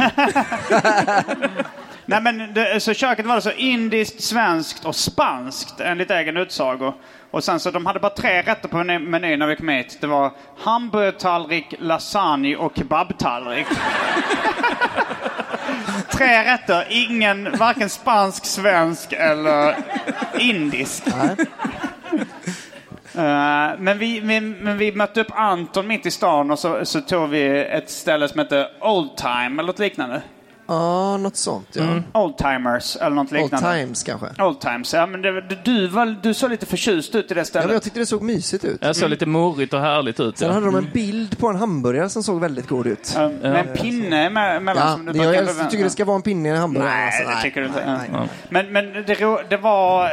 Nej, 2.05 2.21
men 2.21 2.53
det, 2.53 2.79
så 2.79 2.93
köket 2.93 3.25
var 3.25 3.39
så 3.39 3.51
indiskt, 3.51 4.21
svenskt 4.23 4.85
och 4.85 4.95
spanskt 4.95 5.79
enligt 5.79 6.11
egen 6.11 6.37
utsago. 6.37 6.93
Och 7.31 7.43
sen 7.43 7.59
så 7.59 7.71
de 7.71 7.85
hade 7.85 7.99
bara 7.99 8.09
tre 8.09 8.41
rätter 8.41 8.69
på 8.69 8.77
meny- 8.77 8.99
menyn 8.99 9.39
när 9.39 9.47
vi 9.47 9.55
kom 9.55 9.69
hit. 9.69 9.97
Det 10.01 10.07
var 10.07 10.31
hamburgertallrik, 10.57 11.75
lasagne 11.79 12.55
och 12.55 12.71
kebabtallrik. 12.75 13.67
tre 16.11 16.43
rätter, 16.53 16.87
ingen, 16.89 17.57
varken 17.57 17.89
spansk, 17.89 18.45
svensk 18.45 19.13
eller 19.13 19.75
indisk. 20.39 21.03
Eh, 23.15 23.71
men, 23.77 23.97
vi, 23.97 24.19
vi, 24.19 24.41
men 24.41 24.77
vi 24.77 24.91
mötte 24.91 25.21
upp 25.21 25.31
Anton 25.31 25.87
mitt 25.87 26.05
i 26.05 26.11
stan 26.11 26.51
och 26.51 26.59
så, 26.59 26.85
så 26.85 27.01
tog 27.01 27.29
vi 27.29 27.65
ett 27.65 27.89
ställe 27.89 28.27
som 28.27 28.39
hette 28.39 28.69
Old 28.81 29.17
Time 29.17 29.45
eller 29.45 29.63
något 29.63 29.79
liknande. 29.79 30.21
Ja, 30.69 31.17
något 31.17 31.35
sånt 31.35 31.67
ja. 31.73 31.83
Oldtimers 32.13 32.95
eller 32.95 33.15
något 33.15 33.31
Old 33.31 33.41
liknande. 33.41 33.71
Times 33.73 34.03
kanske. 34.03 34.27
Old 34.43 34.59
Times. 34.61 34.93
Ja, 34.93 35.05
men 35.05 35.21
det, 35.21 35.41
du, 35.65 35.87
var, 35.87 36.15
du 36.23 36.33
såg 36.33 36.49
lite 36.51 36.65
förtjust 36.65 37.15
ut 37.15 37.31
i 37.31 37.33
det 37.33 37.39
Ja, 37.39 37.45
stället. 37.45 37.65
men 37.67 37.73
jag 37.73 37.83
tyckte 37.83 37.99
det 37.99 38.05
såg 38.05 38.21
mysigt 38.21 38.65
ut. 38.65 38.81
Det 38.81 38.93
såg 38.93 39.09
lite 39.09 39.25
morigt 39.25 39.73
och 39.73 39.79
härligt 39.81 40.19
ut. 40.19 40.37
Sen 40.37 40.47
Ja. 40.47 40.53
hade 40.53 40.65
de 40.65 40.75
en 40.75 40.89
bild 40.93 41.39
på 41.39 41.47
en 41.47 41.55
hamburgare 41.55 42.09
som 42.09 42.23
såg 42.23 42.39
väldigt 42.39 42.67
god 42.67 42.87
ut. 42.87 43.13
Ja, 43.15 43.29
med 43.29 43.55
en 43.67 43.73
pinne 43.75 44.29
me- 44.29 44.59
mellan 44.59 44.87
Ja, 44.87 44.93
som 44.93 45.05
du 45.05 45.19
jag, 45.23 45.35
jag 45.35 45.69
tycker 45.71 45.83
det 45.83 45.89
ska 45.89 46.05
vara 46.05 46.15
en 46.15 46.21
pinne 46.21 46.49
i 46.49 46.51
en 46.51 46.57
hamburgare. 46.57 46.89
Nej, 46.89 47.05
alltså, 47.21 47.35
det 47.35 47.41
tycker 47.41 47.61
du 47.61 47.67
inte. 47.67 47.85
nej, 47.85 48.09
Ja. 48.13 48.19
nej. 48.19 48.29
Men, 48.49 48.71
men 48.73 48.93
det, 49.05 49.45
det 49.49 49.57
var... 49.57 50.09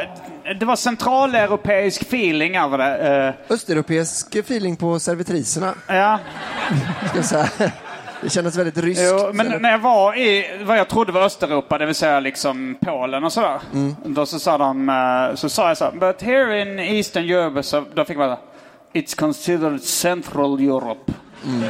Det 0.59 0.65
var 0.65 0.75
centraleuropeisk 0.75 2.01
feeling 2.01 2.55
över 2.57 2.77
det. 2.77 3.25
Eh, 3.49 3.53
Östeuropeisk 3.53 4.35
feeling 4.35 4.75
på 4.75 4.99
servitriserna. 4.99 5.73
ja. 5.87 6.19
Ska 7.09 7.17
jag 7.17 7.25
säga. 7.25 7.71
Det 8.21 8.29
kändes 8.29 8.57
väldigt 8.57 8.77
ryskt. 8.77 9.01
Jo, 9.03 9.29
men 9.33 9.61
när 9.61 9.71
jag 9.71 9.79
var 9.79 10.17
i 10.17 10.45
vad 10.63 10.77
jag 10.77 10.87
trodde 10.87 11.11
var 11.11 11.21
Östeuropa, 11.21 11.77
det 11.77 11.85
vill 11.85 11.95
säga 11.95 12.19
liksom 12.19 12.75
Polen 12.81 13.23
och 13.23 13.33
sådär. 13.33 13.59
Mm. 13.73 13.95
Då 14.05 14.25
så 14.25 14.39
sa 14.39 14.57
de, 14.57 14.89
eh, 14.89 15.35
så 15.35 15.49
sa 15.49 15.67
jag 15.67 15.77
så 15.77 15.85
här, 15.85 15.91
but 15.91 16.21
here 16.21 16.61
in 16.61 16.79
Eastern 16.79 17.29
Europe, 17.29 17.63
så 17.63 17.83
då 17.93 18.05
fick 18.05 18.17
man 18.17 18.37
It's 18.93 19.19
considered 19.19 19.81
Central 19.81 20.59
Europe. 20.59 21.13
Mm. 21.45 21.69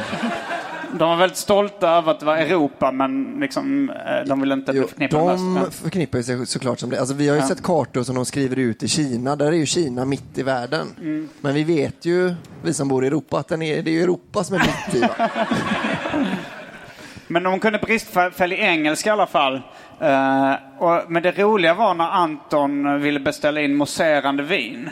De 0.92 1.08
var 1.08 1.16
väldigt 1.16 1.38
stolta 1.38 1.88
över 1.90 2.10
att 2.12 2.20
det 2.20 2.26
var 2.26 2.36
Europa, 2.36 2.92
men 2.92 3.36
liksom, 3.40 3.90
eh, 3.90 4.26
de 4.26 4.40
ville 4.40 4.54
inte 4.54 4.72
Jo, 4.74 4.86
förknippa 4.86 5.36
med 5.36 5.62
de 5.62 5.70
förknippar 5.70 6.22
sig 6.22 6.46
såklart 6.46 6.78
som 6.78 6.90
det. 6.90 6.98
Alltså, 7.00 7.14
vi 7.14 7.28
har 7.28 7.36
ju 7.36 7.40
Ja. 7.42 7.48
sett 7.48 7.62
kartor 7.62 8.02
som 8.02 8.14
de 8.14 8.24
skriver 8.24 8.56
ut 8.58 8.82
i 8.82 8.88
Kina. 8.88 9.36
Där 9.36 9.46
är 9.46 9.52
ju 9.52 9.66
Kina 9.66 10.04
mitt 10.04 10.38
i 10.38 10.42
världen. 10.42 10.86
Mm. 11.00 11.28
Men 11.40 11.54
vi 11.54 11.64
vet 11.64 12.04
ju, 12.04 12.34
vi 12.62 12.74
som 12.74 12.88
bor 12.88 13.04
i 13.04 13.06
Europa, 13.06 13.38
att 13.38 13.48
den 13.48 13.62
är, 13.62 13.82
det 13.82 13.90
är 13.98 14.02
Europa 14.02 14.44
som 14.44 14.56
är 14.56 14.58
mitt 14.60 14.94
i. 15.02 15.08
Men 17.30 17.42
de 17.42 17.60
kunde 17.60 17.78
bristfällig 17.78 18.58
engelska 18.58 19.08
i 19.10 19.12
alla 19.12 19.26
fall. 19.26 19.60
Eh, 20.00 20.52
och, 20.78 21.02
men 21.08 21.22
det 21.22 21.38
roliga 21.38 21.74
var 21.74 21.94
när 21.94 22.04
Anton 22.10 23.00
ville 23.00 23.20
beställa 23.20 23.60
in 23.60 23.76
mousserande 23.76 24.42
vin. 24.42 24.90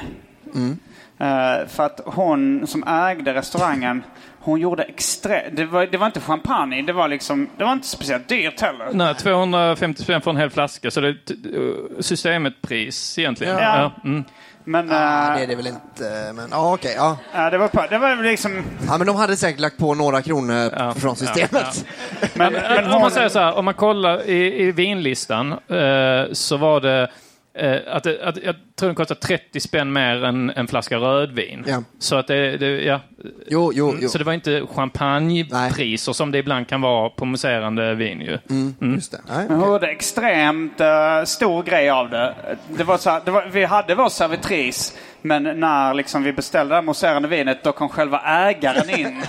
Mm. 0.54 0.78
Eh, 1.18 1.66
för 1.68 1.82
att 1.86 2.00
hon 2.04 2.66
som 2.66 2.84
ägde 2.86 3.34
restaurangen, 3.34 4.02
hon 4.46 4.60
gjorde 4.60 4.82
extra... 4.82 5.50
Det 5.52 5.64
var, 5.64 5.86
det 5.86 5.98
var 5.98 6.06
inte 6.06 6.20
champagne, 6.20 6.82
det 6.82 6.92
var 6.92 7.08
liksom... 7.08 7.48
Det 7.58 7.64
var 7.64 7.72
inte 7.72 7.86
speciellt 7.86 8.28
dyrt 8.28 8.60
heller. 8.60 8.88
Nej, 8.92 9.14
250 9.14 10.02
spänn 10.02 10.20
för 10.20 10.30
en 10.30 10.36
hel 10.36 10.50
flaska, 10.50 10.90
så 10.90 11.00
det 11.00 11.08
är 11.08 11.12
eh, 11.12 12.00
systemetpris 12.00 13.18
egentligen. 13.18 13.58
Ja. 13.58 13.92
mm. 14.04 14.24
Men... 14.64 14.90
Ah, 14.90 15.30
eh, 15.30 15.36
det 15.36 15.42
är 15.42 15.46
det 15.46 15.54
väl 15.54 15.66
inte, 15.66 16.32
men 16.34 16.48
ja, 16.50 16.74
okej. 16.74 16.94
ja. 16.96 17.18
ja, 17.34 17.50
det 17.50 17.58
var, 17.58 17.68
på, 17.68 17.84
det 17.90 17.98
var 17.98 18.22
liksom... 18.22 18.62
ja, 18.88 18.98
men 18.98 19.06
de 19.06 19.16
hade 19.16 19.36
säkert 19.36 19.60
lagt 19.60 19.78
på 19.78 19.94
några 19.94 20.22
kronor 20.22 20.94
från 20.94 21.16
systemet. 21.16 21.86
Men, 22.34 22.52
Men 22.52 22.92
om 22.92 23.00
man 23.00 23.10
säger 23.10 23.28
så 23.28 23.38
här, 23.38 23.54
om 23.54 23.64
man 23.64 23.74
kollar 23.74 24.28
i, 24.28 24.62
i 24.62 24.72
vinlistan 24.72 25.52
eh, 25.52 26.32
så 26.32 26.56
var 26.56 26.80
det 26.80 27.10
eh, 27.56 27.80
att, 27.86 28.06
att 28.06 28.36
jag 28.42 28.54
tror 28.76 28.88
den 28.88 28.94
kostar 28.94 29.14
30 29.14 29.60
spänn 29.60 29.92
mer 29.92 30.24
än 30.24 30.50
en 30.50 30.66
flaska 30.66 30.96
rödvin. 30.96 31.64
Ja. 31.68 31.82
Så 31.98 32.16
att 32.16 32.26
det, 32.26 32.56
det 32.56 32.66
ja. 32.66 33.00
Jo, 33.46 33.72
jo, 33.74 33.96
jo. 34.00 34.08
Så 34.08 34.18
det 34.18 34.24
var 34.24 34.32
inte 34.32 34.66
champagnepriser 34.74 36.12
som 36.12 36.32
det 36.32 36.38
ibland 36.38 36.68
kan 36.68 36.80
vara 36.80 37.10
på 37.10 37.24
mousserande 37.24 37.94
vin 37.94 38.20
ju. 38.20 38.38
Mm, 38.50 38.94
Just 38.94 39.12
det. 39.12 39.20
Nej, 39.28 39.36
Men 39.36 39.44
okej. 39.46 39.56
hon 39.56 39.72
gjorde 39.72 39.86
extremt 39.86 40.80
eh, 40.80 41.24
stor 41.24 41.62
grej 41.62 41.90
av 41.90 42.10
det. 42.10 42.34
det, 42.68 42.84
var 42.84 42.98
så 42.98 43.10
här, 43.10 43.20
det 43.24 43.30
var, 43.30 43.46
vi 43.52 43.64
hade 43.64 43.94
vår 43.94 44.08
servitris, 44.08 44.96
men 45.22 45.60
när 45.60 45.94
liksom 45.94 46.22
vi 46.22 46.32
beställde 46.32 46.74
det 46.74 46.82
mousserande 46.82 47.28
vinet, 47.28 47.64
då 47.64 47.72
kom 47.72 47.88
själva 47.88 48.20
ägaren 48.20 48.90
in. 48.90 49.22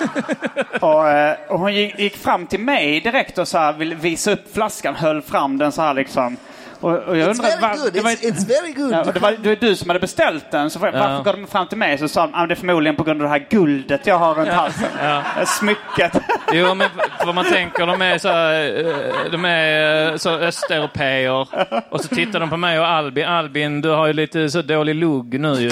och, 0.80 1.08
eh, 1.08 1.36
och 1.48 1.58
hon 1.58 1.74
gick, 1.74 1.98
gick 1.98 2.16
fram 2.16 2.46
till 2.46 2.60
mig 2.60 3.00
direkt 3.00 3.38
och 3.38 3.48
så 3.48 3.58
här, 3.58 3.72
ville 3.72 3.94
visa 3.94 4.32
upp 4.32 4.54
flaskan, 4.54 4.94
höll 4.94 5.22
fram 5.22 5.58
den 5.58 5.72
så 5.72 5.82
här 5.82 5.94
liksom. 5.94 6.36
Och, 6.84 6.90
och 6.98 7.16
jag 7.16 7.26
It's 7.26 7.30
undrar, 7.30 7.48
very 7.48 7.60
var- 7.60 7.76
good, 7.84 7.92
det 7.92 8.00
var, 8.00 8.10
it's, 8.10 8.22
it's 8.32 8.48
very 8.48 8.72
good. 8.72 8.92
Ja, 8.92 9.12
det 9.12 9.20
var 9.20 9.30
det 9.42 9.48
var 9.48 9.56
du 9.60 9.76
som 9.76 9.88
hade 9.90 10.00
beställt 10.00 10.50
den, 10.50 10.70
så 10.70 10.78
varför 10.78 10.98
Ja. 10.98 11.22
gav 11.24 11.36
de 11.36 11.46
fram 11.46 11.66
till 11.66 11.78
mig? 11.78 11.98
Så 11.98 12.08
sa 12.08 12.20
de, 12.26 12.34
ah, 12.34 12.46
det 12.46 12.54
är 12.54 12.56
förmodligen 12.56 12.96
på 12.96 13.04
grund 13.04 13.20
av 13.20 13.24
det 13.24 13.28
här 13.30 13.46
guldet 13.50 14.06
jag 14.06 14.18
har 14.18 14.34
runt 14.34 14.48
halsen. 14.48 14.88
Ja. 15.02 15.22
Smycket. 15.46 16.12
Jo, 16.52 16.74
men 16.74 16.88
vad 17.26 17.34
man 17.34 17.44
tänker, 17.44 17.86
de 17.86 18.02
är 18.02 18.18
så, 18.18 18.28
eh, 18.28 19.30
de 19.32 19.44
är 19.44 20.10
eh, 20.10 20.16
så 20.16 20.30
östeuropeer. 20.30 21.46
Och 21.90 22.00
så 22.00 22.08
tittar 22.08 22.40
de 22.40 22.50
på 22.50 22.56
mig 22.56 22.78
och 22.80 22.86
Albin. 22.86 23.24
Albin, 23.26 23.80
du 23.80 23.88
har 23.88 24.06
ju 24.06 24.12
lite 24.12 24.50
så 24.50 24.62
dålig 24.62 24.94
lugg 24.94 25.40
nu 25.40 25.52
ju. 25.54 25.70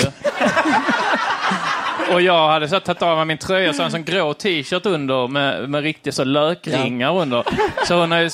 Och 2.15 2.23
jag 2.23 2.49
hade 2.49 2.69
så 2.69 2.81
tagit 2.81 3.03
av 3.03 3.17
mig 3.17 3.27
min 3.27 3.39
tröja 3.39 3.69
och 3.69 3.75
så 3.75 3.83
en 3.83 3.91
sån 3.91 4.05
grå 4.05 4.35
t-shirt 4.35 4.87
under 4.87 5.29
med, 5.29 5.71
med 5.71 5.83
riktiga 5.83 6.13
så 6.13 6.25
lökringar 6.25 7.19
under. 7.19 7.45
Så 7.87 7.95
hon 8.01 8.11
har 8.13 8.19
ju, 8.19 8.31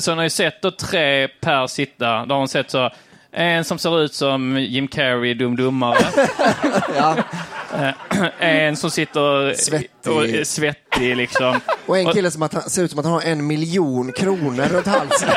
så 0.00 0.10
hon 0.10 0.18
har 0.18 0.24
ju 0.24 0.30
sett 0.30 0.62
då 0.62 0.70
tre 0.70 1.28
per 1.28 1.66
sitta. 1.66 2.26
Då 2.26 2.34
har 2.34 2.38
hon 2.38 2.48
sett 2.48 2.70
så 2.70 2.90
en 3.32 3.64
som 3.64 3.78
ser 3.78 4.00
ut 4.00 4.14
som 4.14 4.58
Jim 4.58 4.88
Carrey 4.88 5.34
Dum 5.34 5.56
Dummare. 5.56 5.98
Ja. 6.96 7.16
Eh, 7.78 8.24
En 8.38 8.76
som 8.76 8.90
sitter 8.90 9.54
Svettig. 9.54 10.12
och 10.12 10.28
är 10.28 10.44
svettig 10.44 11.16
liksom. 11.16 11.60
Och 11.86 11.98
en 11.98 12.12
kille 12.12 12.30
som 12.30 12.42
att 12.42 12.70
ser 12.72 12.82
ut 12.82 12.90
som 12.90 12.98
att 13.00 13.04
han 13.04 13.14
har 13.14 13.22
en 13.22 13.46
miljon 13.46 14.12
kronor 14.12 14.64
runt 14.64 14.86
halsen. 14.86 15.28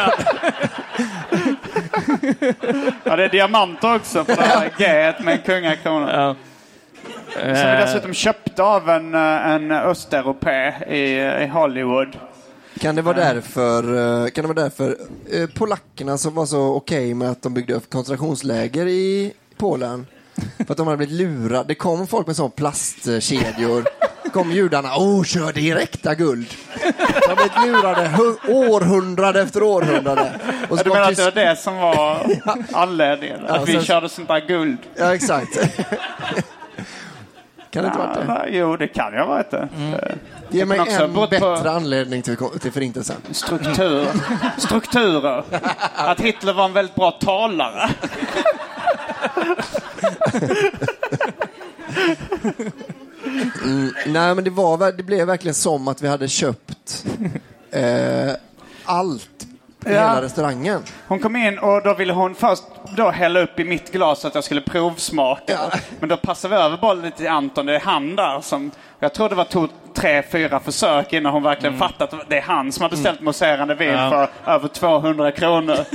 Ja, 3.04 3.15
det 3.15 3.23
är 3.23 3.30
diamanter 3.30 3.95
också 3.95 4.26
på 4.26 4.32
det 4.36 4.41
här 4.41 4.69
G 4.78 5.13
med 5.23 5.34
en 5.34 5.41
kungakrona. 5.45 6.12
Ja. 6.13 6.36
Som 7.34 7.41
vi 7.43 7.50
Eh, 7.52 7.80
dessutom 7.86 8.13
köpte 8.13 8.63
av 8.63 8.89
en, 8.89 9.13
eh, 9.15 9.48
en 9.52 9.72
östeuropé 9.72 10.74
i, 10.89 11.20
i 11.43 11.48
Hollywood. 11.48 12.17
Kan 12.80 12.96
det 12.96 13.02
vara 13.02 13.15
därför, 13.17 13.84
eh, 14.24 14.30
kan 14.30 14.41
det 14.48 14.54
vara 14.54 14.63
därför 14.63 14.98
polackerna 15.56 16.17
som 16.17 16.36
var 16.36 16.46
så 16.46 16.76
okej 16.76 17.13
med 17.13 17.30
att 17.32 17.41
de 17.41 17.54
byggde 17.54 17.74
upp 17.74 17.89
koncentrationsläger 17.89 18.88
i 18.88 19.34
Polen? 19.58 20.08
För 20.58 20.72
att 20.72 20.78
de 20.78 20.88
hade 20.88 20.98
blivit 20.98 21.15
lurade. 21.15 21.63
Det 21.67 21.76
kom 21.76 22.08
folk 22.08 22.28
med 22.28 22.36
sån 22.36 22.52
plastkedjor. 22.52 23.84
kom 24.34 24.52
judarna, 24.52 24.89
åh, 24.98 25.24
kör 25.24 25.54
direkta 25.54 26.15
guld. 26.15 26.48
De 26.84 27.30
har 27.30 27.36
blivit 27.36 27.65
lurade 27.82 28.02
hu- 28.08 28.38
århundrade 28.70 29.41
efter 29.41 29.63
århundrade. 29.63 30.32
Och 30.70 30.78
så 30.78 30.84
Du 30.84 30.89
menar 30.89 31.12
att 31.12 31.15
det 31.17 31.24
var 31.24 31.32
det 31.32 31.56
som 31.56 31.76
var 31.78 32.28
anledningen? 32.74 33.39
Ja, 33.48 33.56
Att 33.56 33.67
vi 33.70 33.74
sen- 33.74 33.84
körde 33.84 34.10
sånt 34.10 34.28
där 34.28 34.48
guld? 34.48 34.78
Ja, 34.96 35.15
exakt. 35.15 35.58
kan 37.71 37.84
det 37.84 37.88
inte 37.88 37.99
vara 37.99 38.12
Ja, 38.15 38.19
det? 38.21 38.27
nej, 38.27 38.58
jo, 38.58 38.77
det 38.77 38.88
kan 38.88 39.13
ju 39.13 39.19
ha 39.19 39.25
varit 39.25 39.51
det. 39.51 39.67
Eh, 40.01 40.15
Ge 40.49 40.65
mig 40.65 40.77
ha 40.80 40.86
en 40.86 41.13
berott 41.13 41.30
på- 41.30 41.39
bättre 41.56 41.71
anledning 41.71 42.21
till, 42.21 42.38
till 42.62 42.71
förintelsen. 42.71 43.15
Struktur. 43.32 44.08
Strukturer. 44.58 45.43
Att 45.95 46.19
Hitler 46.21 46.53
var 46.53 46.65
en 46.65 46.73
väldigt 46.73 46.95
bra 46.95 47.12
talare. 47.12 47.89
Mm, 53.63 53.93
nej, 54.08 54.36
men 54.36 54.43
det, 54.43 54.49
var, 54.49 54.91
det 54.91 55.03
blev 55.03 55.27
verkligen 55.27 55.56
som 55.56 55.88
att 55.88 56.01
vi 56.01 56.08
hade 56.08 56.27
köpt 56.27 57.06
eh, 57.71 58.32
allt 58.86 59.37
i 59.89 59.93
Ja. 59.93 60.00
hela 60.10 60.21
restaurangen. 60.21 60.84
Hon 61.08 61.19
kom 61.19 61.36
in 61.36 61.60
och 61.60 61.84
då 61.84 61.93
ville 61.93 62.13
hon 62.13 62.36
först 62.36 62.63
då 62.97 63.10
hälla 63.10 63.39
upp 63.39 63.60
i 63.60 63.63
mitt 63.63 63.91
glas 63.91 64.19
så 64.19 64.28
att 64.28 64.36
jag 64.36 64.43
skulle 64.43 64.62
provsmaka. 64.62 65.60
Men 66.00 66.10
då 66.10 66.17
passade 66.17 66.56
vi 66.56 66.62
över 66.62 66.78
bollen 66.78 67.06
lite 67.06 67.17
till 67.17 67.28
Anton. 67.28 67.65
Det 67.65 67.76
är 67.76 67.80
han 67.80 68.15
där 68.15 68.41
som... 68.41 68.71
Jag 69.00 69.13
tror 69.13 69.30
det 69.30 69.36
var 69.36 69.43
tog 69.43 69.69
tre, 69.93 70.23
fyra 70.32 70.60
försök 70.60 71.13
innan 71.13 71.34
hon 71.34 71.43
verkligen 71.43 71.78
fattat 71.78 72.13
att 72.13 72.30
det 72.30 72.38
är 72.38 72.41
han 72.41 72.71
som 72.71 72.82
har 72.82 72.89
beställt 72.89 73.21
mousserande 73.21 73.76
vin 73.76 73.89
Ja. 73.89 74.10
för 74.10 74.52
över 74.52 74.67
200 74.67 75.32
kronor. 75.32 75.78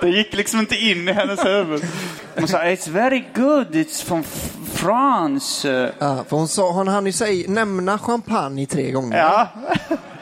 det 0.00 0.08
gick 0.08 0.34
liksom 0.34 0.60
inte 0.60 0.76
in 0.76 1.08
i 1.08 1.12
hennes 1.12 1.44
huvud. 1.44 1.84
Hon 2.38 2.48
sa 2.48 2.58
it's 2.58 2.90
very 2.90 3.24
good, 3.34 3.74
it's 3.74 4.04
from 4.06 4.24
France. 4.74 5.68
Ja, 5.98 6.24
för 6.28 6.36
hon 6.36 6.48
sa, 6.48 6.70
hon 6.72 6.88
hann 6.88 7.06
ju 7.06 7.12
säga, 7.12 7.44
nämna 7.50 7.98
champagne 7.98 8.66
tre 8.66 8.90
gånger. 8.90 9.18
Ja. 9.18 9.48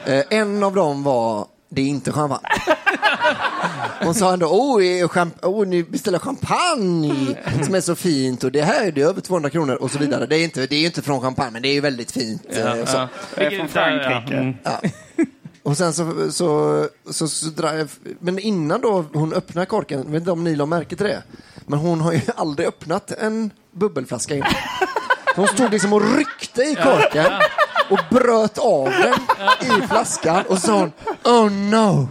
Eh, 0.05 0.23
en 0.29 0.63
av 0.63 0.75
dem 0.75 1.03
var, 1.03 1.45
det 1.73 1.81
är 1.81 1.85
inte 1.85 2.11
champagne. 2.11 2.47
Hon 4.01 4.13
sa 4.13 4.33
ändå, 4.33 4.47
oh, 4.47 4.81
champ- 5.07 5.45
oh, 5.45 5.67
ni 5.67 5.83
beställer 5.83 6.19
champagne 6.19 7.37
som 7.65 7.75
är 7.75 7.81
så 7.81 7.95
fint 7.95 8.43
och 8.43 8.51
det 8.51 8.61
här 8.61 8.85
är 8.85 8.91
det 8.91 9.01
är 9.01 9.05
över 9.05 9.21
200 9.21 9.49
kronor 9.49 9.75
och 9.75 9.91
så 9.91 9.99
vidare. 9.99 10.25
Det 10.25 10.35
är 10.37 10.43
inte, 10.43 10.67
det 10.67 10.75
är 10.75 10.85
inte 10.85 11.01
från 11.01 11.21
champagne 11.21 11.51
men 11.51 11.61
det 11.61 11.67
är 11.67 11.73
ju 11.73 11.81
väldigt 11.81 12.11
fint. 12.11 12.41
Ja, 12.49 12.77
eh, 12.77 12.85
så. 12.85 12.97
ja. 12.97 13.07
Det 13.35 13.45
är 13.45 13.57
från 13.57 13.67
Frankrike. 13.67 14.33
Ja, 14.33 14.37
mm. 14.37 14.55
Ja. 14.63 14.81
Och 15.63 15.77
sen 15.77 15.93
så, 15.93 16.31
så, 16.31 16.87
så, 17.09 17.27
så 17.27 17.45
dra- 17.45 17.87
men 18.19 18.39
innan 18.39 18.81
då 18.81 19.05
hon 19.13 19.33
öppnar 19.33 19.65
korken, 19.65 19.99
jag 19.99 20.11
vet 20.11 20.19
inte 20.19 20.31
om 20.31 20.43
ni 20.43 20.55
la 20.55 20.65
märke 20.65 20.95
till 20.95 21.05
det, 21.05 21.23
men 21.65 21.79
hon 21.79 22.01
har 22.01 22.13
ju 22.13 22.21
aldrig 22.35 22.67
öppnat 22.67 23.11
en 23.11 23.51
bubbelflaska 23.71 24.35
innan. 24.35 24.49
Hon 25.35 25.47
stod 25.47 25.71
liksom 25.71 25.93
och 25.93 26.15
ryckte 26.17 26.61
i 26.61 26.75
korken 26.75 27.25
och 27.93 27.99
bröt 28.09 28.57
av 28.57 28.85
den 28.85 29.13
i 29.83 29.87
flaskan 29.87 30.43
och 30.47 30.57
så 30.57 30.67
sa 30.67 30.73
hon 30.73 30.91
Oh 31.23 31.51
no! 31.51 32.07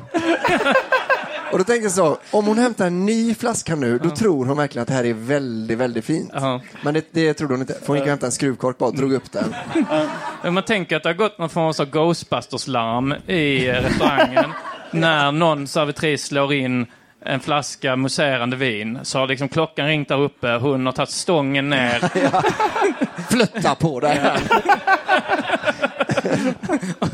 Och 1.52 1.58
då 1.58 1.64
tänkte 1.64 1.82
jag 1.82 1.92
så, 1.92 2.18
om 2.30 2.46
hon 2.46 2.58
hämtar 2.58 2.86
en 2.86 3.06
ny 3.06 3.34
flaska 3.34 3.74
nu, 3.74 3.98
då 3.98 4.10
tror 4.10 4.44
hon 4.44 4.56
verkligen 4.56 4.82
att 4.82 4.88
det 4.88 4.94
här 4.94 5.04
är 5.04 5.14
väldigt, 5.14 5.78
väldigt 5.78 6.04
fint. 6.04 6.30
Ja. 6.34 6.60
Men 6.82 6.94
det, 6.94 7.06
det 7.10 7.34
trodde 7.34 7.54
hon 7.54 7.60
inte, 7.60 7.74
för 7.74 7.86
hon 7.86 7.96
gick 7.96 8.02
och 8.02 8.08
hämtade 8.08 8.28
en 8.28 8.32
skruvkork 8.32 8.78
bara 8.78 8.88
och 8.88 8.96
drog 8.96 9.12
upp 9.12 9.32
den. 9.32 9.54
Men 10.42 10.54
Man 10.54 10.62
tänker 10.62 10.96
att 10.96 11.02
det 11.02 11.08
har 11.08 11.14
gått 11.14 11.38
någon 11.38 11.50
form 11.50 11.66
av 11.66 11.90
Ghostbusters-larm 11.90 13.14
i 13.26 13.72
restaurangen 13.72 14.52
när 14.90 15.32
någon 15.32 15.66
servitris 15.66 16.24
slår 16.24 16.52
in 16.52 16.86
en 17.24 17.40
flaska 17.40 17.96
muserande 17.96 18.56
vin. 18.56 18.98
Så 19.02 19.18
har 19.18 19.26
liksom 19.26 19.48
klockan 19.48 19.86
ringt 19.86 20.08
där 20.08 20.20
uppe, 20.20 20.48
hon 20.48 20.86
har 20.86 20.92
tagit 20.92 21.10
stången 21.10 21.70
ner 21.70 22.10
Flötta 23.30 23.74
på 23.74 24.00
det 24.00 24.08
här. 24.08 24.40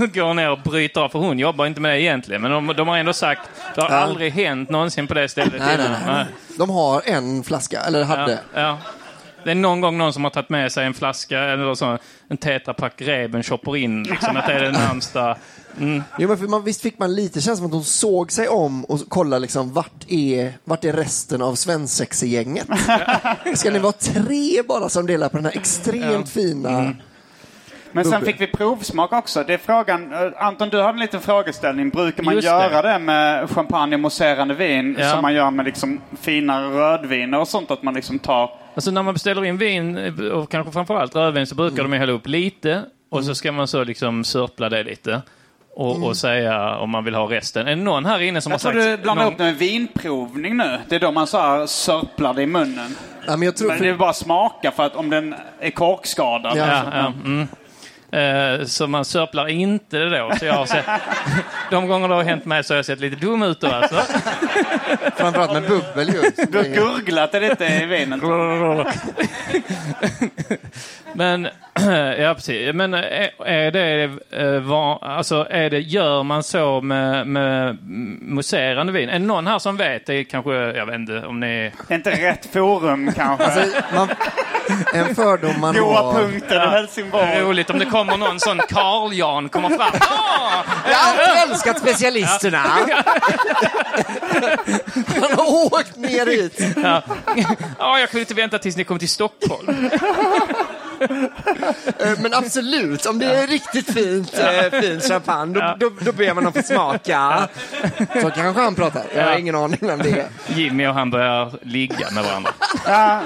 går 0.14 0.34
ner 0.34 0.50
och 0.50 0.58
bryter 0.58 1.00
av. 1.00 1.08
För 1.08 1.18
hon 1.18 1.38
jobbar 1.38 1.66
inte 1.66 1.80
med 1.80 1.90
det 1.90 2.00
egentligen. 2.00 2.42
Men 2.42 2.50
de, 2.50 2.66
de 2.76 2.88
har 2.88 2.96
ändå 2.98 3.12
sagt, 3.12 3.40
det 3.74 3.80
har 3.80 3.90
Ja. 3.90 3.96
aldrig 3.96 4.32
hänt 4.32 4.70
någonsin 4.70 5.06
på 5.06 5.14
det 5.14 5.28
stället 5.28 5.54
Nej, 5.58 5.76
nej, 5.78 5.88
nej. 6.06 6.26
De 6.58 6.70
har 6.70 7.02
en 7.04 7.42
flaska, 7.44 7.80
eller 7.80 8.04
hade. 8.04 8.38
Ja, 8.54 8.60
ja. 8.60 8.78
Det 9.44 9.50
är 9.50 9.54
någon 9.54 9.80
gång 9.80 9.98
någon 9.98 10.12
som 10.12 10.24
har 10.24 10.30
tagit 10.30 10.48
med 10.48 10.72
sig 10.72 10.86
en 10.86 10.94
flaska, 10.94 11.38
eller 11.38 11.74
så, 11.74 11.98
en 12.28 12.36
tetrapack 12.36 12.92
Reben 12.96 13.42
chopper 13.42 13.76
in. 13.76 14.02
Liksom, 14.02 14.36
att 14.36 14.46
det 14.46 14.52
är 14.52 14.60
det 14.62 14.72
närmsta. 14.72 15.36
Mm. 15.80 16.02
Jo, 16.18 16.28
men 16.28 16.38
för 16.38 16.46
man, 16.46 16.64
visst 16.64 16.82
fick 16.82 16.98
man 16.98 17.14
lite 17.14 17.40
känslan 17.40 17.66
att 17.66 17.72
hon 17.72 17.84
såg 17.84 18.32
sig 18.32 18.48
om 18.48 18.84
och 18.84 19.08
kollade 19.08 19.40
liksom 19.40 19.72
vart 19.72 20.04
är, 20.08 20.52
vart 20.64 20.84
är 20.84 20.92
resten 20.92 21.42
av 21.42 21.54
svensexegänget? 21.54 22.66
Ska 23.54 23.70
ni 23.70 23.78
vara 23.78 23.92
tre 23.92 24.62
bara 24.68 24.88
som 24.88 25.06
delar 25.06 25.28
på 25.28 25.36
den 25.36 25.46
här 25.46 25.56
extremt 25.56 26.28
fina... 26.30 26.70
Mm. 26.70 26.96
Men 28.04 28.12
sen 28.12 28.24
fick 28.24 28.40
vi 28.40 28.46
provsmak 28.46 29.12
också. 29.12 29.44
Det 29.46 29.54
är 29.54 29.58
frågan, 29.58 30.12
eh, 30.12 30.44
Anton 30.46 30.68
du 30.68 30.76
hade 30.80 30.88
en 30.92 30.98
liten 31.00 31.20
frågeställning. 31.20 31.88
Brukar 31.90 32.22
man 32.22 32.34
Just 32.34 32.46
göra 32.46 32.82
det. 32.82 32.88
det. 32.92 32.98
med 32.98 33.50
champagne 33.50 33.94
och 33.96 34.00
mousserande 34.00 34.54
vin 34.54 34.96
Ja. 34.98 35.10
som 35.10 35.22
man 35.22 35.34
gör 35.34 35.50
med 35.50 35.66
liksom 35.66 36.00
fina 36.20 36.62
rödviner 36.62 37.38
och 37.40 37.48
sånt? 37.48 37.70
Att 37.70 37.82
man 37.82 37.94
liksom 37.94 38.18
tar... 38.18 38.50
Alltså 38.74 38.90
när 38.90 39.02
man 39.02 39.14
beställer 39.14 39.44
in 39.44 39.56
vin, 39.58 39.98
och 40.32 40.50
kanske 40.50 40.72
framförallt 40.72 41.16
rödvin, 41.16 41.46
så 41.46 41.54
brukar 41.54 41.82
de 41.82 41.92
ju 41.92 41.98
hälla 41.98 42.12
upp 42.12 42.26
lite 42.26 42.82
och 43.10 43.24
så 43.24 43.34
ska 43.34 43.52
man 43.52 43.68
så 43.68 43.84
liksom 43.84 44.24
sörpla 44.24 44.68
det 44.68 44.82
lite. 44.82 45.22
Och, 45.74 46.06
och 46.06 46.16
säga 46.16 46.76
om 46.76 46.90
man 46.90 47.04
vill 47.04 47.14
ha 47.14 47.30
resten. 47.30 47.66
Är 47.66 47.76
det 47.76 47.82
någon 47.82 48.04
här 48.04 48.20
inne 48.22 48.40
som 48.40 48.50
Jag 48.50 48.54
har 48.58 48.72
tror 48.72 48.82
sagt... 48.82 48.96
du 48.98 49.02
blandar 49.02 49.24
någon- 49.24 49.34
det 49.36 49.44
med 49.44 49.56
vinprovning 49.56 50.56
nu. 50.56 50.78
Det 50.88 50.94
är 50.96 51.00
då 51.00 51.12
man 51.12 51.26
så 51.26 51.38
här 51.38 51.66
sörplar 51.66 52.34
det 52.34 52.42
i 52.42 52.46
munnen. 52.46 52.96
Ja, 53.26 53.36
men 53.36 53.42
jag 53.42 53.56
tror, 53.56 53.68
Men 53.68 53.78
det 53.82 53.88
är 53.88 53.94
bara 53.94 54.12
smaka 54.12 54.70
för 54.70 54.82
att 54.86 54.96
om 54.96 55.10
den 55.10 55.34
är 55.60 55.70
korkskadad. 55.70 56.56
Ja. 56.56 56.66
Ja, 56.66 56.82
ja, 56.92 57.12
mm. 57.24 57.48
Eh, 58.12 58.64
så 58.64 58.86
man 58.86 59.04
sörplar 59.04 59.48
inte 59.48 59.98
det 59.98 60.18
då. 60.18 60.32
Så 60.38 60.44
jag 60.44 60.54
har 60.54 60.66
sett, 60.66 60.86
de 61.70 61.88
gånger 61.88 62.08
det 62.08 62.14
har 62.14 62.22
hänt 62.22 62.44
mig 62.44 62.64
så 62.64 62.74
har 62.74 62.78
jag 62.78 62.84
sett 62.84 63.00
lite 63.00 63.16
dum 63.16 63.42
ut 63.42 63.60
då 63.60 63.66
alltså. 63.66 63.96
framförallt 65.16 65.52
med 65.52 65.62
bubbel 65.62 66.08
ju. 66.08 66.22
Du 66.48 66.58
har 66.58 66.64
gurglat 66.64 67.32
det 67.32 67.40
lite 67.40 67.64
i 67.64 67.86
vinet. 67.86 68.20
Men, 71.12 71.48
ja 72.18 72.34
precis. 72.34 72.74
Men 72.74 72.94
är, 72.94 73.30
är 73.46 73.70
det, 73.70 74.10
eh, 74.30 74.60
var, 74.60 75.04
alltså 75.04 75.46
är 75.50 75.70
det, 75.70 75.80
gör 75.80 76.22
man 76.22 76.42
så 76.42 76.80
med, 76.80 77.26
med 77.26 77.78
mousserande 78.20 78.92
vin? 78.92 79.08
Är 79.08 79.12
det 79.12 79.26
någon 79.26 79.46
här 79.46 79.58
som 79.58 79.76
vet? 79.76 80.06
Det 80.06 80.24
kanske, 80.24 80.52
jag 80.52 80.86
vet 80.86 80.94
inte 80.94 81.26
om 81.26 81.40
ni... 81.40 81.72
Det 81.88 81.94
är 81.94 81.98
inte 81.98 82.10
rätt 82.10 82.46
forum 82.52 83.12
kanske. 83.16 83.44
Alltså, 83.44 83.82
man, 83.94 84.08
en 84.94 85.14
fördom 85.14 85.60
man 85.60 85.74
Goa 85.74 86.02
har... 86.02 86.12
punkten 86.12 86.62
i 86.62 86.66
Helsingborg. 86.66 87.40
Roligt 87.40 87.70
om 87.70 87.78
det 87.78 87.84
kommer 87.98 88.16
någon 88.16 88.40
sån 88.40 88.58
Carl-Jan 88.68 89.48
kommer 89.48 89.68
fram. 89.68 89.90
Ah! 90.00 90.64
Jag 90.90 90.96
har 90.96 91.10
alltid 91.12 91.50
älskat 91.52 91.78
specialisterna. 91.78 92.58
Han 95.20 95.32
har 95.36 95.64
åkt 95.66 95.96
ner 95.96 96.26
hit. 96.26 96.60
Ja. 96.82 97.02
ja, 97.78 97.98
jag 97.98 98.10
kunde 98.10 98.20
inte 98.20 98.34
vänta 98.34 98.58
tills 98.58 98.76
ni 98.76 98.84
kom 98.84 98.98
till 98.98 99.08
Stockholm. 99.08 99.90
Eh, 102.00 102.18
Men 102.18 102.34
absolut, 102.34 103.06
om 103.06 103.18
det 103.18 103.26
är 103.26 103.46
riktigt 103.46 103.92
fint, 103.94 104.38
eh, 104.38 104.80
fin 104.80 105.00
champagne, 105.00 105.54
då, 105.54 105.74
då, 105.78 105.90
då 106.00 106.12
ber 106.12 106.34
man 106.34 106.44
dem 106.44 106.52
få 106.52 106.62
smaka. 106.62 107.48
Så 108.22 108.30
kanske 108.30 108.62
han 108.62 108.74
pratar. 108.74 109.02
Jag 109.14 109.24
har 109.24 109.32
Ja. 109.32 109.38
ingen 109.38 109.54
aning 109.54 109.78
vem 109.80 109.98
det 109.98 110.10
är. 110.10 110.26
Jimmy 110.46 110.86
och 110.86 110.94
han 110.94 111.10
börjar 111.10 111.52
ligga 111.62 112.10
med 112.10 112.24
varandra. 112.24 112.50
Ja. 112.86 113.20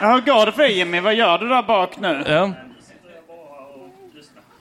Ja, 0.00 0.06
Hur 0.12 0.20
går 0.20 0.46
det 0.46 0.52
för 0.52 0.62
dig 0.62 0.78
Jimmy? 0.78 1.00
Vad 1.00 1.14
gör 1.14 1.38
du 1.38 1.48
där 1.48 1.62
bak 1.62 1.96
nu? 1.98 2.24
Ja. 2.26 2.50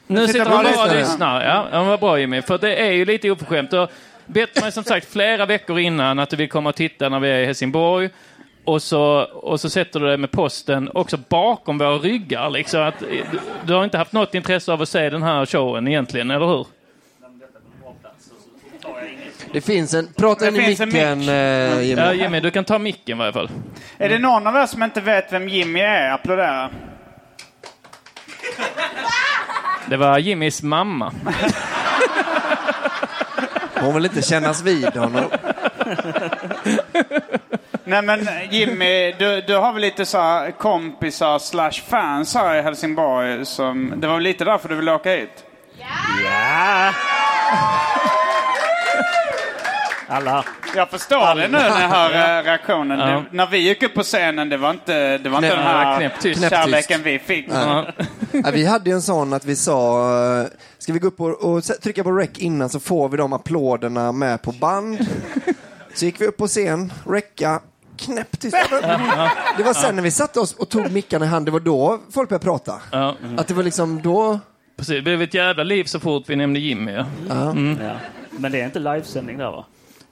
Nu 0.08 0.28
sitter 0.28 0.46
han 0.46 0.64
bara 0.64 0.86
och 0.90 0.96
lyssnar. 0.96 1.46
Ja, 1.46 1.68
ja, 1.72 1.84
vad 1.84 2.00
bra 2.00 2.20
Jimmy. 2.20 2.42
För 2.42 2.58
det 2.58 2.76
är 2.76 2.92
ju 2.92 3.06
lite 3.06 3.32
oförskämt. 3.32 3.72
Du 3.72 3.78
har 3.78 3.90
bett 4.26 4.62
mig 4.62 4.72
som 4.72 4.84
sagt 4.84 5.12
flera 5.12 5.46
veckor 5.46 5.80
innan 5.80 6.20
att 6.20 6.30
du 6.30 6.36
vill 6.36 6.50
komma 6.50 6.70
och 6.70 6.76
titta 6.76 7.10
när 7.10 7.20
vi 7.20 7.30
är 7.30 7.40
i 7.40 7.46
Helsingborg. 7.46 8.10
Och 8.66 8.82
så, 8.82 9.04
och 9.34 9.60
så 9.60 9.70
sätter 9.70 10.00
du 10.00 10.08
dig 10.08 10.18
med 10.18 10.32
posten 10.32 10.90
också 10.94 11.18
bakom 11.30 11.78
våra 11.78 11.98
ryggar. 11.98 12.50
Liksom 12.50 12.82
att, 12.82 13.00
du, 13.00 13.40
du 13.66 13.74
har 13.74 13.84
inte 13.84 13.98
haft 13.98 14.14
något 14.14 14.36
intresse 14.36 14.74
av 14.74 14.82
att 14.82 14.90
se 14.90 15.10
den 15.10 15.24
här 15.24 15.46
showen 15.46 15.88
egentligen, 15.88 16.32
eller 16.32 16.46
hur? 16.46 16.68
Det 19.54 19.62
finns 19.62 19.94
en... 19.94 20.08
Prata 20.14 20.48
in 20.48 20.56
i 20.56 20.60
finns 20.62 20.80
en 20.80 20.90
micken, 20.90 21.20
mick. 21.20 21.30
eh, 21.30 21.82
Jimmy. 21.82 22.02
Ja, 22.02 22.14
Jimmy, 22.14 22.40
du 22.40 22.52
kan 22.52 22.64
ta 22.64 22.80
micken 22.80 23.18
i 23.18 23.20
varje 23.20 23.34
fall. 23.34 23.50
Är 23.98 24.10
det 24.10 24.20
någon 24.20 24.48
av 24.48 24.56
er 24.56 24.66
som 24.66 24.84
inte 24.84 25.02
vet 25.02 25.34
vem 25.34 25.50
Jimmy 25.50 25.80
är? 25.80 26.12
Applådera. 26.12 26.70
Det 29.90 29.98
var 29.98 30.18
Jimmys 30.20 30.64
mamma. 30.64 31.14
Hon 33.80 33.94
vill 33.94 34.06
inte 34.06 34.22
kännas 34.22 34.62
vid 34.62 34.96
honom. 34.96 35.24
Nej 37.84 38.02
men 38.02 38.28
Jimmy, 38.52 39.12
du, 39.20 39.42
du 39.42 39.56
har 39.56 39.74
väl 39.74 39.82
lite 39.82 40.06
så 40.06 40.18
här 40.18 40.52
kompisar 40.52 41.40
slash 41.40 41.72
fans 41.90 42.36
här 42.36 42.56
i 42.56 42.62
Helsingborg. 42.62 43.46
Som, 43.46 43.94
det 43.98 44.08
var 44.08 44.14
väl 44.14 44.24
lite 44.24 44.46
därför 44.46 44.70
du 44.70 44.76
ville 44.76 44.92
åka 44.92 45.12
hit? 45.12 45.44
Ja! 46.24 46.94
Alla. 50.08 50.46
Jag 50.76 50.90
förstår 50.90 51.36
det 51.36 51.48
nu 51.48 51.58
när 51.58 51.82
jag 51.82 51.90
hör 51.90 52.40
eh, 52.40 52.44
reaktionen. 52.44 53.00
Ja. 53.00 53.06
Det, 53.06 53.24
när 53.32 53.48
vi 53.48 53.58
gick 53.58 53.84
upp 53.84 53.94
på 53.94 54.04
scenen, 54.04 54.50
det 54.50 54.58
var 54.58 54.72
inte, 54.72 55.18
det 55.18 55.30
var 55.30 55.38
inte 55.38 55.56
den 55.56 55.64
här 55.64 55.98
knäpptyst. 55.98 56.50
kärleken 56.50 57.04
vi 57.04 57.20
fick. 57.20 57.46
Ja. 57.52 57.86
Ja, 58.32 58.52
vi 58.54 58.66
hade 58.66 58.92
en 58.92 59.02
sån 59.02 59.34
att 59.34 59.46
vi 59.46 59.56
sa, 59.56 60.02
eh, 60.42 60.48
ska 60.78 60.94
vi 60.94 61.00
gå 61.00 61.08
upp 61.08 61.22
och, 61.22 61.44
och 61.44 61.64
trycka 61.64 62.04
på 62.04 62.12
rec 62.12 62.30
innan 62.36 62.70
så 62.70 62.80
får 62.80 63.10
vi 63.10 63.18
de 63.18 63.34
applåderna 63.34 64.12
med 64.12 64.42
på 64.42 64.52
band. 64.52 65.08
Så 65.94 66.06
gick 66.06 66.22
vi 66.22 66.28
upp 66.28 66.38
på 66.38 66.48
scen, 66.48 66.94
recka, 67.06 67.60
knäpptyst. 67.98 68.58
Det 69.58 69.64
var 69.64 69.74
sen 69.74 69.96
när 69.96 70.04
vi 70.04 70.12
satte 70.12 70.40
oss 70.40 70.54
och 70.54 70.70
tog 70.70 70.92
mickarna 70.92 71.26
i 71.26 71.28
hand, 71.28 71.46
det 71.46 71.52
var 71.52 71.60
då 71.60 72.00
folk 72.12 72.30
började 72.30 72.44
prata. 72.46 72.74
Att 73.38 73.48
det 73.48 73.54
var 73.54 73.64
liksom 73.64 74.02
då... 74.02 74.40
Precis, 74.78 74.96
det 74.96 75.02
blev 75.02 75.22
ett 75.22 75.34
jävla 75.34 75.64
liv 75.64 75.84
så 75.84 76.00
fort 76.00 76.24
vi 76.28 76.36
nämnde 76.36 76.60
Jimmy. 76.60 76.92
Ja. 76.92 77.06
Ja. 77.30 77.56
Men 78.32 78.52
det 78.52 78.62
är 78.62 78.66
inte 78.66 78.80
livesändning 78.80 79.38
där 79.38 79.52
va? 79.52 79.66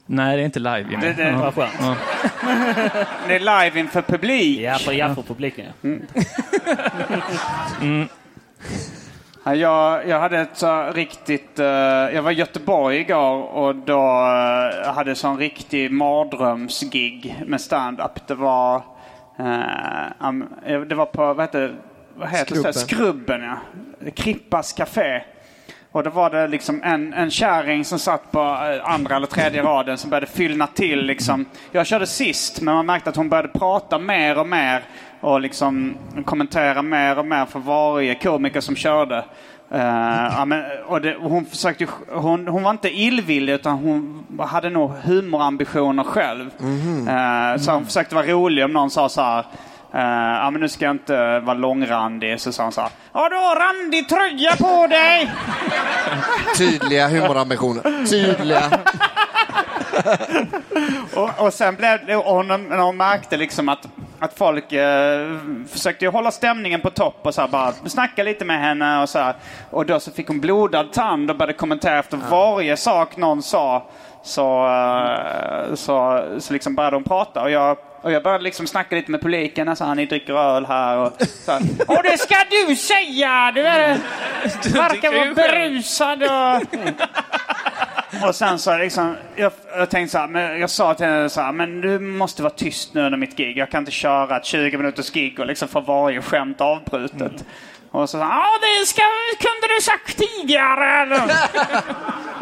Nej, 0.05 0.35
det 0.37 0.41
är 0.43 0.45
inte 0.45 0.59
live. 0.59 0.97
Det- 1.01 1.13
det- 1.13 1.29
Ja. 1.29 1.37
Vad 1.37 1.53
skönt. 1.55 1.71
Ja. 1.81 1.95
Det 3.27 3.35
är 3.35 3.39
live 3.63 3.79
inför 3.79 4.01
publik. 4.01 4.59
Ja, 4.59 4.73
för, 4.77 4.91
ja, 4.91 5.15
för 5.15 5.21
publiken. 5.21 5.65
Ja. 5.81 5.89
Ja, 9.47 9.55
jag, 9.55 10.07
jag 10.07 10.19
hade 10.19 10.39
ett 10.39 10.49
så 10.57 10.91
riktigt... 10.91 11.59
eh, 11.59 11.65
jag 11.65 12.21
var 12.21 12.31
i 12.31 12.33
Göteborg 12.33 12.97
igår 12.99 13.41
och 13.43 13.75
då 13.75 13.99
uh, 13.99 14.93
hade 14.93 15.09
jag 15.09 15.17
sån 15.17 15.37
riktig 15.37 15.91
mardrömsgig 15.91 17.43
med 17.47 17.61
stand-up. 17.61 18.27
Det 18.27 18.35
var... 18.35 18.75
eh, 19.39 20.27
um, 20.27 20.49
det 20.89 20.95
var 20.95 21.05
på, 21.05 21.33
vad 21.33 21.43
heter, 21.45 21.75
vad 22.15 22.29
heter 22.29 22.45
Skrubben. 22.45 22.73
Skrubben. 22.73 22.87
Skrubben, 23.37 23.41
ja. 23.43 24.11
Krippas 24.15 24.73
Café. 24.73 25.21
Och 25.95 26.03
då 26.03 26.10
var 26.10 26.29
det 26.29 26.47
liksom 26.47 26.84
en, 26.84 27.13
en 27.13 27.31
kärring 27.31 27.86
som 27.86 27.99
satt 27.99 28.31
på 28.31 28.39
eh, 28.39 28.91
andra 28.91 29.15
eller 29.15 29.27
tredje 29.27 29.63
raden 29.63 29.97
som 29.97 30.10
började 30.10 30.27
fyllna 30.27 30.67
till. 30.67 31.05
Liksom. 31.05 31.45
Jag 31.71 31.88
körde 31.88 32.08
sist, 32.08 32.62
men 32.62 32.75
man 32.75 32.86
märkte 32.86 33.10
att 33.10 33.15
hon 33.15 33.29
började 33.29 33.47
prata 33.47 33.99
mer 33.99 34.39
och 34.39 34.47
mer 34.47 34.84
och 35.21 35.41
liksom 35.41 35.95
kommentera 36.25 36.81
mer 36.81 37.19
och 37.19 37.25
mer 37.25 37.45
för 37.45 37.60
varje 37.60 38.15
komiker 38.15 38.62
som 38.62 38.75
körde. 38.75 39.25
Uh, 39.71 39.79
ja, 40.38 40.45
men, 40.45 40.63
och 40.86 41.01
det, 41.01 41.15
och 41.15 41.29
hon, 41.29 41.45
försökte, 41.45 41.88
hon, 42.12 42.47
hon 42.47 42.63
var 42.63 42.71
inte 42.71 42.89
illvillig 42.89 43.53
utan 43.53 43.77
hon 43.77 44.25
hade 44.39 44.69
nog 44.69 44.91
humorambitioner 45.03 46.03
själv. 46.03 46.49
Eh, 47.10 47.58
så 47.62 47.71
hon 47.71 47.86
försökte 47.86 48.15
vara 48.15 48.25
rolig 48.25 48.65
om 48.65 48.73
någon 48.73 48.89
sa 48.89 49.10
så 49.10 49.21
här. 49.21 49.45
Eh, 49.95 50.01
ja 50.41 50.49
men 50.51 50.62
nu 50.62 50.69
ska 50.69 50.86
jag 50.86 50.95
inte 50.95 51.39
vara 51.39 51.58
långrandig. 51.58 52.39
Så 52.39 52.51
sa 52.51 52.63
hon 52.63 52.71
så 52.71 52.81
här. 52.81 52.89
Har 53.12 53.29
du 53.29 53.36
randig 53.36 54.10
tröja 54.10 54.55
på 54.55 54.88
dig? 54.88 55.31
Tydliga 56.58 57.08
humorambitioner. 57.08 58.08
Tydliga. 58.10 58.79
och, 61.15 61.45
och 61.45 61.53
sen 61.53 61.75
blev 61.75 62.05
det, 62.05 62.15
och 62.15 62.45
när 62.45 62.77
hon 62.77 62.97
märkte 62.97 63.38
liksom 63.38 63.69
att, 63.69 63.88
att 64.19 64.38
folk 64.38 64.71
eh, 64.71 65.38
försökte 65.69 66.08
hålla 66.08 66.31
stämningen 66.31 66.81
på 66.81 66.89
topp 66.89 67.19
och 67.21 67.34
så 67.34 67.41
här 67.41 67.47
bara 67.47 67.71
snacka 67.71 68.23
lite 68.23 68.45
med 68.45 68.60
henne 68.60 69.01
och 69.01 69.10
så 69.10 69.19
här. 69.19 69.36
Och 69.69 69.86
då 69.86 69.99
så 69.99 70.12
fick 70.12 70.27
hon 70.27 70.39
blodad 70.39 70.93
tand 70.93 71.31
och 71.31 71.38
började 71.38 71.53
kommentera 71.53 71.99
efter 71.99 72.17
varje 72.29 72.77
sak 72.77 73.17
någon 73.17 73.41
sa. 73.41 73.89
Så, 74.23 74.67
eh, 74.67 75.75
så, 75.75 76.25
så 76.39 76.53
liksom 76.53 76.75
började 76.75 76.95
hon 76.95 77.03
prata 77.03 77.41
och 77.41 77.51
jag, 77.51 77.77
och 78.05 78.11
jag 78.11 78.23
började 78.23 78.43
liksom 78.43 78.67
snacka 78.67 78.95
lite 78.95 79.11
med 79.11 79.21
publiken. 79.21 79.69
Alltså, 79.69 79.93
ni 79.93 80.05
dricker 80.05 80.33
öl 80.33 80.65
här 80.65 80.97
och 80.97 81.13
så 81.21 81.51
här. 81.51 81.61
Och 81.87 82.03
det 82.03 82.17
ska 82.17 82.35
du 82.49 82.75
säga! 82.75 83.51
Du 83.55 83.61
är, 83.61 83.97
verkar 84.73 85.11
vara 85.11 85.33
berusad 85.33 86.23
och... 86.23 86.67
Och 88.27 88.35
sen 88.35 88.59
så 88.59 88.77
liksom, 88.77 89.15
jag, 89.35 89.51
jag 89.77 89.89
tänkte 89.89 90.11
så 90.11 90.17
här, 90.17 90.27
men 90.27 90.59
jag 90.59 90.69
sa 90.69 90.93
till 90.93 91.05
henne 91.05 91.29
så 91.29 91.41
här, 91.41 91.51
men 91.51 91.81
du 91.81 91.99
måste 91.99 92.43
vara 92.43 92.53
tyst 92.53 92.93
nu 92.93 93.05
under 93.05 93.17
mitt 93.17 93.37
gig. 93.37 93.57
Jag 93.57 93.71
kan 93.71 93.79
inte 93.79 93.91
köra 93.91 94.37
ett 94.37 94.45
20 94.45 94.77
minuters 94.77 95.11
gig 95.11 95.39
och 95.39 95.45
liksom 95.45 95.67
få 95.67 95.81
varje 95.81 96.21
skämt 96.21 96.61
avbrutet. 96.61 97.45
Och 97.91 98.09
så 98.09 98.17
sa 98.17 98.23
han, 98.23 98.31
ja 98.31 98.45
det 98.61 98.85
ska, 98.85 99.01
kunde 99.39 99.75
du 99.75 99.81
sagt 99.81 100.17
tidigare 100.17 101.21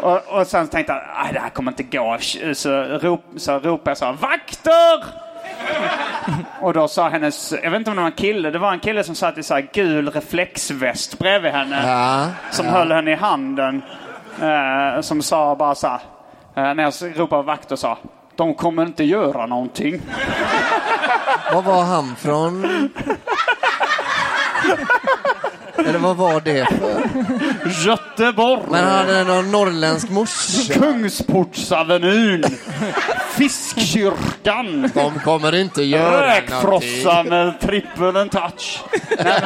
och, 0.00 0.38
och 0.38 0.46
sen 0.46 0.68
tänkte 0.68 0.92
jag, 0.92 1.02
nej 1.24 1.32
det 1.32 1.40
här 1.40 1.50
kommer 1.50 1.70
inte 1.70 1.82
gå. 1.82 2.18
Så, 2.54 2.82
rop, 2.82 3.24
så 3.36 3.58
ropade 3.58 3.90
jag 3.90 3.98
så 3.98 4.04
här, 4.04 4.12
vakter! 4.12 5.23
Och 6.60 6.72
då 6.72 6.88
sa 6.88 7.08
hennes, 7.08 7.52
jag 7.62 7.70
vet 7.70 7.78
inte 7.78 7.90
om 7.90 7.96
det 7.96 8.02
var 8.02 8.10
en 8.10 8.16
kille, 8.16 8.50
det 8.50 8.58
var 8.58 8.72
en 8.72 8.80
kille 8.80 9.04
som 9.04 9.14
satt 9.14 9.38
i 9.38 9.42
så 9.42 9.60
gul 9.72 10.10
reflexväst 10.10 11.18
bredvid 11.18 11.52
henne. 11.52 11.82
Ja, 11.86 12.26
som 12.50 12.66
ja. 12.66 12.72
höll 12.72 12.92
henne 12.92 13.12
i 13.12 13.14
handen. 13.14 13.82
Eh, 14.42 15.00
som 15.00 15.22
sa 15.22 15.54
bara 15.54 15.74
så 15.74 15.88
här, 15.88 16.00
eh, 16.54 16.74
när 16.74 16.82
jag 16.82 16.92
ropade 17.18 17.42
vakt 17.42 17.72
och 17.72 17.78
sa, 17.78 17.98
de 18.36 18.54
kommer 18.54 18.82
inte 18.82 19.04
göra 19.04 19.46
någonting. 19.46 20.00
Var 21.52 21.62
var 21.62 21.82
han 21.82 22.16
från? 22.16 22.90
Eller 25.78 25.98
vad 25.98 26.16
var 26.16 26.40
det 26.40 26.66
för? 26.66 27.88
Göteborg! 27.88 28.62
Men 28.70 28.84
han 28.84 28.92
hade 29.06 29.24
någon 29.24 29.50
norrländsk 29.50 30.10
morsa. 30.10 30.74
Kungsportsavenyn! 30.74 32.44
Fiskkyrkan! 33.36 34.90
De 34.94 35.20
kommer 35.20 35.54
inte 35.54 35.82
göra 35.82 36.26
Räkfrossa 36.26 37.22
med 37.22 37.60
trippel 37.60 38.16
and 38.16 38.30
touch. 38.30 38.82
Nej, 39.24 39.42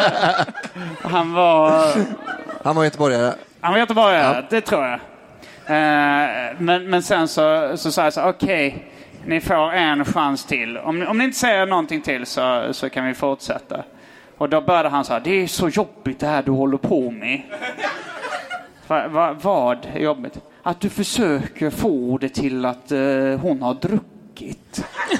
han 1.03 1.33
var... 1.33 1.91
Han 2.63 2.77
var 2.77 2.85
göteborgare. 2.85 3.35
Han 3.61 3.73
var 3.73 3.79
göteborgare, 3.79 4.35
Ja. 4.37 4.43
det 4.51 4.61
tror 4.61 4.85
jag. 4.85 4.95
Eh, 5.67 6.29
men, 6.59 6.91
men 6.91 7.03
sen 7.03 7.29
så, 7.29 7.73
så 7.77 7.93
sa 7.93 8.05
jag 8.05 8.13
så 8.13 8.23
okej, 8.29 8.93
ni 9.27 9.41
får 9.41 9.73
en 9.73 10.05
chans 10.05 10.45
till. 10.45 10.79
Om, 10.79 11.07
om 11.09 11.19
ni 11.19 11.25
inte 11.25 11.39
säger 11.39 11.67
någonting 11.67 12.01
till 12.03 12.27
så, 12.27 12.69
så 12.73 12.91
kan 12.91 13.07
vi 13.07 13.15
fortsätta. 13.15 13.83
Och 14.39 14.49
då 14.49 14.61
började 14.61 14.89
han 14.89 15.05
så 15.05 15.13
här, 15.13 15.21
det 15.21 15.31
är 15.43 15.47
så 15.47 15.69
jobbigt 15.69 16.21
det 16.21 16.27
här 16.27 16.43
du 16.43 16.51
håller 16.51 16.77
på 16.79 17.11
med. 17.11 17.43
Va, 18.87 19.09
va, 19.09 19.37
vad 19.43 19.87
är 19.95 19.99
jobbigt? 20.01 20.41
Att 20.63 20.81
du 20.81 20.89
försöker 20.91 21.71
få 21.71 22.19
det 22.19 22.29
till 22.29 22.65
att 22.65 22.93
eh, 22.93 22.99
hon 23.41 23.63
har 23.63 23.75
druckit. 23.75 24.85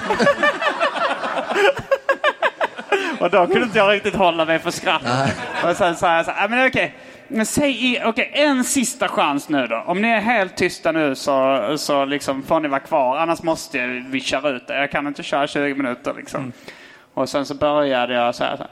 Och 3.19 3.29
då 3.29 3.45
kunde 3.47 3.63
inte 3.63 3.77
jag 3.77 3.91
riktigt 3.93 4.15
hålla 4.15 4.45
mig 4.45 4.59
för 4.59 4.71
skratt. 4.71 5.01
Och 5.63 5.75
sen 5.75 5.95
sa 5.95 6.15
jag 6.15 6.25
så 6.25 6.31
här, 6.31 6.41
"Ja, 6.41 6.47
men 6.47 6.67
okej. 6.67 6.95
Men 7.27 7.45
säg 7.45 8.01
okej, 8.05 8.31
en 8.33 8.63
sista 8.63 9.07
chans 9.07 9.49
nu 9.49 9.67
då. 9.67 9.83
Om 9.87 10.01
ni 10.01 10.07
är 10.07 10.19
helt 10.19 10.57
tysta 10.57 10.91
nu 10.91 11.15
så, 11.15 11.63
så 11.77 12.05
liksom 12.05 12.43
får 12.43 12.59
ni 12.59 12.67
vara 12.67 12.79
kvar. 12.79 13.17
Annars 13.17 13.43
måste 13.43 13.85
vi 13.87 14.19
köra 14.21 14.49
ut 14.49 14.67
det. 14.67 14.77
Jag 14.77 14.91
kan 14.91 15.07
inte 15.07 15.23
köra 15.23 15.47
20 15.47 15.73
minuter 15.75 16.13
liksom. 16.17 16.51
Och 17.13 17.29
sen 17.29 17.45
så 17.45 17.55
började 17.55 18.13
jag 18.13 18.35
så 18.35 18.43
här. 18.43 18.55
Så 18.57 18.63
här. 18.63 18.71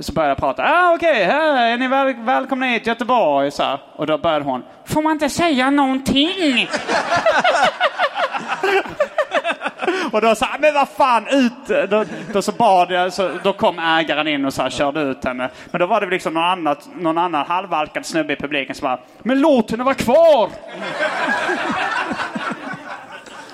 Så 0.00 0.12
började 0.12 0.30
jag 0.30 0.38
prata. 0.38 0.62
Ah, 0.62 0.94
Okej, 0.94 1.24
här 1.24 1.72
är 1.72 1.78
ni 1.78 1.88
väl, 1.88 2.14
välkomna 2.14 2.66
hit 2.66 2.82
till 2.82 2.90
Göteborg. 2.90 3.50
Så 3.50 3.62
här. 3.62 3.80
Och 3.96 4.06
då 4.06 4.18
började 4.18 4.44
hon. 4.44 4.62
Får 4.86 5.02
man 5.02 5.12
inte 5.12 5.28
säga 5.28 5.70
någonting? 5.70 6.68
och 10.12 10.20
då 10.20 10.34
sa 10.34 10.46
jag, 10.52 10.60
men 10.60 10.74
vad 10.74 10.88
fan 10.88 11.26
ut! 11.30 11.90
Då, 11.90 12.04
då 12.32 12.42
så 12.42 12.52
bad 12.52 12.90
jag, 12.90 13.12
så, 13.12 13.30
då 13.42 13.52
kom 13.52 13.78
ägaren 13.78 14.28
in 14.28 14.44
och 14.44 14.54
så 14.54 14.62
här, 14.62 14.70
körde 14.70 15.00
ut 15.00 15.24
henne. 15.24 15.50
Men 15.70 15.78
då 15.80 15.86
var 15.86 16.00
det 16.00 16.06
liksom 16.06 16.34
någon, 16.34 16.44
annat, 16.44 16.88
någon 16.96 17.18
annan 17.18 17.46
halvalkad 17.46 18.06
snubbe 18.06 18.32
i 18.32 18.36
publiken 18.36 18.74
som 18.74 18.86
bara, 18.86 18.98
men 19.22 19.40
låt 19.40 19.70
henne 19.70 19.84
vara 19.84 19.94
kvar! 19.94 20.50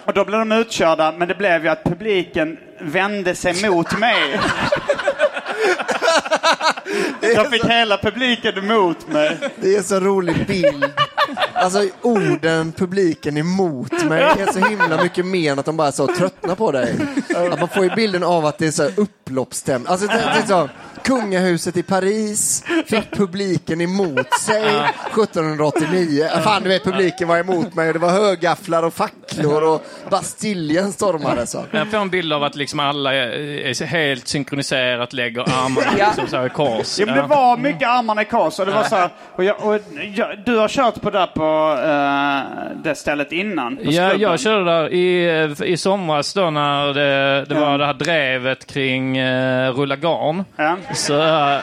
Och 0.05 0.14
då 0.14 0.24
blev 0.24 0.38
de 0.38 0.52
utkörda, 0.52 1.14
men 1.18 1.28
det 1.28 1.34
blev 1.34 1.62
ju 1.62 1.68
att 1.68 1.84
publiken 1.84 2.59
vände 2.80 3.34
sig 3.34 3.70
mot 3.70 3.98
mig. 3.98 4.40
Jag 7.20 7.50
fick 7.50 7.64
hela 7.64 7.98
publiken 7.98 8.59
emot 8.59 9.09
mig. 9.09 9.38
Det 9.57 9.76
är 9.76 9.82
så 9.82 10.00
rolig 10.00 10.46
bild. 10.46 10.84
Alltså 11.52 11.88
orden 12.02 12.72
publiken 12.72 13.36
emot 13.36 14.05
mig 14.05 14.22
är 14.22 14.52
så 14.52 14.59
himla 14.59 15.02
mycket 15.02 15.26
mer 15.26 15.52
än 15.52 15.59
att 15.59 15.64
de 15.64 15.76
bara 15.76 15.92
så 15.92 16.07
tröttnar 16.07 16.55
på 16.55 16.72
dig. 16.72 16.96
Att 17.52 17.61
man 17.61 17.68
får 17.68 17.84
ju 17.84 17.90
bilden 17.90 18.22
av 18.22 18.46
att 18.46 18.59
det 18.59 18.66
är 18.66 18.70
så 18.70 18.90
upploppsstämning. 18.96 19.88
Alltså 19.88 20.07
det, 20.07 20.12
det 20.12 20.42
är 20.42 20.46
så, 20.46 20.68
kungahuset 21.02 21.76
i 21.76 21.82
Paris 21.82 22.64
fick 22.86 23.11
publiken 23.11 23.80
emot 23.80 24.40
sig 24.40 24.64
1789. 24.64 26.28
Fan 26.44 26.62
du 26.62 26.68
vet 26.68 26.84
publiken 26.84 27.28
var 27.28 27.38
emot 27.38 27.74
mig 27.74 27.88
och 27.88 27.92
det 27.94 28.00
var 28.00 28.11
högafflar 28.11 28.82
och 28.82 28.94
facklor 28.94 29.24
och 29.72 29.82
Bastiljen 30.11 30.93
stormade. 30.93 31.47
Så. 31.47 31.64
Jag 31.70 31.91
får 31.91 31.99
en 31.99 32.11
bild 32.11 32.32
av 32.32 32.45
att 32.45 32.57
liksom 32.57 32.80
alla 32.80 33.14
är, 33.14 33.28
är 33.82 33.87
helt 33.87 34.28
synkroniserat, 34.28 35.12
lägger 35.12 35.41
armarna 35.41 35.87
Ja. 35.99 36.07
liksom 36.07 36.28
så 36.28 36.37
här 36.37 36.47
i 36.47 36.51
kors. 36.51 36.99
Ja, 36.99 37.07
men 37.07 37.14
det 37.14 37.22
var 37.22 37.57
mycket 37.57 37.89
armarna 37.89 38.22
i 38.22 38.24
kors 38.24 38.59
och 38.59 38.66
det 38.66 38.72
var 38.72 38.82
så 38.82 38.97
här, 38.97 39.09
och 39.32 39.45
jag, 39.45 39.57
och 39.66 39.78
jag, 40.14 40.39
Du 40.47 40.57
har 40.57 40.68
kört 40.68 41.01
på 41.01 41.11
där 41.11 41.26
på 41.26 41.78
eh, 41.82 42.82
det 42.85 42.95
stället 42.95 43.32
innan? 43.32 43.78
Ja, 43.82 43.93
Skrubben. 43.93 44.20
jag 44.20 44.41
körde 44.41 44.64
där 44.64 44.93
i, 44.93 45.55
i 45.64 45.76
somras 45.76 46.35
då 46.35 46.51
när 46.51 46.95
det, 46.95 47.45
det 47.49 47.55
var 47.55 47.78
det 47.78 47.87
här 47.87 47.95
drevet 47.95 48.66
kring 48.66 49.20
uh, 49.20 49.70
rulla 49.70 49.97
garn. 49.97 50.45
Så, 50.95 51.22
eh, 51.22 51.59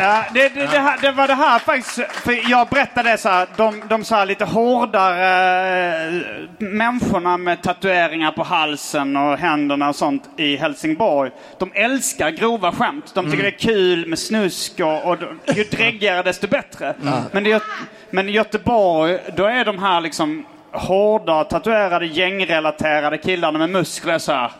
Ja, 0.00 0.24
det, 0.34 0.48
det, 0.48 0.60
det, 0.66 0.78
här, 0.78 0.98
det 1.02 1.12
var 1.12 1.26
det 1.26 1.34
här 1.34 1.58
faktiskt, 1.58 2.00
för 2.12 2.50
jag 2.50 2.68
berättade 2.68 3.18
så 3.18 3.28
här, 3.28 3.46
de, 3.56 3.82
de 3.88 4.04
så 4.04 4.14
här 4.14 4.26
lite 4.26 4.44
hårdare 4.44 6.06
eh, 6.06 6.22
människorna 6.58 7.36
med 7.36 7.62
tatueringar 7.62 8.30
på 8.32 8.42
halsen 8.42 9.16
och 9.16 9.38
händerna 9.38 9.88
och 9.88 9.96
sånt 9.96 10.22
i 10.36 10.56
Helsingborg, 10.56 11.30
de 11.58 11.70
älskar 11.74 12.30
grova 12.30 12.72
skämt. 12.72 13.14
De 13.14 13.24
tycker 13.24 13.38
Mm. 13.44 13.52
det 13.58 13.64
är 13.64 13.68
kul 13.74 14.06
med 14.06 14.18
snusk 14.18 14.80
och, 14.80 15.04
och 15.04 15.18
de- 15.18 15.40
ju 15.54 15.64
dräggigare 15.64 16.22
desto 16.22 16.46
bättre. 16.48 16.94
Ja. 17.04 17.22
Men, 17.32 17.44
det, 17.44 17.62
men 18.10 18.28
i 18.28 18.32
Göteborg, 18.32 19.18
då 19.36 19.44
är 19.44 19.64
de 19.64 19.78
här 19.78 20.00
liksom 20.00 20.46
hårda, 20.72 21.44
tatuerade, 21.44 22.06
gängrelaterade 22.06 23.18
killarna 23.18 23.58
med 23.58 23.70
muskler 23.70 24.18
så 24.18 24.32
här. 24.32 24.50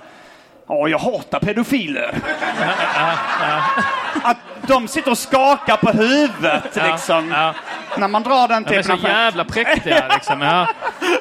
Ja, 0.68 0.88
jag 0.88 0.98
hatar 0.98 1.40
pedofiler. 1.40 2.14
Att 4.22 4.36
de 4.68 4.88
sitter 4.88 5.10
och 5.10 5.18
skakar 5.18 5.76
på 5.76 5.90
huvudet 5.90 6.62
Ja, 6.74 6.92
liksom. 6.92 7.28
När 7.98 8.08
man 8.08 8.22
drar 8.22 8.48
den 8.48 8.62
De 8.62 8.76
är 8.76 8.82
typen 8.82 8.98
så 8.98 9.06
jävla 9.08 9.44
präktiga 9.44 10.04
liksom. 10.14 10.40
Ja. 10.40 10.66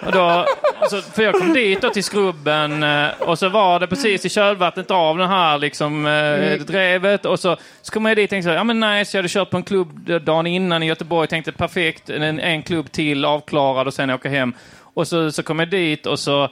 Och 0.06 0.12
då, 0.12 0.46
alltså, 0.82 1.02
för 1.02 1.24
jag 1.24 1.36
kom 1.36 1.54
dit 1.54 1.82
då 1.82 1.90
till 1.90 2.04
Skrubben 2.04 2.84
eh, 2.84 3.08
och 3.20 3.40
så 3.40 3.50
var 3.50 3.80
det 3.80 3.88
precis 3.88 4.26
i 4.26 4.30
kölvattnet 4.30 4.92
av 4.92 5.18
den 5.18 5.30
här 5.30 5.58
liksom, 5.58 6.06
eh, 6.06 6.12
Mm. 6.14 6.66
drevet. 6.66 7.26
Och 7.26 7.40
så, 7.40 7.58
så 7.82 7.92
kom 7.92 8.06
jag 8.06 8.18
dit 8.18 8.26
och 8.26 8.30
tänkte 8.30 8.50
så, 8.50 8.56
ja 8.56 8.64
men 8.64 8.80
nice, 8.80 9.18
jag 9.18 9.20
hade 9.20 9.30
kört 9.30 9.50
på 9.50 9.58
en 9.58 9.64
klubb 9.64 10.22
dagen 10.24 10.48
innan 10.48 10.84
i 10.84 10.86
Göteborg. 10.86 11.28
Tänkte 11.28 11.52
perfekt, 11.52 12.10
en, 12.10 12.40
en 12.40 12.64
klubb 12.64 12.92
till 12.92 13.26
avklarad 13.26 13.88
och 13.88 13.94
sen 13.94 14.10
åka 14.10 14.30
hem. 14.30 14.54
Och 14.94 15.08
så, 15.08 15.32
så 15.32 15.44
kom 15.44 15.60
jag 15.60 15.70
dit 15.70 16.06
och 16.06 16.20
så 16.20 16.50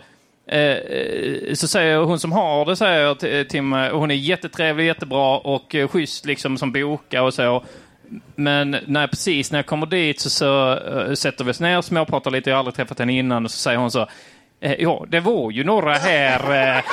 Eh, 0.48 0.60
eh, 0.60 1.54
så 1.54 1.68
säger 1.68 1.98
hon 1.98 2.20
som 2.20 2.32
har 2.32 2.66
det 2.66 2.76
säger 2.76 3.14
Tim, 3.16 3.46
till 3.50 3.62
mig, 3.62 3.92
och 3.92 4.00
hon 4.00 4.12
är 4.12 4.16
jättetrevlig, 4.16 4.86
jättebra 4.86 5.38
och 5.38 5.76
eh, 5.76 5.88
schysst 5.88 6.26
liksom 6.26 6.58
som 6.58 6.72
bokar 6.72 7.22
och 7.22 7.34
så. 7.34 7.64
Men 8.36 8.78
när, 8.86 9.08
precis 9.08 9.52
när 9.52 9.60
jag 9.60 9.66
kommer 9.66 9.86
dit 9.86 10.20
så, 10.20 10.30
så 10.30 11.16
sätter 11.16 11.44
vi 11.44 11.52
oss 11.52 11.60
ner 11.60 11.78
och 11.78 11.86
småpratar 11.86 12.32
lite. 12.32 12.50
Jag 12.50 12.56
har 12.56 12.60
aldrig 12.60 12.76
träffat 12.76 13.00
henne 13.00 13.14
innan 13.14 13.46
och 13.46 13.52
så 13.52 13.58
säger 13.58 13.78
hon 13.78 13.92
så. 13.92 14.08
Eh, 14.60 14.74
ja, 14.80 15.06
det 15.08 15.20
var 15.20 15.52
ju 15.52 15.64
några 15.64 15.94
här 15.94 16.84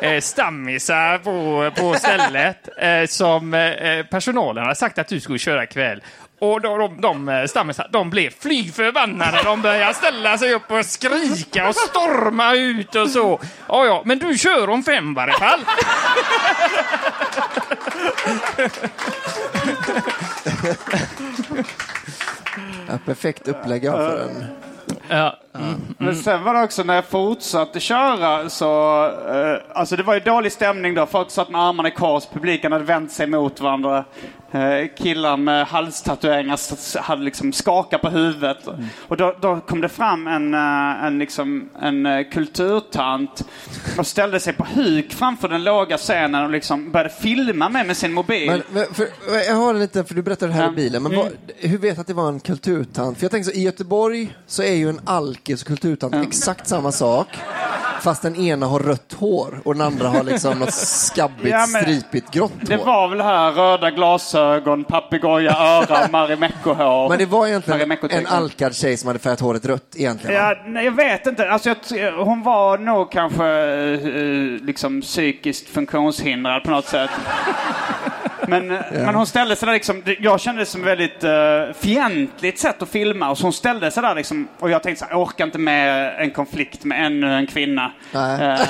eh, 0.00 0.20
stammisar 0.20 1.18
på, 1.18 1.70
på 1.80 1.94
stället 1.94 2.68
eh, 2.78 3.06
som 3.06 3.54
eh, 3.54 4.06
personalen 4.10 4.66
har 4.66 4.74
sagt 4.74 4.98
att 4.98 5.08
du 5.08 5.20
skulle 5.20 5.38
köra 5.38 5.64
ikväll. 5.64 6.02
Och 6.40 6.60
då, 6.60 6.76
de, 6.76 7.00
de 7.00 7.28
eh, 7.28 7.46
stammisar, 7.46 7.88
de 7.90 8.10
blev 8.10 8.30
fly 8.30 8.72
förbannade. 8.72 9.42
De 9.44 9.62
började 9.62 9.94
ställa 9.94 10.38
sig 10.38 10.54
upp 10.54 10.70
och 10.70 10.84
skrika 10.84 11.68
och 11.68 11.74
storma 11.74 12.54
ut 12.54 12.94
och 12.94 13.10
så. 13.10 13.40
Ja, 13.68 13.84
ja, 13.84 14.02
men 14.04 14.18
du 14.18 14.38
kör 14.38 14.70
om 14.70 14.82
fem 14.82 15.10
i 15.10 15.14
varje 15.14 15.34
fall. 15.34 15.60
Ja, 22.88 22.98
perfekt 23.06 23.48
upplägg 23.48 23.82
för 23.82 24.20
en. 24.22 24.44
Ja. 25.08 25.38
Men 25.98 26.16
sen 26.16 26.44
var 26.44 26.54
det 26.54 26.62
också 26.62 26.82
när 26.82 26.94
jag 26.94 27.04
fortsatte 27.04 27.80
köra 27.80 28.48
så, 28.48 29.04
eh, 29.06 29.78
alltså 29.78 29.96
det 29.96 30.02
var 30.02 30.14
ju 30.14 30.20
dålig 30.20 30.52
stämning 30.52 30.94
då. 30.94 31.06
Folk 31.06 31.30
satt 31.30 31.50
med 31.50 31.60
armarna 31.60 31.88
i 31.88 31.92
kors, 31.92 32.26
publiken 32.32 32.72
hade 32.72 32.84
vänt 32.84 33.12
sig 33.12 33.26
mot 33.26 33.60
varandra. 33.60 34.04
Eh, 34.52 34.88
killar 34.96 35.36
med 35.36 35.66
halstatueringar 35.66 37.00
hade 37.00 37.22
liksom 37.22 37.52
skakat 37.52 38.00
på 38.00 38.08
huvudet. 38.08 38.58
Och 39.08 39.16
då, 39.16 39.36
då 39.40 39.60
kom 39.60 39.80
det 39.80 39.88
fram 39.88 40.26
en, 40.26 40.54
eh, 40.54 41.04
en, 41.04 41.18
liksom, 41.18 41.68
en 41.80 42.06
eh, 42.06 42.24
kulturtant 42.32 43.44
och 43.98 44.06
ställde 44.06 44.40
sig 44.40 44.52
på 44.52 44.64
huk 44.64 45.12
framför 45.12 45.48
den 45.48 45.64
låga 45.64 45.96
scenen 45.96 46.44
och 46.44 46.50
liksom 46.50 46.90
började 46.90 47.10
filma 47.14 47.68
mig 47.68 47.86
med 47.86 47.96
sin 47.96 48.12
mobil. 48.12 48.62
Men, 48.70 48.86
för, 48.94 49.08
jag 49.48 49.54
har 49.54 49.74
en 49.74 49.80
liten, 49.80 50.04
för 50.04 50.14
du 50.14 50.22
berättade 50.22 50.52
det 50.52 50.58
här 50.58 50.72
i 50.72 50.74
bilen, 50.74 51.02
men 51.02 51.16
vad, 51.16 51.32
hur 51.56 51.78
vet 51.78 51.94
du 51.94 52.00
att 52.00 52.06
det 52.06 52.14
var 52.14 52.28
en 52.28 52.40
kulturtant? 52.40 53.18
För 53.18 53.24
jag 53.24 53.30
tänker 53.30 53.50
så, 53.50 53.56
i 53.56 53.62
Göteborg 53.62 54.36
så 54.46 54.62
är 54.62 54.74
ju 54.74 54.88
en 54.88 55.00
alkis 55.04 55.62
och 55.62 55.68
kulturtant 55.68 56.14
exakt 56.14 56.68
samma 56.68 56.92
sak. 56.92 57.28
Fast 58.02 58.22
den 58.22 58.36
ena 58.36 58.66
har 58.66 58.78
rött 58.80 59.12
hår 59.18 59.60
och 59.64 59.74
den 59.74 59.82
andra 59.86 60.08
har 60.08 60.22
liksom 60.22 60.58
något 60.58 60.74
skabbigt, 60.74 61.48
Ja, 61.48 61.66
men- 61.72 61.82
stripigt 61.82 62.30
grått 62.30 62.52
Det 62.60 62.76
hår. 62.76 62.84
var 62.84 63.08
väl 63.08 63.20
här 63.20 63.52
röda 63.52 63.90
glasögon, 63.90 64.84
papegoja, 64.84 65.56
öra, 65.58 66.08
Marimekko-hår. 66.12 67.08
Men 67.08 67.18
det 67.18 67.26
var 67.26 67.46
egentligen 67.46 67.92
en 68.10 68.26
alkad 68.26 68.74
tjej 68.76 68.96
som 68.96 69.06
hade 69.06 69.18
färgat 69.18 69.40
håret 69.40 69.64
rött 69.66 69.94
egentligen. 69.96 70.36
Ja, 70.36 70.54
nej, 70.66 70.84
jag 70.84 70.92
vet 70.92 71.26
inte. 71.26 71.50
Alltså, 71.50 71.74
jag, 71.96 72.12
hon 72.12 72.42
var 72.42 72.78
nog 72.78 73.12
kanske 73.12 73.46
eh, 73.46 74.66
liksom 74.66 75.00
psykiskt 75.00 75.68
funktionshindrad 75.68 76.64
på 76.64 76.70
något 76.70 76.86
sätt. 76.86 77.10
Men, 78.48 78.70
eh, 78.70 78.80
men 78.90 79.14
hon 79.14 79.26
ställde 79.26 79.56
sig 79.56 79.66
där 79.66 79.72
liksom, 79.72 80.02
jag 80.20 80.40
kände 80.40 80.62
det 80.62 80.66
som 80.66 80.80
ett 80.80 80.86
väldigt 80.86 81.24
uh, 81.24 81.30
fientligt 81.80 82.58
sätt 82.58 82.82
att 82.82 82.88
filma. 82.88 83.30
Och 83.30 83.38
så 83.38 83.44
hon 83.44 83.52
ställde 83.52 83.90
sig 83.90 84.02
där 84.02 84.14
liksom, 84.14 84.48
och 84.58 84.70
jag 84.70 84.82
tänkte 84.82 84.98
så 84.98 85.04
här, 85.04 85.12
jag 85.12 85.22
orkar 85.22 85.44
inte 85.44 85.58
med 85.58 86.14
en 86.22 86.30
konflikt 86.30 86.84
med 86.84 87.06
ännu 87.06 87.34
en 87.34 87.46
kvinna. 87.46 87.92
Nej. 88.12 88.42
Eh, 88.42 88.60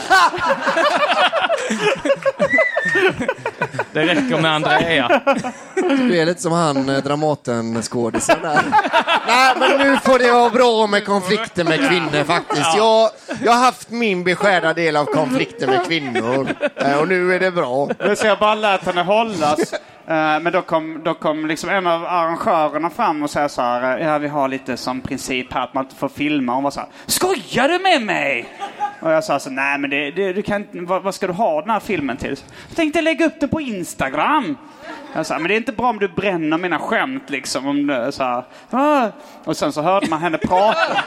Det 3.93 4.07
räcker 4.07 4.41
med 4.43 4.53
Andrea. 4.55 5.21
Du 5.75 6.19
är 6.19 6.27
lite 6.27 6.43
som 6.43 6.53
han 6.53 6.89
eh, 6.89 7.03
Dramaten-skådisen 7.03 8.43
där. 8.43 8.61
Nej, 9.27 9.55
men 9.59 9.79
nu 9.79 9.97
får 10.05 10.19
det 10.19 10.33
vara 10.33 10.51
bra 10.51 10.87
med 10.87 11.05
konflikter 11.07 11.65
med 11.65 11.89
kvinnor 11.89 12.25
faktiskt. 12.25 12.77
Jag, 12.77 13.11
jag 13.45 13.53
har 13.53 13.61
haft 13.65 13.91
min 13.91 14.25
beskärda 14.25 14.75
del 14.75 14.97
av 14.97 15.05
konflikter 15.05 15.67
med 15.67 15.87
kvinnor. 15.87 16.49
Eh, 16.77 16.99
Och 16.99 17.09
nu 17.09 17.35
är 17.35 17.41
det 17.41 17.51
bra. 17.51 17.89
Men 17.99 18.17
Så 18.17 18.27
jag 18.27 18.39
bara 18.39 18.55
lät 18.55 18.85
henne 18.85 19.03
hållas. 19.03 19.75
Eh, 20.09 20.41
Men 20.41 20.53
då 20.53 20.63
kom, 20.63 21.01
då 21.05 21.15
kom 21.15 21.47
liksom 21.47 21.71
en 21.71 21.87
av 21.87 22.05
arrangörerna 22.07 22.91
fram 22.91 23.23
och 23.23 23.31
sa 23.31 23.49
så 23.49 23.63
här, 23.63 23.99
ja 23.99 24.19
vi 24.19 24.29
har 24.29 24.49
lite 24.49 24.77
som 24.77 25.01
princip 25.01 25.53
här 25.53 25.63
att 25.65 25.75
man 25.75 25.85
inte 25.85 25.97
får 25.97 26.09
filma. 26.09 26.55
Hon 26.55 26.65
var 26.65 26.71
så 26.71 26.81
här, 26.81 26.89
skojar 27.07 27.69
du 27.69 27.79
med 27.79 28.03
mig? 28.03 28.49
Och 29.01 29.11
jag 29.11 29.25
sa 29.25 29.39
så 29.39 29.51
nej 29.51 29.79
men 29.79 29.91
det, 29.91 30.11
det, 30.11 30.33
du 30.33 30.43
kan 30.43 30.67
vad, 30.73 31.03
vad 31.03 31.15
ska 31.15 31.27
du 31.27 31.33
ha 31.33 31.61
den 31.61 31.71
här 31.71 31.81
filmen 31.81 32.17
till? 32.17 32.37
Jag 32.69 32.77
tänkte 32.77 33.01
lägga 33.03 33.27
upp 33.27 33.41
den 33.41 33.49
på 33.49 33.61
Instagram. 33.61 34.57
Jag 35.15 35.27
sa, 35.27 35.39
men 35.39 35.49
det 35.49 35.55
är 35.55 35.57
inte 35.57 35.73
bra 35.73 35.89
om 35.91 35.99
du 35.99 36.09
bränner 36.09 36.59
mina 36.59 36.79
skämt 36.79 37.31
liksom. 37.31 37.67
Om 37.67 37.87
du, 37.87 38.13
så 38.13 38.23
här, 38.23 38.45
"Ah." 38.71 39.07
Och 39.45 39.57
sen 39.57 39.73
så 39.73 39.83
hörde 39.83 40.07
man 40.11 40.21
henne 40.21 40.39
prata. 40.39 40.79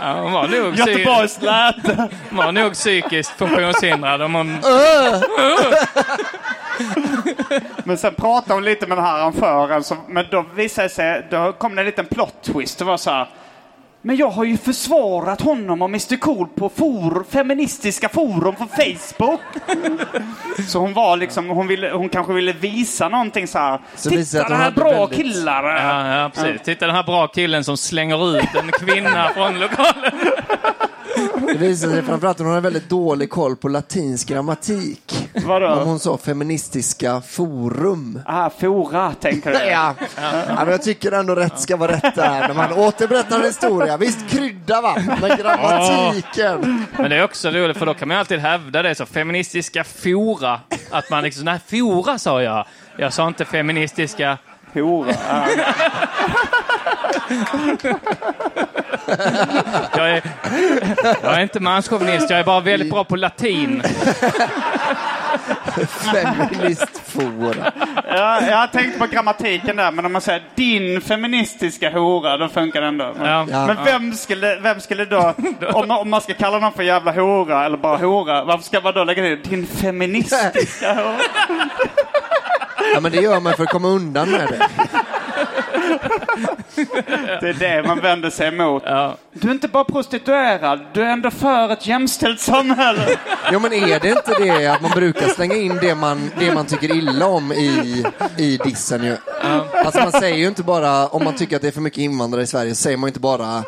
Ja, 0.00 0.20
hon 0.20 0.32
var 0.32 0.48
nog, 0.48 0.74
Göteborgs 0.74 1.38
hon 2.30 2.36
var 2.38 2.52
nog 2.52 2.72
psykiskt 2.72 3.30
funktionshindrad 3.38 4.22
om 4.22 4.34
hon... 4.34 4.58
Men 7.90 7.98
sen 7.98 8.14
pratade 8.14 8.54
hon 8.54 8.64
lite 8.64 8.86
med 8.86 8.98
den 8.98 9.04
här 9.04 9.18
arrangören. 9.18 9.84
Så, 9.84 9.96
men 10.08 10.26
då 10.30 10.44
visade 10.54 10.88
det 10.88 10.94
sig, 10.94 11.26
då 11.30 11.52
kom 11.52 11.74
det 11.74 11.82
en 11.82 11.86
liten 11.86 12.06
plot 12.06 12.34
twist. 12.42 12.78
Det 12.78 12.84
var 12.84 12.96
så 12.96 13.10
här. 13.10 13.28
Men 14.02 14.16
jag 14.16 14.30
har 14.30 14.44
ju 14.44 14.56
försvarat 14.56 15.40
honom 15.40 15.82
och 15.82 15.88
Mr 15.88 16.16
Cool 16.16 16.48
på 16.48 16.68
for, 16.68 17.24
feministiska 17.30 18.08
forum 18.08 18.54
på 18.54 18.66
Facebook. 18.66 19.40
Så 20.68 20.78
hon 20.78 20.92
var 20.94 21.16
liksom, 21.16 21.48
hon, 21.48 21.66
ville, 21.66 21.90
hon 21.90 22.08
kanske 22.08 22.32
ville 22.32 22.52
visa 22.52 23.08
någonting 23.08 23.46
så 23.46 23.58
här. 23.58 23.80
Så 23.96 24.10
Titta 24.10 24.42
hon 24.42 24.56
här 24.56 24.70
bra 24.70 24.90
väldigt- 24.90 25.16
killar. 25.18 25.64
Ja, 25.64 26.16
ja, 26.22 26.30
precis. 26.34 26.62
Titta 26.62 26.86
den 26.86 26.94
här 26.94 27.02
bra 27.02 27.26
killen 27.26 27.64
som 27.64 27.76
slänger 27.76 28.36
ut 28.38 28.54
en 28.54 28.70
kvinna 28.72 29.28
från 29.34 29.58
lokalen. 29.60 30.12
Det 31.46 31.58
visar 31.58 31.88
sig 31.88 32.02
framförallt 32.02 32.40
att 32.40 32.46
hon 32.46 32.54
har 32.54 32.60
väldigt 32.60 32.88
dålig 32.88 33.30
koll 33.30 33.56
på 33.56 33.68
latinsk 33.68 34.28
grammatik. 34.28 35.30
Vadå? 35.46 35.68
Om 35.68 35.88
hon 35.88 35.98
sa 35.98 36.18
feministiska 36.18 37.20
forum. 37.20 38.20
Ah, 38.26 38.50
fora, 38.50 39.12
tänker 39.20 39.50
du? 39.50 39.56
Ja. 39.70 39.94
ja, 40.16 40.54
men 40.56 40.68
jag 40.68 40.82
tycker 40.82 41.12
ändå 41.12 41.34
rätt 41.34 41.60
ska 41.60 41.76
vara 41.76 41.92
rätt 41.92 42.14
där 42.14 42.48
när 42.48 42.54
man 42.54 42.72
återberättar 42.72 43.38
en 43.38 43.44
historia. 43.44 43.96
Visst, 43.96 44.28
krydda 44.30 44.80
va, 44.80 44.96
men 45.20 45.36
grammatiken. 45.36 46.86
Men 46.98 47.10
det 47.10 47.16
är 47.16 47.24
också 47.24 47.50
roligt 47.50 47.76
för 47.76 47.86
då 47.86 47.94
kan 47.94 48.08
man 48.08 48.16
alltid 48.16 48.38
hävda 48.38 48.82
det 48.82 48.94
så 48.94 49.06
feministiska 49.06 49.84
fora. 49.84 50.60
Att 50.90 51.10
man 51.10 51.22
liksom, 51.24 51.44
nej 51.44 51.58
fora 51.66 52.18
sa 52.18 52.42
jag. 52.42 52.66
Jag 52.96 53.12
sa 53.12 53.28
inte 53.28 53.44
feministiska 53.44 54.38
Hora. 54.74 55.14
Ja. 55.28 55.46
Jag 59.96 60.10
är, 60.10 60.22
jag 61.22 61.34
är 61.34 61.40
inte 61.40 61.60
manschauvinist, 61.60 62.30
jag 62.30 62.40
är 62.40 62.44
bara 62.44 62.60
väldigt 62.60 62.90
bra 62.90 63.04
på 63.04 63.16
latin. 63.16 63.82
Feministfora. 65.88 67.72
Ja, 68.08 68.40
jag 68.48 68.56
har 68.56 68.66
tänkt 68.66 68.98
på 68.98 69.06
grammatiken 69.06 69.76
där, 69.76 69.90
men 69.92 70.04
om 70.06 70.12
man 70.12 70.20
säger 70.20 70.42
din 70.54 71.00
feministiska 71.00 71.90
hora, 71.90 72.36
då 72.36 72.48
funkar 72.48 72.80
det 72.80 72.86
ändå. 72.86 73.12
Men, 73.18 73.26
Ja. 73.28 73.46
Ja. 73.50 73.66
men 73.66 73.84
vem, 73.84 74.12
skulle, 74.14 74.56
vem 74.60 74.80
skulle 74.80 75.04
då, 75.04 75.34
om, 75.72 75.88
man- 75.88 75.98
om 76.00 76.10
man 76.10 76.20
ska 76.20 76.34
kalla 76.34 76.58
någon 76.58 76.72
för 76.72 76.82
jävla 76.82 77.12
hora 77.12 77.64
eller 77.64 77.76
bara 77.76 77.96
hora, 77.96 78.44
varför 78.44 78.64
ska 78.64 78.80
man 78.80 78.94
då 78.94 79.04
lägga 79.04 79.22
till 79.22 79.50
din 79.50 79.66
feministiska 79.66 80.94
hora? 80.94 81.16
Ja, 82.94 83.00
men 83.00 83.12
det 83.12 83.20
gör 83.20 83.40
man 83.40 83.54
för 83.54 83.62
att 83.64 83.70
komma 83.70 83.88
undan 83.88 84.30
med 84.30 84.48
det. 84.48 84.68
Det 87.40 87.48
är 87.48 87.54
det 87.54 87.88
man 87.88 88.00
vänder 88.00 88.30
sig 88.30 88.48
emot. 88.48 88.82
Du 89.32 89.48
är 89.48 89.52
inte 89.52 89.68
bara 89.68 89.84
prostituerad, 89.84 90.80
du 90.92 91.02
är 91.02 91.06
ändå 91.06 91.30
för 91.30 91.72
ett 91.72 91.86
jämställt 91.86 92.40
samhälle. 92.40 93.18
Jo, 93.52 93.60
men 93.60 93.72
är 93.72 94.00
det 94.00 94.08
inte 94.08 94.34
det 94.38 94.66
att 94.66 94.82
man 94.82 94.90
brukar 94.90 95.28
slänga 95.28 95.54
in 95.56 95.78
det 95.80 95.94
man, 95.94 96.30
det 96.38 96.54
man 96.54 96.66
tycker 96.66 96.96
illa 96.96 97.26
om 97.26 97.52
i, 97.52 98.04
i 98.36 98.56
dissen 98.56 99.04
ju? 99.04 99.16
Alltså 99.72 100.00
man 100.00 100.12
säger 100.12 100.36
ju 100.36 100.46
inte 100.46 100.62
bara, 100.62 101.06
om 101.08 101.24
man 101.24 101.34
tycker 101.36 101.56
att 101.56 101.62
det 101.62 101.68
är 101.68 101.72
för 101.72 101.80
mycket 101.80 101.98
invandrare 101.98 102.42
i 102.42 102.46
Sverige, 102.46 102.74
så 102.74 102.82
säger 102.82 102.96
man 102.96 103.06
ju 103.06 103.10
inte 103.10 103.20
bara 103.20 103.64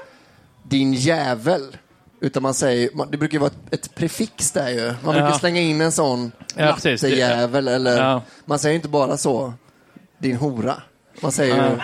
din 0.62 0.92
jävel. 0.92 1.76
Utan 2.22 2.42
man 2.42 2.54
säger, 2.54 2.90
det 3.10 3.16
brukar 3.16 3.32
ju 3.32 3.38
vara 3.38 3.50
ett, 3.70 3.74
ett 3.74 3.94
prefix 3.94 4.50
där 4.52 4.68
ju. 4.68 4.86
Man 5.04 5.12
brukar 5.14 5.28
Ja. 5.28 5.38
slänga 5.38 5.60
in 5.60 5.80
en 5.80 5.92
sån 5.92 6.32
Ja, 6.56 6.64
lattejävel 6.64 7.68
eller, 7.68 7.98
Ja. 8.02 8.22
man 8.44 8.58
säger 8.58 8.74
inte 8.74 8.88
bara 8.88 9.16
så, 9.16 9.54
din 10.18 10.36
hora. 10.36 10.74
Man 11.20 11.32
säger 11.32 11.54
ju, 11.54 11.62
din 11.62 11.78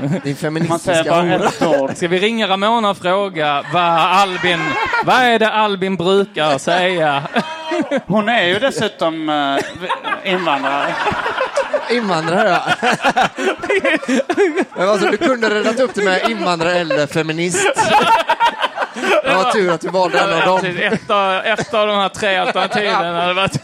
Man 0.00 0.10
säger 0.20 0.34
feministiska 0.34 1.12
hora. 1.60 1.94
Ska 1.94 2.08
vi 2.08 2.18
ringa 2.18 2.48
Ramona 2.48 2.90
och 2.90 2.96
fråga 2.96 3.64
vad 3.72 3.82
Albin, 3.98 4.60
vad 5.04 5.16
är 5.16 5.38
det 5.38 5.50
Albin 5.50 5.96
brukar 5.96 6.58
säga? 6.58 7.22
Hon 8.06 8.28
är 8.28 8.42
ju 8.46 8.58
dessutom 8.58 9.28
uh, 9.28 9.58
invandrare. 10.24 10.94
Invandrare 11.90 12.48
ja. 12.48 12.62
Men 14.76 14.88
alltså, 14.88 15.10
du 15.10 15.16
kunde 15.16 15.50
räddat 15.54 15.80
upp 15.80 15.94
det 15.94 16.04
med 16.04 16.30
invandrare 16.30 16.78
eller 16.78 17.06
feminist. 17.06 17.66
Det 19.24 19.34
var 19.34 19.52
tur 19.52 19.70
att 19.72 19.80
du 19.80 19.88
valde 19.88 20.18
en 20.18 20.32
av 20.32 20.40
dem. 20.40 20.76
Ett 20.80 21.10
av, 21.10 21.32
ett 21.34 21.74
av 21.74 21.86
de 21.86 21.96
här 21.96 22.08
tre 22.08 22.36
alternativen 22.36 23.14
hade 23.14 23.34
varit... 23.34 23.56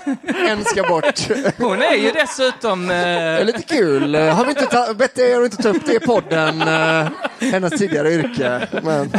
En 0.48 0.64
ska 0.64 0.82
bort. 0.82 1.20
Hon 1.58 1.82
är 1.82 1.94
ju 1.94 2.10
dessutom... 2.10 2.86
Det 2.88 2.94
är 2.94 3.38
Eh, 3.38 3.44
lite 3.44 3.62
kul. 3.62 4.14
Har 4.14 4.44
vi 4.44 4.50
inte 4.50 4.66
ta- 4.66 4.94
bett 4.94 5.18
er 5.18 5.38
att 5.38 5.44
inte 5.44 5.62
ta 5.62 5.68
upp 5.68 5.86
det 5.86 5.94
i 5.94 6.00
podden, 6.00 6.62
eh, 6.62 7.08
hennes 7.52 7.78
tidigare 7.78 8.10
yrke. 8.12 8.68
Men, 8.82 9.10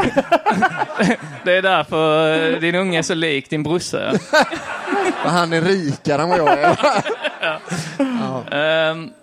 det 1.43 1.53
är 1.57 1.62
därför 1.62 2.34
eh, 2.53 2.59
din 2.59 2.76
unge 2.76 2.97
är 2.99 3.01
så 3.03 3.14
lik 3.14 3.49
din 3.49 3.64
men 5.24 5.34
han 5.34 5.53
är 5.53 5.62
rikare 5.62 6.22
än 6.22 6.30
vad 6.30 6.39
jag 6.39 6.59
är. 6.59 6.78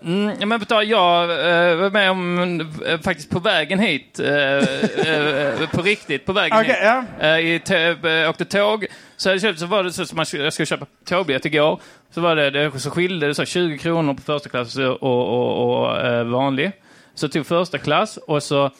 Mm, 0.02 0.36
ja, 0.40 0.46
men 0.46 0.60
jag 0.68 1.22
eh, 1.22 1.76
var 1.76 1.90
med 1.90 2.10
om, 2.10 2.60
eh, 2.86 3.00
faktiskt 3.00 3.30
på 3.30 3.38
vägen 3.38 3.78
hit, 3.78 4.20
eh, 4.20 5.68
på 5.72 5.82
riktigt 5.82 6.26
på 6.26 6.32
vägen 6.32 6.58
Okej, 6.58 7.02
hit. 7.40 7.70
Eh, 7.70 7.78
i 7.78 8.22
eh, 8.22 8.30
åkte 8.30 8.44
tåg, 8.44 8.86
så, 9.16 9.28
jag 9.28 9.40
köpt, 9.40 9.58
så 9.58 9.66
var 9.66 9.84
det 9.84 9.92
så 9.92 10.06
som 10.06 10.18
jag 10.18 10.52
skulle 10.52 10.66
köpa 10.66 10.86
tågbiljett 11.04 11.44
igår. 11.44 11.80
Så 12.10 12.20
var 12.20 12.36
det, 12.36 12.50
det 12.50 12.80
så 12.80 12.90
skilde 12.90 13.26
det 13.26 13.34
så 13.34 13.44
20 13.44 13.78
kronor 13.78 14.14
på 14.14 14.22
första 14.22 14.48
klass 14.48 14.76
och, 14.76 15.02
och, 15.02 15.82
och 15.82 16.26
vanlig. 16.26 16.72
Så 17.14 17.24
jag 17.24 17.32
tog 17.32 17.46
första 17.46 17.78
klass 17.78 18.16
och 18.16 18.42
så 18.42 18.70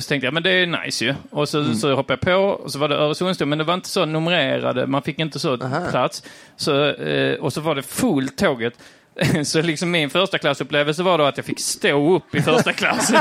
så 0.00 0.08
tänkte 0.08 0.26
jag, 0.26 0.34
men 0.34 0.42
det 0.42 0.50
är 0.50 0.66
nice 0.66 1.04
ju. 1.04 1.14
Och 1.30 1.48
så, 1.48 1.74
så 1.74 1.94
hoppade 1.94 2.18
jag 2.20 2.20
på 2.20 2.42
och 2.42 2.72
så 2.72 2.78
var 2.78 2.88
det 2.88 2.94
Öresundståg, 2.94 3.48
men 3.48 3.58
det 3.58 3.64
var 3.64 3.74
inte 3.74 3.88
så 3.88 4.04
numrerade, 4.04 4.86
man 4.86 5.02
fick 5.02 5.18
inte 5.18 5.38
så 5.38 5.58
plats. 5.90 6.22
Så, 6.56 6.94
och 7.40 7.52
så 7.52 7.60
var 7.60 7.74
det 7.74 7.82
fullt 7.82 8.38
tåget. 8.38 8.74
Så 9.44 9.62
liksom 9.62 9.90
min 9.90 10.10
första 10.10 10.38
klassupplevelse 10.38 11.02
var 11.02 11.18
då 11.18 11.24
att 11.24 11.36
jag 11.36 11.46
fick 11.46 11.60
stå 11.60 12.16
upp 12.16 12.34
i 12.34 12.42
första 12.42 12.72
klass. 12.82 13.12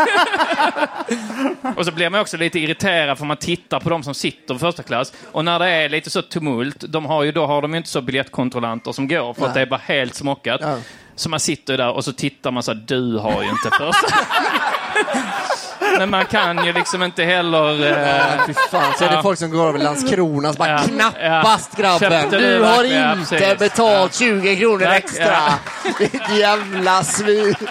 och 1.76 1.86
så 1.86 1.92
blir 1.92 2.10
man 2.10 2.22
också 2.22 2.38
lite 2.38 2.60
irriterad 2.60 3.18
för 3.18 3.26
man 3.26 3.38
tittar 3.38 3.80
på 3.80 3.90
de 3.90 4.04
som 4.04 4.14
sitter 4.14 4.56
i 4.56 4.60
första 4.60 4.84
klass. 4.84 5.14
Och 5.32 5.46
när 5.46 5.60
det 5.60 5.70
är 5.70 5.90
lite 5.90 6.10
så 6.10 6.22
tumult, 6.22 6.84
de 6.88 7.06
har 7.06 7.24
ju, 7.24 7.32
då 7.32 7.46
har 7.46 7.62
de 7.62 7.72
ju 7.72 7.78
inte 7.78 7.90
så 7.90 8.02
biljettkontrollanter 8.02 8.92
som 8.92 9.08
går 9.08 9.34
för 9.34 9.46
att 9.46 9.54
det 9.54 9.62
är 9.62 9.66
bara 9.66 9.82
helt 9.86 10.16
smockat. 10.16 10.62
Ja. 10.64 10.78
Så 11.16 11.30
man 11.30 11.40
sitter 11.40 11.78
där 11.78 11.92
och 11.92 12.06
så 12.06 12.14
tittar 12.14 12.52
man 12.52 12.64
så 12.64 12.74
här, 12.74 12.84
du 12.88 13.18
har 13.18 13.44
ju 13.44 13.50
inte 13.50 13.70
första. 13.78 14.08
Men 15.98 16.10
man 16.10 16.26
kan 16.26 16.66
ju 16.66 16.74
liksom 16.74 17.04
inte 17.04 17.24
heller... 17.24 17.88
Eh, 17.92 18.46
Fy 18.48 18.54
fan, 18.54 18.94
så 18.98 19.04
är 19.06 19.10
det 19.10 19.16
Ja. 19.16 19.22
folk 19.22 19.40
som 19.40 19.52
går 19.52 19.68
över 19.70 19.80
Landskrona 19.80 20.54
så 20.54 20.58
bara 20.58 20.70
Ja. 20.70 20.78
knappast 21.12 21.76
grabben. 21.78 22.22
Köpte 22.22 22.38
du 22.40 22.64
har 22.64 22.78
verkligen? 22.78 23.02
Ja, 23.02 23.14
inte 23.14 23.38
precis. 23.38 23.60
betalt 23.60 24.14
20 24.16 24.56
kronor 24.56 24.88
extra. 24.88 25.24
ja. 25.26 25.54
Ditt 26.00 26.30
jävla 26.38 27.04
svin. 27.04 27.56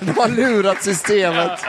De 0.00 0.18
har 0.18 0.28
lurat 0.28 0.82
systemet. 0.84 1.60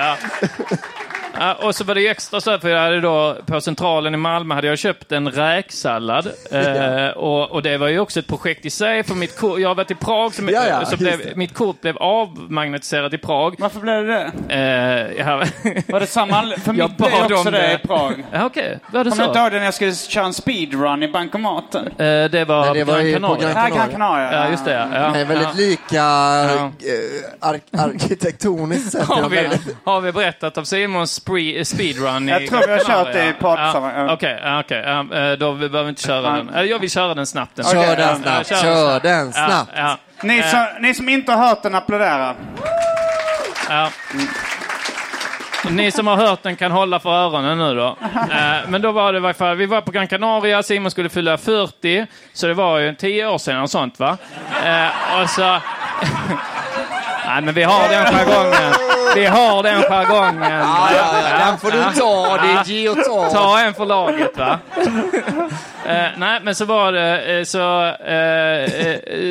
Och 1.63 1.75
så 1.75 1.83
var 1.83 1.95
det 1.95 2.01
ju 2.01 2.07
extra 2.07 2.41
så 2.41 2.51
här, 2.51 2.57
för 2.57 2.69
jag 2.69 2.79
hade 2.79 3.01
då 3.01 3.37
på 3.45 3.61
Centralen 3.61 4.13
i 4.13 4.17
Malmö 4.17 4.55
hade 4.55 4.67
jag 4.67 4.77
köpt 4.77 5.11
en 5.11 5.31
räksallad. 5.31 6.31
Eh, 6.51 7.07
och, 7.09 7.51
och 7.51 7.61
det 7.63 7.77
var 7.77 7.87
ju 7.87 7.99
också 7.99 8.19
ett 8.19 8.27
projekt 8.27 8.65
i 8.65 8.69
sig, 8.69 9.03
för 9.03 9.15
mitt 9.15 9.37
kort, 9.39 9.59
jag 9.59 9.69
har 9.69 9.75
varit 9.75 9.91
i 9.91 9.95
Prag, 9.95 10.33
så, 10.33 10.43
Ja, 10.51 10.67
ja, 10.67 10.85
så 10.85 10.97
blev, 10.97 11.19
mitt 11.37 11.53
kort 11.53 11.81
blev 11.81 11.97
avmagnetiserat 11.97 13.13
i 13.13 13.17
Prag. 13.17 13.55
Varför 13.59 13.79
blev 13.79 14.05
det 14.07 14.31
det? 14.47 14.53
Eh, 14.55 15.25
ja, 15.27 15.37
Var 15.87 15.99
det 15.99 16.07
samma? 16.07 16.41
För 16.41 16.73
Jag 16.73 16.89
mitt 16.89 16.97
blev 16.97 17.13
också 17.31 17.51
det 17.51 17.73
i 17.83 17.87
Prag. 17.87 18.23
ja, 18.31 18.45
okej. 18.45 18.79
Var 18.91 19.03
det 19.03 19.09
Kommer 19.09 19.23
du 19.23 19.27
inte 19.27 19.33
så? 19.39 19.39
ihåg 19.43 19.51
det 19.51 19.57
när 19.57 19.65
jag 19.65 19.73
skulle 19.73 19.95
köra 19.95 20.25
en 20.25 20.33
speedrun 20.33 21.03
i 21.03 21.07
bankomaten? 21.07 21.87
Eh, 21.87 21.95
det 22.29 22.45
var, 22.47 22.65
Nej, 22.65 22.73
det 22.73 22.83
var 22.83 23.01
Gran 23.01 23.13
Canaria. 23.13 23.53
Gran 23.53 23.69
Ja, 23.69 23.75
Gran 23.75 23.89
Canaria. 23.91 24.33
Ja, 24.43 24.49
just 24.49 24.65
det. 24.65 24.71
Ja. 24.73 24.87
Ja. 24.93 25.09
Det 25.13 25.19
är 25.19 25.25
väldigt 25.25 25.47
Ja. 25.47 25.53
lika 25.57 26.03
ar 27.39 27.59
arkitektoniskt 27.77 28.91
sett. 28.91 29.03
Har 29.07 29.29
vi, 29.29 29.49
har 29.83 30.01
vi 30.01 30.11
berättat 30.11 30.57
om 30.57 30.65
Simons 30.65 31.24
spree- 31.25 31.63
speedrun? 31.65 32.29
i 32.29 32.31
Jag 32.31 32.47
tror 32.47 32.67
vi 32.67 32.71
har 32.73 32.79
kört 32.79 33.13
det 33.13 33.25
i 33.29 33.33
poddsammanhang. 33.33 34.07
Ja, 34.07 34.13
Okej, 34.13 34.39
ja, 34.43 34.59
okej. 34.59 34.83
Ja, 34.85 34.99
eh, 34.99 35.31
då 35.37 35.53
behöver 35.53 35.83
vi 35.83 35.89
inte 35.89 36.01
köra 36.01 36.31
den. 36.31 36.49
Eller 36.49 36.69
jag 36.69 36.79
vill 36.79 36.91
köra 36.91 37.13
den 37.13 37.25
snabbt. 37.25 37.55
Den. 37.55 37.65
Kör 37.65 37.77
Okej, 37.77 37.95
den 37.95 38.07
ja, 38.09 38.15
snabbt, 38.15 38.51
ja, 38.51 38.57
kör 38.57 38.99
den 38.99 39.33
snabbt. 39.33 39.71
Ja, 39.75 39.97
Ni, 40.23 40.39
Eh. 40.39 40.45
som, 40.45 40.65
ni 40.81 40.93
som 40.93 41.09
inte 41.09 41.31
har 41.31 41.47
hört 41.47 41.63
den, 41.63 41.75
applådera. 41.75 42.35
ja. 43.69 43.89
Ni 45.69 45.91
som 45.91 46.07
har 46.07 46.15
hört 46.15 46.43
den 46.43 46.55
kan 46.55 46.71
hålla 46.71 46.99
för 46.99 47.09
öronen 47.09 47.57
nu 47.57 47.75
då. 47.75 47.97
Eh, 48.31 48.57
Men 48.67 48.81
då 48.81 48.91
var 48.91 49.13
det 49.13 49.33
fall, 49.33 49.55
vi 49.57 49.65
var 49.65 49.81
på 49.81 49.91
Gran 49.91 50.07
Canaria, 50.07 50.63
Simon 50.63 50.91
skulle 50.91 51.09
fylla 51.09 51.37
40, 51.37 52.05
så 52.33 52.47
det 52.47 52.53
var 52.53 52.79
ju 52.79 52.95
10 52.95 53.27
år 53.27 53.37
sedan 53.37 53.61
och 53.61 53.69
sånt 53.69 53.99
va. 53.99 54.17
Eh, 54.65 55.21
Och 55.21 55.29
så... 55.29 55.41
Nej 57.35 57.43
men 57.43 57.53
vi 57.53 57.63
har 57.63 57.89
den 57.89 58.05
jargongen. 58.05 58.73
Vi 59.15 59.25
har 59.25 59.63
den 59.63 59.81
jargongen. 59.81 60.41
Ja, 60.51 60.89
ja, 60.91 61.29
ja, 61.29 61.45
den 61.45 61.57
får 61.57 61.71
du 61.71 61.99
ta, 61.99 62.37
det 62.43 62.51
är 62.51 62.63
ge 62.65 62.89
och 62.89 62.97
ta. 63.05 63.29
Ta 63.29 63.59
en 63.59 63.73
för 63.73 63.85
laget 63.85 64.37
va. 64.37 64.59
Eh, 65.87 66.05
nej, 66.17 66.39
men 66.43 66.55
så 66.55 66.65
var 66.65 66.91
det, 66.91 67.37
eh, 67.37 67.43
så, 67.43 67.83
eh, 68.07 68.87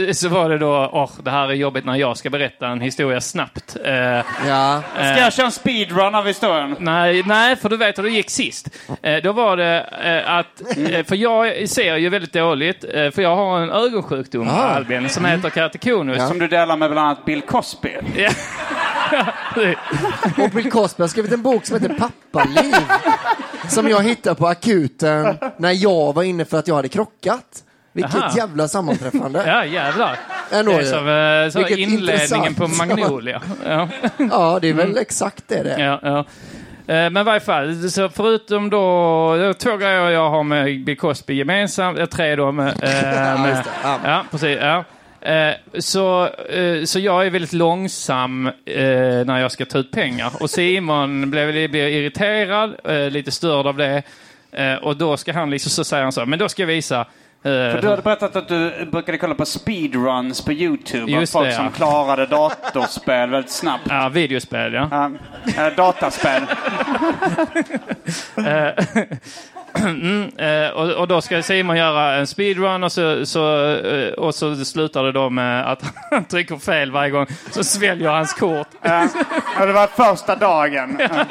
eh, 0.06 0.12
så 0.12 0.28
var 0.28 0.48
det 0.48 0.58
då, 0.58 0.90
åh, 0.92 1.10
det 1.22 1.30
här 1.30 1.48
är 1.48 1.52
jobbigt 1.52 1.84
när 1.84 1.94
jag 1.96 2.16
ska 2.16 2.30
berätta 2.30 2.66
en 2.66 2.80
historia 2.80 3.20
snabbt. 3.20 3.76
Eh, 3.84 3.92
Ja. 4.48 4.82
Ska 4.94 5.18
jag 5.20 5.32
köra 5.32 5.46
en 5.46 5.52
speedrun 5.52 6.14
av 6.14 6.26
historien? 6.26 6.76
Nej, 6.78 7.22
nej, 7.26 7.56
för 7.56 7.68
du 7.68 7.76
vet 7.76 7.98
hur 7.98 8.02
det 8.02 8.10
gick 8.10 8.30
sist. 8.30 8.68
Eh, 9.02 9.16
då 9.22 9.32
var 9.32 9.56
det 9.56 9.86
eh, 10.04 10.34
att, 10.34 10.60
eh, 10.92 11.04
för 11.04 11.16
jag 11.16 11.68
ser 11.68 11.96
ju 11.96 12.08
väldigt 12.08 12.32
dåligt, 12.32 12.84
eh, 12.94 13.10
för 13.10 13.22
jag 13.22 13.36
har 13.36 13.58
en 13.60 13.70
ögonsjukdom, 13.70 14.48
Ah. 14.48 14.52
Albin, 14.52 15.08
som 15.08 15.24
heter 15.24 15.50
keratokonus. 15.50 16.28
Som 16.28 16.38
du 16.38 16.48
delar 16.48 16.76
med 16.76 16.90
bland 16.90 17.06
annat 17.08 17.24
Bill 17.24 17.42
Cosby. 17.42 17.93
Ja. 18.16 18.30
Och 20.44 20.50
Bill 20.50 20.70
Cosby 20.70 21.02
har 21.02 21.08
skrivit 21.08 21.32
en 21.32 21.42
bok 21.42 21.66
som 21.66 21.80
heter 21.82 21.94
Pappaliv. 21.98 22.74
Som 23.68 23.88
jag 23.88 24.02
hittade 24.02 24.36
på 24.36 24.46
akuten 24.46 25.36
när 25.56 25.72
jag 25.72 26.12
var 26.14 26.22
inne 26.22 26.44
för 26.44 26.58
att 26.58 26.68
jag 26.68 26.74
hade 26.74 26.88
krockat. 26.88 27.62
Vilket 27.92 28.14
Aha. 28.14 28.32
jävla 28.36 28.68
sammanträffande. 28.68 29.42
ja, 29.46 29.64
jävlar. 29.64 30.18
Ändå 30.50 30.72
det 30.72 30.78
är 30.78 30.84
som 30.84 31.08
eh, 31.62 31.66
Vilket 31.68 31.88
inledningen 31.88 32.54
på 32.54 32.68
Magnolia. 32.68 33.42
Ja. 33.66 33.88
Ja, 34.30 34.58
det 34.62 34.68
är 34.68 34.74
väl 34.74 34.96
exakt 34.98 35.44
det 35.46 35.62
det. 35.62 35.82
Ja, 35.82 35.98
ja. 36.02 36.18
Eh, 36.94 37.10
Men 37.10 37.16
i 37.16 37.22
varje 37.22 37.40
fall, 37.40 37.90
så 37.90 38.08
förutom 38.08 38.70
då, 38.70 39.54
två 39.58 39.76
grejer 39.76 40.10
jag 40.10 40.30
har 40.30 40.42
med 40.42 40.84
Bill 40.84 40.96
Cosby 40.98 41.34
gemensamt, 41.34 41.98
eh, 41.98 42.06
tre 42.06 42.36
då 42.36 42.52
med... 42.52 42.68
eh, 42.68 43.42
med. 43.42 43.64
Ja. 43.84 43.98
ja, 44.04 44.24
precis. 44.30 44.58
Ja. 44.60 44.84
Eh, 45.24 45.54
Så, 45.78 46.26
eh, 46.28 46.84
så 46.84 46.98
jag 46.98 47.26
är 47.26 47.30
väldigt 47.30 47.52
långsam 47.52 48.46
eh, 48.46 48.52
när 49.26 49.38
jag 49.40 49.52
ska 49.52 49.64
ta 49.64 49.78
ut 49.78 49.90
pengar. 49.92 50.32
Och 50.40 50.50
Simon 50.50 51.30
blev, 51.30 51.70
blev 51.70 51.88
irriterad, 51.88 52.74
eh, 52.84 53.10
lite 53.10 53.30
störd 53.30 53.66
av 53.66 53.76
det. 53.76 54.02
Eh, 54.52 54.74
Och 54.74 54.96
då 54.96 55.16
ska 55.16 55.32
han 55.32 55.50
liksom, 55.50 55.70
så 55.70 55.84
säger 55.84 56.02
han 56.02 56.12
så, 56.12 56.26
men 56.26 56.38
då 56.38 56.48
ska 56.48 56.62
jag 56.62 56.66
visa 56.66 57.06
För 57.42 57.82
du 57.82 57.88
hade 57.88 58.02
berättat 58.02 58.36
att 58.36 58.48
du 58.48 58.86
brukade 58.92 59.18
kolla 59.18 59.34
på 59.34 59.44
speedruns 59.46 60.44
på 60.44 60.52
YouTube. 60.52 61.12
Just 61.12 61.36
av 61.36 61.40
folk 61.40 61.50
det, 61.50 61.52
ja. 61.56 61.56
som 61.64 61.72
klarade 61.72 62.26
datorspel 62.26 63.30
väldigt 63.30 63.50
snabbt. 63.52 63.86
Ja, 63.88 64.08
videospel 64.08 64.72
ja. 64.74 65.10
Eh, 65.58 65.76
dataspel. 65.76 66.42
Eh, 68.36 68.72
mm, 69.74 70.38
eh, 70.38 70.70
och, 70.70 70.90
och 70.90 71.08
då 71.08 71.20
ska 71.20 71.42
Simon 71.42 71.76
göra 71.76 72.14
en 72.14 72.26
speedrun 72.26 72.84
och 72.84 72.92
så, 72.92 73.26
så, 73.26 73.74
eh, 73.76 74.12
och 74.12 74.34
så 74.34 74.64
slutar 74.64 75.04
det 75.04 75.12
då 75.12 75.30
med 75.30 75.72
att 75.72 75.82
han 76.10 76.24
trycker 76.24 76.56
fel 76.56 76.90
varje 76.90 77.10
gång. 77.10 77.26
Så 77.50 77.64
sväljer 77.64 78.10
hans 78.10 78.34
kort. 78.34 78.68
Ja, 78.82 79.08
det 79.58 79.72
var 79.72 79.86
första 79.86 80.36
dagen. 80.36 80.96
Ja. 80.98 81.24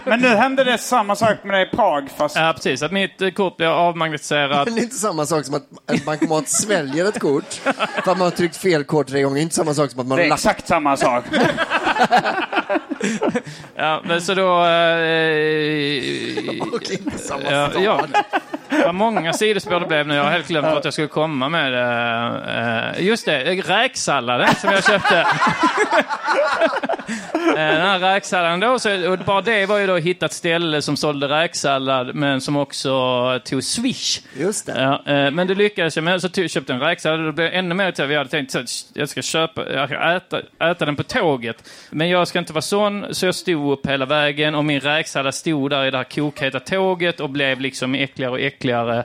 Men 0.04 0.20
nu 0.20 0.28
hände 0.28 0.64
det 0.64 0.78
samma 0.78 1.16
sak 1.16 1.44
med 1.44 1.54
dig 1.54 1.62
i 1.62 1.76
Prag 1.76 2.08
fast... 2.16 2.36
Ja, 2.36 2.52
precis. 2.56 2.82
Att 2.82 2.92
mitt 2.92 3.22
eh, 3.22 3.30
kort 3.30 3.56
blir 3.56 3.66
avmagnetiserat. 3.66 4.66
Men 4.66 4.74
det 4.74 4.80
är 4.80 4.82
inte 4.82 4.96
samma 4.96 5.26
sak 5.26 5.44
som 5.44 5.54
att 5.54 5.62
en 5.90 6.00
bankomat 6.06 6.48
sväljer 6.48 7.08
ett 7.08 7.20
kort 7.20 7.52
för 7.52 7.70
att 7.98 8.06
man 8.06 8.20
har 8.20 8.30
tryckt 8.30 8.56
fel 8.56 8.84
kort 8.84 9.06
tre 9.06 9.22
gånger. 9.22 9.34
Det 9.34 9.40
är 9.40 9.42
inte 9.42 9.54
samma 9.54 9.74
sak 9.74 9.90
som 9.90 10.00
att 10.00 10.06
man 10.06 10.18
Det 10.18 10.26
är 10.26 10.32
exakt 10.32 10.68
samma 10.68 10.96
sak. 10.96 11.24
Ja, 13.76 14.00
men 14.04 14.22
så 14.22 14.34
då... 14.34 14.64
Eh, 14.64 14.70
ja, 17.50 17.70
ja, 17.78 18.06
var 18.68 18.92
många 18.92 19.32
sidospår 19.32 19.80
det 19.80 19.86
blev 19.86 20.06
nu. 20.06 20.14
Jag 20.14 20.24
har 20.24 20.30
helt 20.30 20.48
glömt 20.48 20.66
att 20.66 20.84
jag 20.84 20.92
skulle 20.92 21.08
komma 21.08 21.48
med. 21.48 21.74
Eh, 22.94 23.06
just 23.06 23.26
det, 23.26 23.44
räksalladen 23.44 24.54
som 24.54 24.70
jag 24.70 24.84
köpte. 24.84 25.26
Eh, 27.08 27.54
Den 27.54 27.80
här 27.80 27.98
räksalladen 27.98 28.60
då, 28.60 28.78
så, 28.78 29.10
och 29.12 29.18
bara 29.18 29.40
det 29.40 29.66
var 29.66 29.78
ju 29.78 29.86
då 29.86 29.96
hitta 29.96 30.26
ett 30.26 30.32
ställe 30.32 30.82
som 30.82 30.96
sålde 30.96 31.28
räksallad 31.28 32.14
men 32.14 32.40
som 32.40 32.56
också 32.56 32.90
tog 33.44 33.64
Swish. 33.64 34.20
Just 34.38 34.66
det. 34.66 34.72
Ja, 34.82 35.12
eh, 35.12 35.30
men 35.30 35.46
det 35.46 35.54
lyckades 35.54 35.96
jag 35.96 36.02
med. 36.04 36.20
Så 36.22 36.28
tog- 36.28 36.50
köpte 36.50 36.72
jag 36.72 36.80
en 36.82 36.88
räksallad 36.88 37.20
och 37.20 37.26
det 37.26 37.32
blev 37.32 37.52
ännu 37.52 37.74
mer 37.74 37.92
till. 37.92 38.04
Vi 38.06 38.16
hade 38.16 38.30
tänkt 38.30 38.54
att 38.56 38.68
jag 38.94 39.08
ska 39.08 39.22
köpa, 39.22 39.72
jag 39.72 39.88
ska 39.88 39.98
äta, 40.16 40.40
äta 40.70 40.84
den 40.84 40.96
på 40.96 41.02
tåget. 41.02 41.70
Men 41.90 42.08
jag 42.08 42.28
ska 42.28 42.38
inte 42.38 42.52
vara 42.52 42.62
sån, 42.62 43.06
så 43.14 43.26
jag 43.26 43.34
stod 43.34 43.72
upp 43.72 43.86
hela 43.86 44.06
vägen 44.06 44.54
och 44.54 44.64
min 44.64 44.80
räksallad 44.80 45.34
stod 45.34 45.70
där 45.70 45.84
i 45.84 45.90
det 45.90 45.96
här 45.96 46.04
kokheta 46.04 46.60
tåget 46.60 47.20
och 47.20 47.30
blev 47.30 47.60
liksom 47.60 47.94
äckligare 47.94 48.32
och 48.32 48.40
äckligare. 48.40 49.04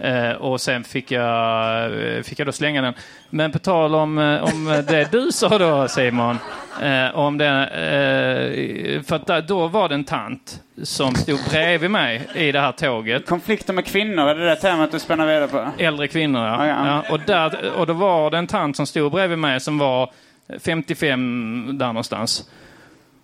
Eh, 0.00 0.32
och 0.32 0.60
sen 0.60 0.84
fick 0.84 1.10
jag, 1.10 2.16
eh, 2.16 2.22
fick 2.22 2.38
jag 2.38 2.48
då 2.48 2.52
slänga 2.52 2.82
den. 2.82 2.94
Men 3.30 3.52
på 3.52 3.58
tal 3.58 3.94
om, 3.94 4.18
eh, 4.18 4.44
om 4.44 4.84
det 4.88 5.12
du 5.12 5.32
sa 5.32 5.58
då 5.58 5.88
Simon, 5.88 6.38
eh, 6.82 7.18
om 7.18 7.38
det, 7.38 7.46
eh, 7.46 9.02
för 9.02 9.16
att 9.16 9.48
då 9.48 9.68
var 9.68 9.88
det 9.88 9.94
en 9.94 10.04
tant 10.04 10.60
som 10.82 11.14
stod 11.14 11.38
bredvid 11.50 11.90
mig 11.90 12.28
i 12.34 12.52
det 12.52 12.60
här 12.60 12.72
tåget. 12.72 13.26
Konflikter 13.26 13.72
med 13.72 13.86
kvinnor, 13.86 14.28
är 14.28 14.34
det 14.34 14.44
det 14.44 14.56
temat 14.56 14.92
du 14.92 14.98
spänner 14.98 15.26
vidare 15.26 15.48
på? 15.48 15.70
Äldre 15.78 16.08
kvinnor, 16.08 16.46
ja. 16.46 16.66
Ja. 16.66 16.86
ja. 16.86 17.14
och, 17.14 17.20
där, 17.26 17.70
och 17.76 17.86
då 17.86 17.92
var 17.92 18.30
det 18.30 18.38
en 18.38 18.46
tant 18.46 18.76
som 18.76 18.86
stod 18.86 19.12
bredvid 19.12 19.38
mig 19.38 19.60
som 19.60 19.78
var 19.78 20.10
55 20.58 21.78
där 21.78 21.86
någonstans. 21.86 22.50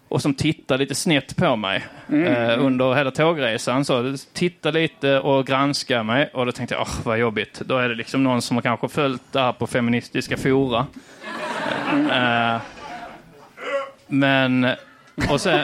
Och 0.08 0.22
som 0.22 0.34
tittade 0.34 0.78
lite 0.78 0.94
snett 0.94 1.36
på 1.36 1.56
mig 1.56 1.84
Mm. 2.08 2.26
eh, 2.50 2.64
under 2.64 2.94
hela 2.94 3.10
tågresan. 3.10 3.84
Så 3.84 4.16
tittade 4.32 4.78
lite 4.80 5.20
och 5.20 5.46
granskade 5.46 6.02
mig. 6.02 6.30
Och 6.34 6.46
då 6.46 6.52
tänkte 6.52 6.74
jag, 6.74 6.82
åh 6.82 6.94
vad 7.04 7.18
jobbigt. 7.18 7.60
Då 7.60 7.78
är 7.78 7.88
det 7.88 7.94
liksom 7.94 8.24
någon 8.24 8.42
som 8.42 8.56
har 8.56 8.62
kanske 8.62 8.88
följt 8.88 9.22
det 9.32 9.40
här 9.40 9.52
på 9.52 9.66
feministiska 9.66 10.36
fora. 10.36 10.86
Eh, 12.12 12.56
men... 14.06 14.66
Och 15.30 15.40
sen... 15.40 15.60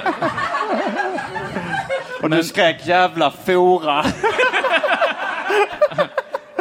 Och 2.23 2.31
du 2.31 2.45
skrek 2.45 2.87
jävla 2.87 3.31
fora. 3.31 4.05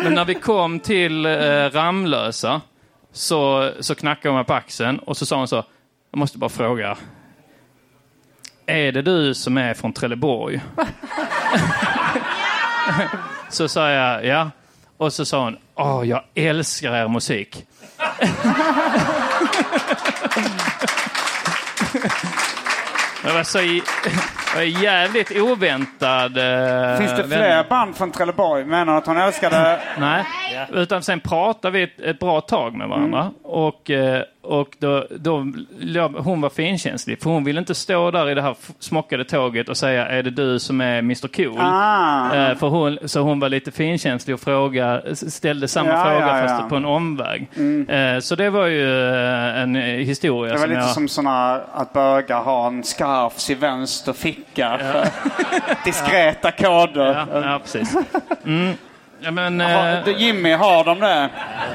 Men 0.04 0.14
när 0.14 0.26
vi 0.26 0.34
kom 0.36 0.80
till 0.80 1.26
eh, 1.26 1.32
Ramlösa 1.72 2.62
så, 3.12 3.72
så 3.80 3.96
knackade 3.96 4.30
hon 4.30 4.36
mig 4.36 4.46
på 4.46 4.54
axeln 4.54 5.00
och 5.00 5.18
så 5.18 5.26
sa 5.26 5.38
hon 5.38 5.48
så, 5.48 5.56
jag 6.12 6.18
måste 6.18 6.38
bara 6.38 6.50
fråga. 6.50 6.98
Är 8.72 8.92
det 8.92 9.02
du 9.02 9.34
som 9.34 9.58
är 9.58 9.74
från 9.74 9.94
Trelleborg? 9.94 10.62
så 13.50 13.68
sa 13.68 13.90
jag 13.90 14.26
ja. 14.26 14.52
Och 14.98 15.14
så 15.14 15.26
sa 15.26 15.44
hon, 15.44 15.58
åh 15.76 16.08
jag 16.08 16.24
älskar 16.36 16.96
er 16.96 17.08
musik. 17.08 17.66
Det 23.24 23.34
var 23.34 23.44
så 23.44 23.60
jävligt 24.60 25.32
oväntad. 25.41 26.38
eh, 26.38 26.97
Finns 26.97 27.12
det 27.18 27.24
fler 27.28 27.70
band 27.70 27.95
från 27.95 28.12
Trelleborg? 28.12 28.66
Menar 28.66 28.97
att 28.97 29.06
hon 29.06 29.18
älskade... 29.18 29.80
Nej, 29.99 30.24
utan 30.74 31.04
sen 31.04 31.20
pratade 31.20 31.78
vi 31.78 31.84
ett, 31.84 31.99
ett 32.02 32.20
bra 32.20 32.41
tag 32.41 32.76
med 32.76 32.88
varandra. 32.89 33.20
Mm. 33.22 33.34
Och, 33.43 33.89
eh, 33.89 34.24
och 34.43 34.76
då, 34.80 35.06
då, 35.10 35.45
hon 36.18 36.41
var 36.41 36.49
finkänslig, 36.49 37.22
för 37.22 37.30
hon 37.30 37.43
ville 37.43 37.60
inte 37.60 37.76
stå 37.76 38.12
där 38.12 38.30
i 38.30 38.34
det 38.36 38.41
här 38.41 38.56
smockade 38.80 39.24
tåget 39.26 39.70
och 39.70 39.78
säga 39.78 40.08
är 40.08 40.24
det 40.24 40.30
du 40.30 40.60
som 40.60 40.82
är 40.82 40.97
Mr 40.99 41.28
Cool? 41.28 41.58
Ah. 41.60 42.36
Eh, 42.36 42.58
för 42.58 42.68
hon, 42.68 42.97
så 43.06 43.20
hon 43.22 43.39
var 43.39 43.49
lite 43.49 43.72
finkänslig 43.72 44.34
och 44.34 44.39
fråga, 44.41 45.02
ställde 45.14 45.68
samma 45.68 45.89
Ja, 45.89 46.04
fråga 46.04 46.38
ja, 46.38 46.47
fast 46.47 46.62
ja. 46.64 46.70
på 46.70 46.76
en 46.76 46.86
omväg. 46.86 47.47
Mm. 47.58 47.89
Eh, 47.89 48.20
så 48.20 48.36
det 48.36 48.49
var 48.49 48.66
ju 48.66 49.16
en 49.56 49.76
historia 49.76 50.54
Det 50.54 50.60
var 50.60 50.66
som 50.68 50.70
lite 50.70 50.82
jag... 50.82 50.89
som 50.89 51.08
såna 51.08 51.62
att 51.74 51.93
bögar 51.93 52.41
har 52.43 52.68
en 52.68 52.84
scarfs 52.84 53.49
i 53.49 53.56
vänster 53.56 54.14
ficka. 54.14 54.41
För 54.56 55.08
Diskreta 55.86 56.52
koder. 56.52 57.28
Ja, 57.34 57.42
ja 57.42 57.60
precis. 57.64 57.96
Mm. 58.46 58.74
Ja, 59.24 59.32
men, 59.32 59.60
Har- 59.60 60.10
eh, 60.10 60.18
Jimmy, 60.22 60.52
har 60.54 60.84
de 60.84 61.00
det? 61.00 61.30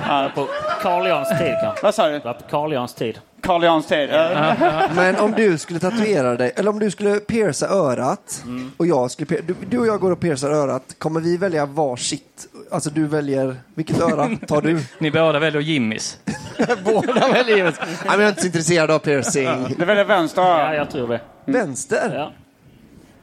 Ja, 0.09 0.31
på 0.35 0.49
Carl 0.83 1.07
Jans 1.07 1.29
tid 1.29 1.55
kanske. 1.63 1.83
Vad 1.85 1.95
sa 1.95 2.09
du? 2.09 2.21
På 2.21 2.35
Carl 2.51 2.73
Jans 2.73 2.95
tid. 2.95 3.19
Carl 3.43 3.63
Jans 3.65 3.87
tid? 3.87 4.09
Ja. 4.13 4.55
Men 4.97 5.17
om 5.17 5.33
du 5.33 5.59
skulle 5.59 5.79
tatuera 5.81 6.35
dig, 6.35 6.53
eller 6.57 6.71
om 6.71 6.79
du 6.79 6.91
skulle 6.91 7.21
pierca 7.21 7.67
örat 7.67 8.45
och 8.77 8.87
jag 8.87 9.11
skulle 9.11 9.27
pier- 9.27 9.43
du, 9.47 9.55
du 9.71 9.79
och 9.79 9.87
jag 9.87 10.01
går 10.01 10.11
och 10.13 10.21
piercar 10.21 10.51
örat, 10.51 10.83
kommer 10.99 11.21
vi 11.21 11.37
välja 11.37 11.67
varsitt? 11.67 12.47
Alltså 12.73 12.91
du 12.91 13.07
väljer, 13.07 13.57
vilket 13.75 14.01
öra 14.01 14.29
tar 14.49 14.61
du? 14.63 14.81
Ni 14.99 15.11
båda 15.11 15.39
väljer 15.39 15.61
Jimmys. 15.63 16.19
Båda 16.85 17.29
väljer 17.29 17.65
Nej, 17.65 17.73
men 18.05 18.13
jag 18.21 18.23
är 18.23 18.29
inte 18.29 18.41
så 18.41 18.47
intresserad 18.47 18.91
av 18.91 18.99
piercing. 18.99 19.75
Du 19.79 19.85
väljer 19.85 20.05
vänster 20.05 20.43
Ja, 20.43 20.75
jag 20.75 20.91
tror 20.91 21.09
det. 21.09 21.21
Vänster? 21.45 22.11
Ja. 22.15 22.33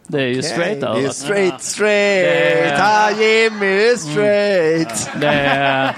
Det 0.08 0.22
är 0.22 0.26
ju 0.28 0.40
Okej, 0.40 0.44
straight 0.52 0.82
Det 0.82 0.88
är 0.88 1.10
straight, 1.10 1.62
straight. 1.62 2.26
Det 2.26 2.70
är- 2.70 2.80
Ah, 2.82 3.10
Jimmy 3.12 3.66
är 3.92 3.96
straight. 3.96 5.10
Det 5.22 5.28
är, 5.28 5.94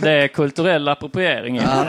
det 0.00 0.10
är 0.10 0.28
kulturell 0.28 0.88
appropriering. 0.88 1.56
Ja. 1.56 1.84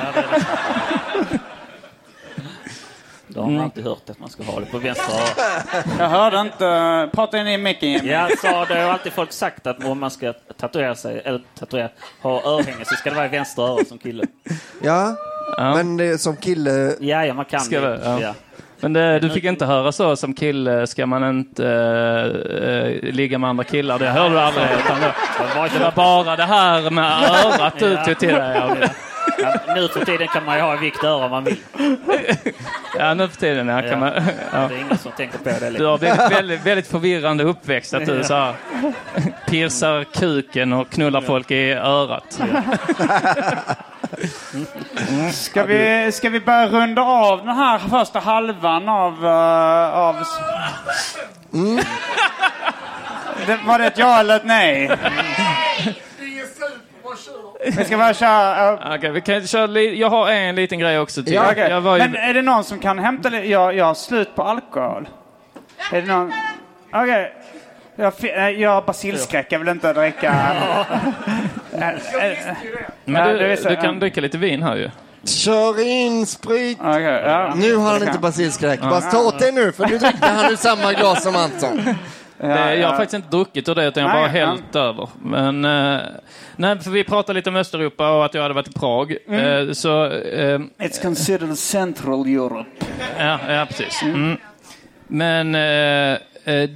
Då 3.27 3.41
har 3.41 3.49
man 3.51 3.63
alltid 3.63 3.83
hört 3.83 4.09
att 4.09 4.19
man 4.19 4.29
ska 4.29 4.43
ha 4.43 4.59
det 4.59 4.65
på 4.65 4.77
vänster 4.77 5.13
öra. 5.13 5.83
Jag 5.99 6.09
hörde 6.09 6.39
inte. 6.39 7.09
Prata 7.13 7.37
in 7.37 7.47
i 7.47 7.57
micken 7.57 7.89
Jimmy. 7.91 8.09
Ja, 8.11 8.29
så 8.41 8.65
det 8.73 8.79
har 8.81 8.89
alltid 8.91 9.13
folk 9.13 9.31
sagt 9.31 9.67
att 9.67 9.83
om 9.85 9.99
man 9.99 10.11
ska 10.11 10.33
tatuera 10.59 10.95
sig, 10.95 11.21
eller 11.25 11.41
tatuera, 11.59 11.89
ha 12.21 12.41
örhänge 12.43 12.85
så 12.85 12.95
ska 12.95 13.09
det 13.09 13.15
vara 13.15 13.25
i 13.25 13.29
vänster 13.29 13.61
öra 13.63 13.85
som 13.85 13.97
kille. 13.97 14.23
Ja, 14.83 15.15
Ja. 15.57 15.75
men 15.75 15.97
det, 15.97 16.05
är 16.05 16.17
som 16.17 16.35
kille... 16.35 16.95
Ja, 16.99 17.25
ja 17.25 17.33
man 17.33 17.45
kan 17.45 17.59
Ska 17.59 17.79
det. 17.81 17.97
det, 17.97 18.19
ja. 18.21 18.33
Men 18.83 18.93
det, 18.93 19.19
du 19.19 19.29
fick 19.29 19.43
inte 19.43 19.65
höra 19.65 19.91
så 19.91 20.15
som 20.15 20.33
kille 20.33 20.87
ska 20.87 21.05
man 21.05 21.29
inte 21.29 21.67
eh, 23.03 23.13
ligga 23.13 23.37
med 23.37 23.49
andra 23.49 23.63
killar. 23.63 23.99
Det 23.99 24.07
hörde 24.09 24.35
du 24.35 24.39
aldrig. 24.39 24.65
Utan 24.85 24.99
det, 24.99 25.13
det 25.73 25.83
var 25.83 25.91
bara 25.91 26.35
det 26.35 26.43
här 26.43 26.89
med 26.89 27.05
örat 27.45 27.79
du 27.79 27.97
tog 28.05 28.19
till 28.19 28.33
dig. 28.33 28.89
Ja. 29.37 29.53
Nu 29.75 29.87
för 29.87 30.05
tiden 30.05 30.27
kan 30.27 30.45
man 30.45 30.55
ju 30.55 30.61
ha 30.61 30.75
i 30.75 30.77
vilket 30.77 31.03
öra 31.03 31.27
man 31.27 31.43
vill. 31.43 31.57
Ja, 32.97 33.13
nu 33.13 33.27
för 33.27 33.37
tiden 33.37 33.67
ja, 33.67 33.81
kan 33.81 33.99
man, 33.99 34.09
Det 34.13 34.23
ja. 34.51 34.57
är 34.57 34.81
ingen 34.81 34.97
som 34.97 35.11
tänker 35.11 35.37
på 35.37 35.43
det. 35.43 35.69
Du 35.69 35.85
har 35.85 35.97
väldigt, 35.97 36.31
väldigt, 36.31 36.65
väldigt 36.65 36.87
förvirrande 36.87 37.43
uppväxt 37.43 37.93
att 37.93 38.05
du 38.05 38.23
så 38.23 38.33
här, 38.33 38.53
piercar 39.47 40.03
kuken 40.03 40.73
och 40.73 40.89
knullar 40.89 41.21
folk 41.21 41.51
i 41.51 41.71
örat. 41.71 42.39
Ska 45.31 45.63
vi, 45.63 46.11
ska 46.11 46.29
vi 46.29 46.39
börja 46.39 46.67
runda 46.67 47.01
av 47.01 47.45
den 47.45 47.55
här 47.55 47.79
första 47.79 48.19
halvan 48.19 48.89
av... 48.89 49.25
eh, 49.25 49.97
av... 49.97 50.15
Det, 53.47 53.59
var 53.65 53.79
det 53.79 53.85
ett 53.85 53.97
ja 53.97 54.19
eller 54.19 54.35
ett 54.35 54.45
nej? 54.45 54.91
Vi 57.77 57.85
ska 57.85 57.97
bara 57.97 58.13
köra... 58.13 58.95
Okej, 58.95 59.11
vi 59.11 59.21
kan 59.21 59.47
köra 59.47 59.65
li- 59.65 59.99
Jag 59.99 60.09
har 60.09 60.29
en 60.29 60.55
liten 60.55 60.79
grej 60.79 60.99
också 60.99 61.23
till. 61.23 61.33
Ja, 61.33 61.55
jag 61.57 61.81
var 61.81 61.97
ju... 61.97 61.99
Men 62.03 62.15
är 62.15 62.33
det 62.33 62.41
någon 62.41 62.63
som 62.63 62.79
kan 62.79 62.99
hämta 62.99 63.29
lite? 63.29 63.47
Jag, 63.49 63.75
jag 63.75 63.85
har 63.85 63.93
slut 63.93 64.35
på 64.35 64.43
alkohol. 64.43 65.09
Är 65.91 66.01
det 66.01 66.07
någon? 66.07 66.33
Okej. 66.93 67.33
Jag, 67.95 68.13
fi- 68.13 68.31
eh, 68.35 68.49
jag 68.49 68.69
har 68.69 68.81
basilskräck, 68.81 69.47
jag 69.49 69.59
vill 69.59 69.67
inte 69.69 69.93
dricka... 69.93 70.35
Eh, 71.73 71.89
eh, 71.89 72.55
Men 73.05 73.27
du, 73.27 73.37
det 73.37 73.69
du 73.69 73.75
kan 73.75 73.99
dricka 73.99 74.21
lite 74.21 74.37
vin 74.37 74.63
här 74.63 74.75
ju. 74.75 74.89
Kör 75.23 75.81
in 75.87 76.25
sprit! 76.25 76.77
ja. 76.81 77.53
Nu 77.55 77.75
har 77.75 77.91
han 77.91 78.07
inte 78.07 78.19
basilskräck. 78.19 78.79
Ja. 78.83 78.89
Bara 78.89 79.01
ta 79.01 79.17
åt 79.17 79.39
dig 79.39 79.51
nu, 79.51 79.71
för 79.71 79.85
nu 79.85 79.97
dricker 79.97 80.27
han 80.27 80.51
ur 80.51 80.55
samma 80.55 80.93
glas 80.93 81.23
som 81.23 81.35
Anton. 81.35 81.95
Det, 82.37 82.47
jag 82.47 82.57
har 82.57 82.75
ja. 82.75 82.89
faktiskt 82.89 83.13
inte 83.13 83.29
druckit 83.29 83.69
ur 83.69 83.75
det, 83.75 83.87
utan 83.87 84.03
jag 84.03 84.09
har 84.09 84.21
Nej, 84.21 84.29
bara 84.29 84.39
ja. 84.39 84.47
hällt 84.47 84.75
över. 84.75 85.09
Men, 85.21 85.65
eh, 85.65 86.01
nej, 86.55 86.79
för 86.79 86.91
vi 86.91 87.03
pratade 87.03 87.39
lite 87.39 87.49
om 87.49 87.55
Östeuropa 87.55 88.11
och 88.17 88.25
att 88.25 88.33
jag 88.33 88.41
hade 88.41 88.53
varit 88.53 88.67
i 88.67 88.73
Prag. 88.73 89.17
Mm. 89.27 89.67
Eh, 89.67 89.73
så, 89.73 90.05
eh, 90.05 90.59
It's 90.59 91.01
considered 91.01 91.57
Central 91.57 92.27
Europe. 92.27 92.69
ja, 93.19 93.39
ja, 93.47 93.65
precis. 93.65 94.03
Mm. 94.03 94.37
Men 95.07 95.57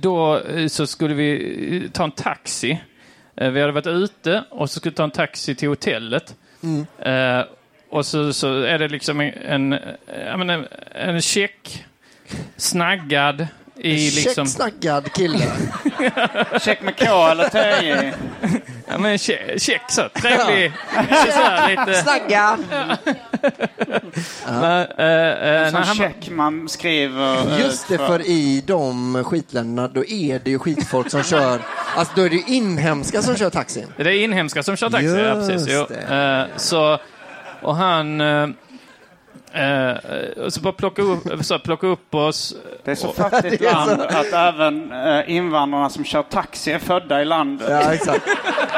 då 0.02 0.42
så 0.68 0.88
skulle 0.88 1.14
vi 1.14 1.90
ta 1.94 2.04
en 2.04 2.12
taxi. 2.12 2.80
Eh, 3.38 3.52
vi 3.52 3.62
hade 3.62 3.74
varit 3.74 3.88
ute 3.88 4.44
och 4.50 4.70
så 4.70 4.80
skulle 4.80 4.92
vi 4.92 4.96
ta 4.96 5.04
en 5.04 5.12
taxi 5.12 5.56
till 5.56 5.70
hotellet. 5.70 6.36
Eh, 7.00 7.42
och 7.90 8.06
så, 8.06 8.34
så 8.34 8.62
är 8.62 8.80
det 8.80 8.88
liksom 8.88 9.20
en, 9.22 9.74
en, 10.08 10.40
menar, 10.40 10.68
en 10.92 11.22
check, 11.22 11.86
snaggad 12.56 13.48
i 13.80 13.94
liksom... 14.12 14.46
Checksnackad 14.46 15.14
kille. 15.14 15.46
Check 16.62 16.82
med 16.82 17.00
K 17.00 17.06
eller 17.28 17.50
T. 17.50 17.60
Ja, 18.88 18.98
men 18.98 19.18
check, 19.18 19.62
check 19.62 19.82
så. 19.90 20.10
Trevlig. 20.22 20.72
Så 20.94 21.32
här, 21.32 21.70
lite... 21.70 22.02
Snaggad. 22.02 22.60
Men, 24.48 24.88
eh, 24.98 25.08
eh, 25.08 25.66
En 25.66 25.72
sån 25.72 25.84
han- 25.84 25.96
check 25.98 26.30
man 26.30 26.70
skriver 26.70 27.60
Just 27.60 27.92
ut 27.92 28.00
det, 28.00 28.08
för 28.08 28.28
i 28.28 28.64
de 28.68 29.24
skitländerna 29.24 29.88
då 29.88 30.06
är 30.06 30.40
det 30.44 30.50
ju 30.50 30.60
skitfolk 30.60 31.12
som 31.12 31.24
kör, 31.24 31.62
alltså 31.96 32.14
då 32.16 32.22
är 32.22 32.30
det 32.30 32.36
ju 32.36 32.44
inhemska 32.56 33.22
som 33.22 33.36
kör 33.38 33.50
taxin. 33.50 33.88
Det 33.98 34.04
är 34.04 34.24
inhemska 34.24 34.64
som 34.64 34.76
kör 34.78 34.90
taxi, 34.90 35.08
ja, 35.08 35.34
precis. 35.34 35.68
Jo. 35.70 35.80
Just 35.80 35.92
Eh, 36.10 36.44
så, 36.58 37.00
och 37.62 37.76
han... 37.76 38.22
Eh, 39.54 40.44
och 40.44 40.54
så 40.54 40.62
bara 40.62 40.74
plocka 40.74 41.02
upp, 41.02 41.46
så 41.46 41.60
plocka 41.60 41.88
upp 41.88 42.16
oss. 42.16 42.56
Det 42.84 42.92
är 42.92 42.96
så 42.96 43.08
och- 43.08 43.16
fattigt 43.16 43.60
Det 43.60 43.66
är 43.68 43.72
så- 43.74 43.90
land 43.90 44.02
att 44.02 44.34
även 44.34 44.92
eh, 44.92 45.32
invandrarna 45.32 45.90
som 45.90 46.04
kör 46.06 46.24
taxi 46.24 46.72
är 46.72 46.80
födda 46.80 47.22
i 47.22 47.26
landet. 47.26 47.68
Ja, 47.70 47.94
exakt. 47.94 48.28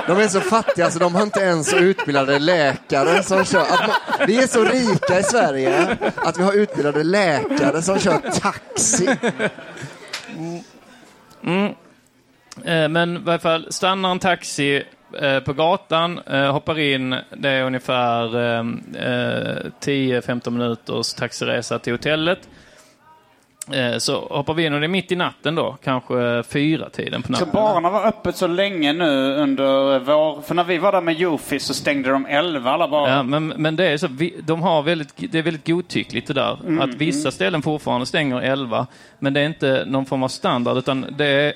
De 0.07 0.17
är 0.19 0.27
så 0.27 0.41
fattiga 0.41 0.91
så 0.91 0.99
de 0.99 1.15
har 1.15 1.23
inte 1.23 1.39
ens 1.39 1.73
utbildade 1.73 2.39
läkare 2.39 3.23
som 3.23 3.45
kör. 3.45 3.61
Att 3.61 3.87
man, 3.87 4.27
vi 4.27 4.43
är 4.43 4.47
så 4.47 4.63
rika 4.63 5.19
i 5.19 5.23
Sverige 5.23 5.97
att 6.15 6.39
vi 6.39 6.43
har 6.43 6.53
utbildade 6.53 7.03
läkare 7.03 7.81
som 7.81 7.99
kör 7.99 8.17
taxi. 8.41 9.09
Mm. 11.43 11.73
Eh, 12.65 12.89
men 12.89 13.15
i 13.17 13.19
varje 13.19 13.39
fall, 13.39 13.67
stannar 13.71 14.11
en 14.11 14.19
taxi 14.19 14.83
Eh, 15.13 15.39
på 15.39 15.53
gatan, 15.53 16.19
eh, 16.19 16.51
hoppar 16.51 16.79
in, 16.79 17.15
det 17.29 17.49
är 17.49 17.63
ungefär 17.63 18.35
eh, 18.35 18.63
10-15 19.79 20.49
minuters 20.49 21.13
taxiresa 21.13 21.79
till 21.79 21.93
hotellet. 21.93 22.49
Eh, 23.73 23.97
så 23.97 24.27
hoppar 24.29 24.53
vi 24.53 24.65
in 24.65 24.73
och 24.73 24.79
det 24.79 24.85
är 24.85 24.87
mitt 24.87 25.11
i 25.11 25.15
natten 25.15 25.55
då, 25.55 25.77
kanske 25.83 26.43
fyra 26.43 26.89
tiden 26.89 27.21
på 27.21 27.27
Så 27.27 27.31
natten. 27.31 27.49
barerna 27.53 27.89
var 27.89 28.05
öppet 28.07 28.35
så 28.35 28.47
länge 28.47 28.93
nu 28.93 29.35
under 29.35 29.99
vår... 29.99 30.41
För 30.41 30.55
när 30.55 30.63
vi 30.63 30.77
var 30.77 30.91
där 30.91 31.01
med 31.01 31.13
Jofi 31.13 31.59
så 31.59 31.73
stängde 31.73 32.09
de 32.09 32.25
11 32.25 32.71
alla 32.71 32.87
barer. 32.87 33.15
Ja, 33.15 33.23
men, 33.23 33.47
men 33.47 33.75
det 33.75 33.85
är 33.85 33.97
så, 33.97 34.07
vi, 34.07 34.35
de 34.43 34.61
har 34.61 34.81
väldigt, 34.81 35.13
det 35.31 35.37
är 35.39 35.43
väldigt 35.43 35.67
godtyckligt 35.67 36.27
det 36.27 36.33
där. 36.33 36.57
Mm, 36.67 36.81
att 36.81 36.95
vissa 36.95 37.31
ställen 37.31 37.61
fortfarande 37.61 38.05
stänger 38.05 38.41
11, 38.41 38.87
men 39.19 39.33
det 39.33 39.39
är 39.41 39.45
inte 39.45 39.83
någon 39.87 40.05
form 40.05 40.23
av 40.23 40.27
standard, 40.27 40.77
utan 40.77 41.05
det 41.17 41.25
är, 41.25 41.53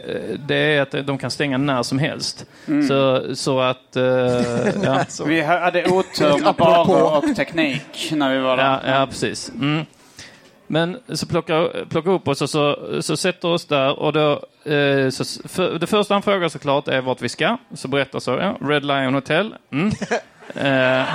det 0.48 0.56
är 0.56 0.82
att 0.82 1.08
de 1.08 1.18
kan 1.18 1.32
stänga 1.32 1.58
när 1.58 1.84
som 1.84 2.00
helst. 2.00 2.46
Mm. 2.68 2.88
Så, 2.88 3.22
så 3.36 3.60
att... 3.60 3.96
eh, 3.96 4.04
ja. 4.84 5.04
Vi 5.26 5.42
hade 5.42 5.86
otur 5.86 6.44
med 6.44 6.56
barer 6.58 7.18
och 7.18 7.36
teknik 7.36 8.12
när 8.12 8.34
vi 8.34 8.40
var 8.40 8.58
där. 8.58 8.82
Ja, 8.86 9.00
ja 9.00 9.06
precis. 9.06 9.52
Men 10.68 11.00
så 11.14 11.26
plockar, 11.28 11.86
plockar 11.90 12.12
upp 12.12 12.28
oss 12.28 12.42
och 12.42 12.50
så, 12.50 12.78
så 13.02 13.18
sätter 13.18 13.48
oss 13.48 13.66
där 13.66 14.00
och 14.00 14.14
då, 14.14 14.32
eh, 14.72 15.10
så, 15.10 15.48
för, 15.50 15.80
det 15.80 15.88
första 15.88 16.14
han 16.14 16.22
frågar 16.22 16.50
såklart 16.50 16.88
är 16.88 17.02
vart 17.02 17.22
vi 17.22 17.30
ska. 17.30 17.58
Så 17.74 17.88
berättar 17.88 18.20
så, 18.20 18.32
ja, 18.32 18.58
Red 18.68 18.86
Lion 18.86 19.14
Hotel. 19.14 19.56
Mm. 19.72 19.88
eh, 20.56 21.08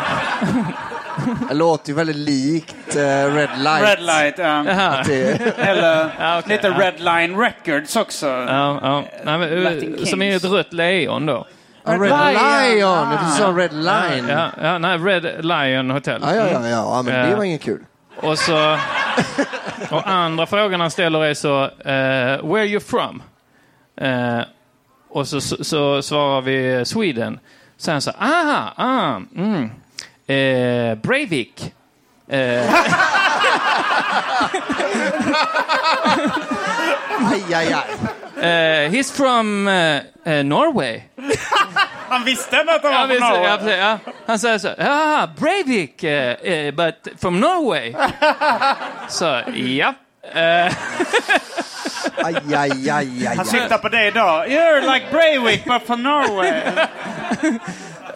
Det 1.49 1.55
låter 1.55 1.88
ju 1.88 1.94
väldigt 1.94 2.16
likt 2.16 2.96
eh, 2.96 3.34
Red 3.34 3.51
Light. 3.59 3.82
Red 3.82 4.03
light, 4.03 4.38
ja. 4.38 4.64
Eller 5.57 6.11
Ja, 6.20 6.38
okej, 6.38 6.57
lite 6.57 6.68
ja. 6.68 6.78
Red 6.78 7.01
line 7.01 7.40
records 7.40 7.96
också. 7.96 8.26
ja, 8.26 8.78
ja. 8.82 9.05
Nej, 9.24 9.38
men, 9.38 9.66
eh, 9.66 10.05
som 10.05 10.22
är 10.22 10.36
ett 10.36 10.44
rött 10.44 10.72
lejon 10.72 11.26
då. 11.26 11.46
Ja, 11.84 11.92
Red 11.92 12.34
Lion, 12.72 13.09
du 13.11 13.30
sa 13.38 13.49
Red 13.57 13.72
Line. 13.72 14.28
Ja, 14.28 14.51
ja, 14.62 14.78
nej, 14.78 14.99
Red 14.99 15.44
Lion 15.44 15.90
Hotel. 15.90 16.20
Ja, 16.24 16.34
ja, 16.34 16.46
ja, 16.46 16.68
ja, 16.68 17.03
men 17.03 17.30
det 17.30 17.36
var 17.36 17.44
inget 17.44 17.62
kul. 17.62 17.84
Och 18.22 18.38
så... 18.38 18.78
Och 19.90 20.08
andra 20.08 20.46
frågan 20.46 20.80
han 20.80 20.90
ställer 20.90 21.24
är 21.24 21.34
så, 21.34 21.64
uh, 21.64 22.52
where 22.52 22.66
you 22.66 22.80
from? 22.80 23.22
Uh, 24.02 24.40
och 25.08 25.28
så, 25.28 25.40
så, 25.40 25.64
så 25.64 26.02
svarar 26.02 26.40
vi 26.40 26.84
Sweden. 26.84 27.38
Så 27.76 27.92
han 27.92 28.02
så, 28.02 28.10
Aha! 28.10 28.72
ah, 28.76 29.20
mm, 29.36 29.62
uh, 29.62 30.94
Breivik. 30.94 31.74
Aj, 37.18 37.54
aj, 37.54 37.72
aj 37.72 38.17
eh, 38.43 38.91
he's 38.91 39.11
from 39.16 39.68
eh, 39.68 40.01
eh, 40.24 40.45
Norway. 40.45 41.03
Han 42.09 42.24
visste 42.24 42.61
att 42.61 42.82
han 42.82 42.93
Ja, 42.93 43.07
var 43.07 43.07
från 43.07 43.20
ja, 43.20 43.30
Norge. 43.30 43.59
precis, 43.59 43.78
ja. 43.78 43.99
Han 44.26 44.39
säger 44.39 44.59
så, 44.59 44.68
ah, 44.78 45.26
Breivik, 45.39 46.05
eh, 46.05 46.32
eh, 46.32 46.74
but 46.74 47.09
from 47.20 47.41
Norway. 47.41 47.95
så, 49.09 49.41
ja. 49.55 49.95
Aj, 52.24 52.34
aj, 52.57 52.57
aj, 52.57 52.91
aj, 52.91 53.26
Han 53.26 53.39
aj. 53.41 53.47
syftar 53.47 53.78
på 53.78 53.89
dig 53.89 54.09
idag. 54.09 54.49
You're 54.49 54.80
like 54.95 55.07
Breivik 55.11 55.64
but 55.64 55.82
from 55.86 56.03
Norway. 56.03 56.62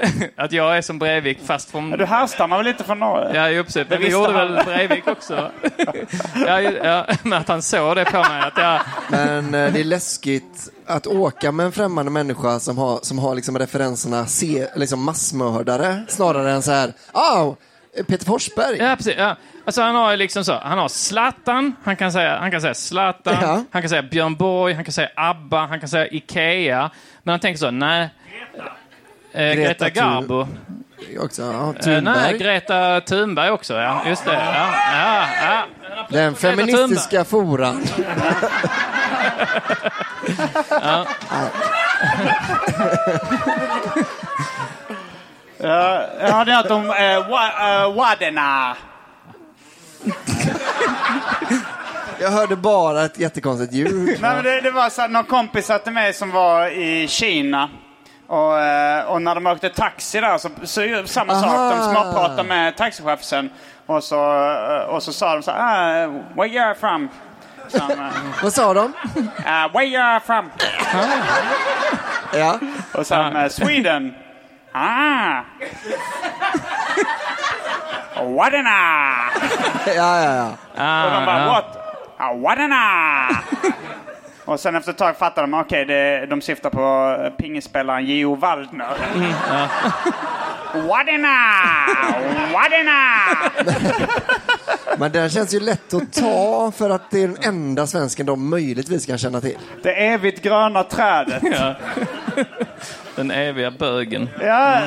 att 0.36 0.52
jag 0.52 0.76
är 0.76 0.82
som 0.82 0.98
Breivik 0.98 1.38
fast 1.46 1.70
från... 1.70 1.90
Du 1.90 2.04
härstammar 2.04 2.56
väl 2.56 2.66
lite 2.66 2.84
från 2.84 2.98
Norge? 2.98 3.36
Ja, 3.36 3.50
ju 3.50 3.64
precis. 3.64 3.74
Det 3.74 3.86
Men 3.88 3.98
vi 3.98 4.04
visste 4.04 4.20
gjorde 4.20 4.32
han. 4.38 4.52
väl 4.54 4.64
Breivik 4.64 5.06
också? 5.08 5.50
ja, 6.46 6.60
ja, 6.60 7.06
men 7.22 7.32
att 7.32 7.48
han 7.48 7.62
såg 7.62 7.96
det 7.96 8.04
på 8.04 8.18
mig. 8.18 8.42
Att 8.42 8.56
jag, 8.56 8.80
Men 9.10 9.54
eh, 9.54 9.72
det 9.72 9.80
är 9.80 9.84
läskigt 9.84 10.68
att 10.86 11.06
åka 11.06 11.52
med 11.52 11.66
en 11.66 11.72
främmande 11.72 12.10
människa 12.10 12.60
som 12.60 12.78
har, 12.78 12.98
som 13.02 13.18
har 13.18 13.34
liksom 13.34 13.58
referenserna 13.58 14.26
se, 14.26 14.66
liksom 14.76 15.04
massmördare 15.04 16.02
snarare 16.08 16.50
än 16.52 16.62
så 16.62 16.72
här, 16.72 16.92
oh, 17.12 17.54
Peter 18.08 18.26
Forsberg. 18.26 18.76
ja, 18.78 18.96
precis. 18.96 19.14
Ja. 19.18 19.36
Alltså 19.64 19.82
han 19.82 19.94
har 19.94 20.10
ju 20.10 20.16
liksom 20.16 20.44
så, 20.44 20.58
han 20.58 20.78
har 20.78 20.88
Zlatan, 20.88 21.76
han 21.84 21.96
kan 21.96 22.12
säga, 22.12 22.38
han 22.38 22.50
kan 22.50 22.60
säga 22.60 22.74
Zlatan, 22.74 23.36
Ja. 23.42 23.64
han 23.70 23.82
kan 23.82 23.88
säga 23.88 24.02
Björn 24.02 24.34
Borg, 24.36 24.74
han 24.74 24.84
kan 24.84 24.92
säga 24.92 25.08
ABBA, 25.16 25.66
han 25.66 25.80
kan 25.80 25.88
säga 25.88 26.06
Ikea. 26.06 26.90
Men 27.22 27.32
han 27.32 27.40
tänker 27.40 27.58
så, 27.58 27.70
nej. 27.70 28.02
Eh, 28.54 28.62
Greta, 29.32 29.54
Greta 29.54 29.90
Garbo. 29.90 30.46
Också, 31.20 31.42
ja, 31.42 31.68
Eh, 31.68 31.74
Thunberg. 31.82 32.02
nej, 32.22 32.38
Greta 32.38 33.00
Thunberg 33.00 33.50
också, 33.50 33.74
ja. 33.74 34.02
Just 34.06 34.24
det. 34.24 34.32
Ja, 34.32 34.68
ja, 34.92 35.26
ja. 35.42 35.66
Den 36.08 36.34
feministiska 36.34 37.24
foran. 37.24 37.82
Ja. 40.70 41.06
Ja, 45.58 46.04
jag 46.20 46.32
hade 46.32 46.52
hört 46.52 46.70
om 46.70 46.84
uh, 46.84 47.28
wa, 47.30 47.86
uh, 47.86 47.96
Wadena. 47.96 48.76
Jag 52.20 52.30
hörde 52.30 52.56
bara 52.56 53.04
ett 53.04 53.18
jättekonstigt 53.18 53.72
ljud. 53.72 54.18
Nej, 54.20 54.34
men 54.34 54.44
det, 54.44 54.60
det 54.60 54.70
var 54.70 54.90
så 54.90 55.02
att 55.02 55.10
någon 55.10 55.24
kompis 55.24 55.66
satt 55.66 55.92
med 55.92 56.14
som 56.14 56.30
var 56.30 56.68
i 56.68 57.08
Kina. 57.08 57.68
Och, 58.26 58.60
eh, 58.60 59.04
och 59.04 59.22
när 59.22 59.34
de 59.34 59.46
åkte 59.46 59.68
taxi 59.68 60.20
där 60.20 60.38
så, 60.38 60.48
så 60.64 61.02
samma 61.06 61.34
sak. 61.34 61.44
De 61.50 61.56
Aha. 61.56 61.92
småpratade 61.92 62.42
med 62.42 62.76
taxichauffören. 62.76 63.50
Och 63.86 64.04
så, 64.04 64.50
eh, 64.52 64.82
och 64.94 65.02
så 65.02 65.12
sa 65.12 65.32
de 65.34 65.42
så 65.42 65.50
här, 65.50 66.04
ah, 66.06 66.10
where 66.34 66.48
you 66.48 66.74
from? 66.74 67.08
Så 67.68 67.78
han, 67.82 67.90
eh, 67.90 68.12
Vad 68.42 68.52
sa 68.52 68.74
de? 68.74 68.84
uh, 68.84 69.72
where 69.72 69.84
you 69.84 70.20
from? 70.20 70.50
Ja. 72.34 72.58
Och 72.94 73.12
eh, 73.12 73.48
Sweden. 73.48 74.14
Ah. 74.72 75.40
Wadena! 78.16 78.70
Ja, 79.86 79.92
ja, 80.22 80.34
ja. 80.34 80.50
Ah, 80.76 81.04
Och 81.04 81.10
de 81.12 81.26
bara, 81.26 81.38
ja. 81.38 81.46
what? 81.46 81.76
Ah, 82.18 82.32
Wadena! 82.34 83.28
Och 84.44 84.60
sen 84.60 84.74
efter 84.76 84.90
ett 84.92 84.98
tag 84.98 85.16
fattar 85.16 85.42
de, 85.42 85.54
okej, 85.54 85.84
det- 85.84 86.26
de 86.26 86.40
syftar 86.40 86.70
på 86.70 87.16
eh, 87.24 87.30
pingisspelaren 87.30 88.04
Gio 88.04 88.34
Waldner. 88.34 88.96
Mm, 89.14 89.32
Wadena! 90.74 91.36
Wadena! 92.52 92.98
Men 94.98 95.12
den 95.12 95.30
känns 95.30 95.54
ju 95.54 95.60
lätt 95.60 95.94
att 95.94 96.12
ta 96.12 96.72
för 96.76 96.90
att 96.90 97.10
det 97.10 97.22
är 97.22 97.28
den 97.28 97.36
enda 97.42 97.86
svensken 97.86 98.26
de 98.26 98.50
möjligtvis 98.50 99.06
kan 99.06 99.18
känna 99.18 99.40
till. 99.40 99.58
Det 99.82 99.92
evigt 99.92 100.42
gröna 100.42 100.82
trädet. 100.84 101.42
Ja. 101.42 101.74
Den 103.16 103.30
eviga 103.30 103.70
bögen. 103.70 104.28
Ja, 104.40 104.80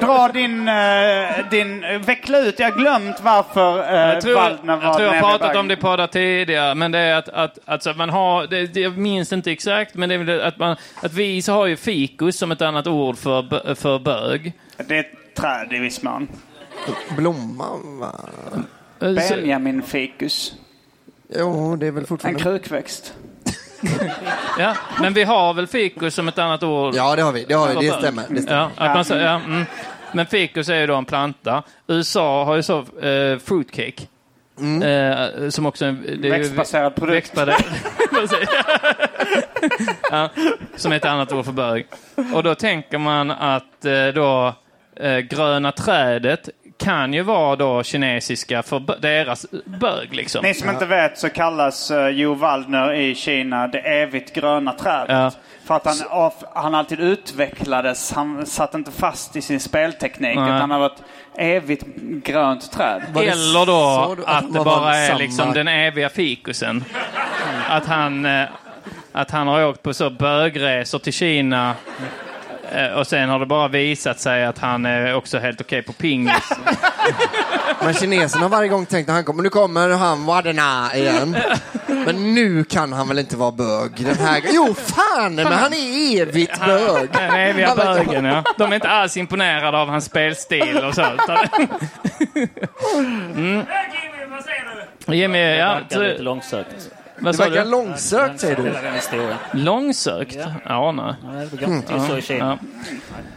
dra 0.00 0.28
din, 0.28 0.68
eh, 0.68 1.50
din... 1.50 1.84
Veckla 2.06 2.38
ut. 2.38 2.58
Jag 2.58 2.70
har 2.70 2.78
glömt 2.78 3.20
varför 3.20 3.78
uh, 3.78 3.98
Jag 3.98 4.20
tror, 4.20 4.34
Waldner 4.34 4.76
var 4.76 4.84
jag, 4.84 4.96
tror 4.96 5.06
jag 5.06 5.14
den 5.14 5.22
har 5.24 5.30
eviga 5.30 5.38
pratat 5.38 5.46
om 5.46 5.52
bögen. 5.52 5.68
det 5.68 5.74
i 5.74 5.76
poddar 5.76 6.06
tidigare, 6.06 6.74
men 6.74 6.92
det 6.92 6.98
är 6.98 7.14
att, 7.14 7.28
att 7.28 7.58
alltså 7.64 7.92
man 7.92 8.10
har, 8.10 8.46
det, 8.46 8.66
det, 8.66 8.80
jag 8.80 8.98
minns 8.98 9.32
inte 9.32 9.52
exakt, 9.52 9.94
men 9.94 10.08
det 10.08 10.14
är 10.14 10.18
väl 10.18 10.40
att, 10.40 10.58
man, 10.58 10.76
att 11.02 11.12
vi 11.12 11.42
så 11.42 11.52
har 11.52 11.66
ju 11.66 11.76
fikus 11.76 12.38
som 12.38 12.52
ett 12.52 12.62
annat 12.62 12.86
ord 12.86 13.18
för, 13.18 13.42
bö- 13.42 13.74
för 13.74 13.98
bög. 13.98 14.52
Det 14.88 14.96
är 14.96 15.00
ett 15.00 15.34
träd 15.34 15.72
i 15.72 15.78
viss 15.78 16.02
mån. 16.02 16.28
Blomman, 17.16 17.98
va? 17.98 18.12
Benjamin 19.00 19.82
ficus. 19.82 20.54
Jo, 21.36 21.76
det 21.76 21.86
är 21.86 21.90
väl 21.90 22.02
En 22.02 22.06
fortfarande... 22.06 22.40
krukväxt. 22.40 23.14
Ja, 24.58 24.76
men 25.00 25.12
vi 25.12 25.24
har 25.24 25.54
väl 25.54 25.66
fikus 25.66 26.14
som 26.14 26.28
ett 26.28 26.38
annat 26.38 26.62
ord? 26.62 26.94
Ja, 26.94 27.16
det 27.16 27.22
har 27.22 27.32
vi. 27.32 27.44
Det, 27.44 27.54
har 27.54 27.68
vi. 27.80 27.86
det 27.88 27.92
stämmer. 27.98 28.24
Det 28.28 28.42
stämmer. 28.42 28.60
Ja, 28.76 28.86
att 28.86 28.94
man, 28.94 29.04
säger- 29.04 29.24
ja, 29.26 29.40
mm. 29.46 29.64
Men 30.12 30.26
fikus 30.26 30.68
är 30.68 30.80
ju 30.80 30.86
då 30.86 30.94
en 30.96 31.04
planta. 31.04 31.62
USA 31.86 32.44
har 32.44 32.56
ju 32.56 32.62
så 32.62 32.78
eh, 32.78 33.38
fruitcake. 33.38 34.02
Eh, 34.84 35.48
som 35.48 35.66
också 35.66 35.84
är 35.84 35.88
en- 35.88 36.02
det 36.22 36.28
är 36.28 36.30
Växtbaserad 36.32 36.94
produkt. 36.94 37.34
Växtbaserad- 37.38 37.64
ja, 40.10 40.28
som 40.76 40.92
är 40.92 40.96
ett 40.96 41.04
annat 41.04 41.32
ord 41.32 41.44
för 41.44 41.52
bög. 41.52 41.86
Och 42.34 42.42
då 42.42 42.54
tänker 42.54 42.98
man 42.98 43.30
att 43.30 43.84
eh, 43.84 44.06
då 44.14 44.54
eh, 44.96 45.18
gröna 45.18 45.72
trädet 45.72 46.48
kan 46.78 47.14
ju 47.14 47.22
vara 47.22 47.56
då 47.56 47.82
kinesiska 47.82 48.62
för 48.62 49.00
deras 49.00 49.46
bög 49.64 50.14
liksom. 50.14 50.42
Ni 50.42 50.54
som 50.54 50.70
inte 50.70 50.86
vet 50.86 51.18
så 51.18 51.28
kallas 51.28 51.90
uh, 51.90 52.08
Jo 52.08 52.34
Waldner 52.34 52.92
i 52.92 53.14
Kina 53.14 53.66
det 53.68 53.78
evigt 53.78 54.34
gröna 54.34 54.72
trädet. 54.72 55.08
Ja. 55.08 55.30
För 55.64 55.74
att 55.74 55.86
han, 55.86 55.96
av- 56.10 56.44
han 56.54 56.74
alltid 56.74 57.00
utvecklades. 57.00 58.12
Han 58.12 58.46
satt 58.46 58.74
inte 58.74 58.90
fast 58.90 59.36
i 59.36 59.42
sin 59.42 59.60
spelteknik. 59.60 60.36
Nej. 60.36 60.44
Utan 60.44 60.60
han 60.60 60.70
har 60.70 60.78
varit 60.78 61.02
evigt 61.38 61.84
grönt 62.24 62.72
träd. 62.72 63.02
Eller 63.16 63.66
då 63.66 64.14
du 64.14 64.22
att 64.22 64.28
att 64.28 64.42
de 64.42 64.52
det 64.52 64.64
bara 64.64 64.96
är 64.96 65.06
samma? 65.06 65.18
liksom 65.18 65.52
den 65.52 65.68
eviga 65.68 66.08
fikusen. 66.08 66.84
Att 67.68 67.86
han, 67.86 68.26
eh, 68.26 68.48
att 69.12 69.30
han 69.30 69.48
har 69.48 69.64
åkt 69.66 69.82
på 69.82 69.94
så 69.94 70.10
bögresor 70.10 70.98
till 70.98 71.12
Kina 71.12 71.70
eh, 71.70 72.31
och 72.96 73.06
sen 73.06 73.28
har 73.28 73.38
det 73.38 73.46
bara 73.46 73.68
visat 73.68 74.20
sig 74.20 74.44
att 74.44 74.58
han 74.58 74.86
är 74.86 75.14
också 75.14 75.38
helt 75.38 75.60
okej 75.60 75.82
på 75.82 75.92
pingis. 75.92 76.52
Men 77.84 77.94
kineserna 77.94 78.42
har 78.42 78.48
varje 78.48 78.68
gång 78.68 78.86
tänkt 78.86 79.06
när 79.06 79.14
han 79.14 79.24
kommer, 79.24 79.42
nu 79.42 79.48
kommer 79.48 79.88
han 79.88 80.26
Wadena 80.26 80.90
igen. 80.94 81.36
Men 81.86 82.34
nu 82.34 82.64
kan 82.64 82.92
han 82.92 83.08
väl 83.08 83.18
inte 83.18 83.36
vara 83.36 83.52
bög 83.52 83.92
den 83.96 84.16
här 84.18 84.40
gången? 84.40 84.52
Jo, 84.54 84.74
fan! 84.74 85.34
Men 85.34 85.46
han 85.46 85.72
är 85.72 86.20
evigt 86.22 86.60
bög. 86.66 87.10
Den 87.12 87.30
eviga 87.30 87.76
bögen, 87.76 88.24
ja. 88.24 88.44
De 88.58 88.70
är 88.70 88.74
inte 88.74 88.88
alls 88.88 89.16
imponerade 89.16 89.78
av 89.78 89.88
hans 89.88 90.04
spelstil 90.04 90.84
och 90.84 90.94
så. 90.94 91.04
Mm. 93.36 93.64
Jimmy, 95.06 95.38
ja. 95.38 95.74
verkar 95.74 96.00
lite 96.00 96.22
långsökt. 96.22 96.90
Vad 97.22 97.34
Det 97.34 97.38
verkar 97.38 97.64
långsökt, 97.64 98.40
säger 98.40 98.56
du. 98.56 99.58
Långsökt? 99.60 100.38
Ja, 100.64 100.92
nej. 100.92 101.14
Nej, 101.24 101.48
det 102.16 102.22
Kina. 102.22 102.58
Ja. 102.60 102.68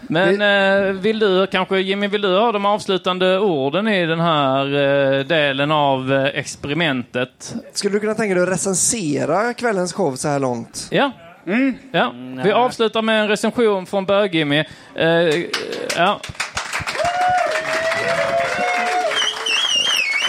Men 0.01 0.41
eh, 0.41 0.93
vill 0.93 1.19
du, 1.19 1.47
kanske 1.47 1.79
Jimmy, 1.79 2.07
vill 2.07 2.21
du 2.21 2.37
ha 2.37 2.51
de 2.51 2.65
avslutande 2.65 3.39
orden 3.39 3.87
i 3.87 4.05
den 4.05 4.19
här 4.19 4.65
eh, 4.65 5.25
delen 5.25 5.71
av 5.71 6.13
eh, 6.13 6.23
experimentet? 6.23 7.55
Skulle 7.73 7.95
du 7.95 7.99
kunna 7.99 8.13
tänka 8.13 8.35
dig 8.35 8.43
att 8.43 8.49
recensera 8.49 9.53
kvällens 9.53 9.93
show 9.93 10.15
så 10.15 10.27
här 10.27 10.39
långt? 10.39 10.87
Ja. 10.91 11.11
ja. 11.91 12.13
Vi 12.43 12.51
avslutar 12.51 13.01
med 13.01 13.21
en 13.21 13.27
recension 13.27 13.85
från 13.85 14.05
Bög-Jimmy. 14.05 14.63
Ja. 15.95 16.19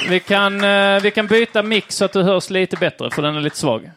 Vi 0.09 0.21
kan, 0.21 0.65
eh, 0.65 1.01
vi 1.03 1.11
kan 1.11 1.27
byta 1.27 1.63
mix 1.63 1.97
så 1.97 2.05
att 2.05 2.13
du 2.13 2.23
hörs 2.23 2.51
lite 2.51 2.77
bättre, 2.77 3.11
för 3.11 3.23
den 3.23 3.37
är 3.37 3.41
lite 3.41 3.57
svag. 3.57 3.91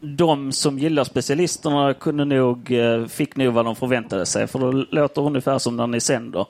De 0.00 0.52
som 0.52 0.78
gillar 0.78 1.04
specialisterna 1.04 1.94
kunde 1.94 2.24
nog, 2.24 2.72
eh, 2.72 3.06
fick 3.06 3.36
nog 3.36 3.54
vad 3.54 3.64
de 3.64 3.76
förväntade 3.76 4.26
sig. 4.26 4.46
För 4.46 4.58
det 4.58 4.86
låter 4.90 5.22
ungefär 5.22 5.58
som 5.58 5.76
när 5.76 5.86
ni 5.86 6.00
sänder. 6.00 6.46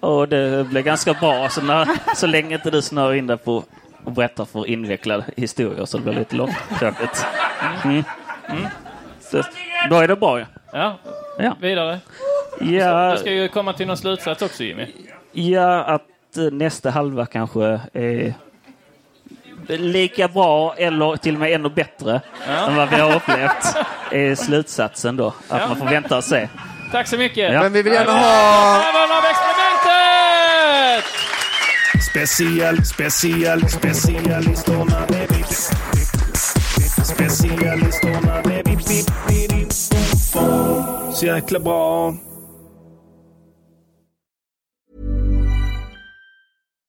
Och 0.00 0.28
det 0.28 0.66
blev 0.70 0.84
ganska 0.84 1.12
bra. 1.14 1.48
Så, 1.48 1.62
när, 1.62 1.88
så 2.16 2.26
länge 2.26 2.54
inte 2.54 2.70
du 2.70 2.82
snör 2.82 3.14
in 3.14 3.26
dig 3.26 3.36
på 3.36 3.64
och 4.04 4.12
berättar 4.12 4.44
för 4.44 4.66
invecklade 4.66 5.24
historier 5.36 5.84
så 5.84 5.96
det 5.98 6.02
blir 6.04 6.14
lite 6.14 6.36
långtråkigt. 6.36 7.26
Mm. 7.84 8.02
Mm. 8.48 8.64
Då 9.90 9.96
är 9.96 10.08
det 10.08 10.16
bra 10.16 10.38
ja. 10.40 10.46
Ja, 10.72 10.98
Ja. 11.38 11.56
vidare. 11.60 11.98
Ja, 12.60 13.12
Du 13.12 13.18
ska 13.18 13.30
ju 13.32 13.48
komma 13.48 13.72
till 13.72 13.86
någon 13.86 13.96
slutsats 13.96 14.42
också, 14.42 14.64
Jimmy. 14.64 14.86
ja 15.32 15.84
att 15.84 16.02
eh, 16.36 16.44
nästa 16.44 16.90
halva 16.90 17.26
kanske 17.26 17.80
är 17.92 18.34
lika 19.68 20.28
bra 20.28 20.74
eller 20.76 21.16
till 21.16 21.34
och 21.34 21.40
med 21.40 21.52
ännu 21.52 21.68
bättre 21.68 22.20
Ja. 22.48 22.52
än 22.66 22.76
vad 22.76 22.88
vi 22.90 22.96
har 22.96 23.16
upplevt. 23.16 23.76
är 24.10 24.34
slutsatsen 24.34 25.16
då. 25.16 25.26
Att 25.26 25.60
Ja. 25.60 25.68
man 25.68 25.76
får 25.76 25.86
vänta 25.86 26.16
och 26.16 26.24
se. 26.24 26.48
Tack 26.92 27.08
så 27.08 27.16
mycket. 27.16 27.52
Ja. 27.52 27.62
Men 27.62 27.72
vi 27.72 27.82
vill 27.82 27.92
gärna 27.92 28.12
ha... 28.12 28.82
Special, 32.10 32.84
special, 32.84 33.68
specialisterna 33.68 35.06
baby. 35.08 35.44
Specialisterna 37.04 38.42
baby. 38.42 38.76
Så 41.14 41.26
jäkla 41.26 41.58
bra. 41.60 42.14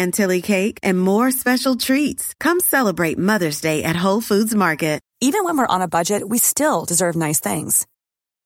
chantilly 0.00 0.42
cake, 0.42 0.78
and 0.82 1.00
more 1.00 1.30
special 1.30 1.76
treats. 1.76 2.34
Come 2.40 2.60
celebrate 2.60 3.18
Mother's 3.18 3.60
Day 3.60 3.82
at 3.84 4.04
Whole 4.04 4.22
Foods 4.22 4.54
Market. 4.54 5.00
Even 5.22 5.44
when 5.44 5.58
we're 5.58 5.74
on 5.74 5.82
a 5.82 5.94
budget, 5.96 6.22
we 6.26 6.38
still 6.38 6.86
deserve 6.86 7.14
nice 7.14 7.40
things. 7.40 7.86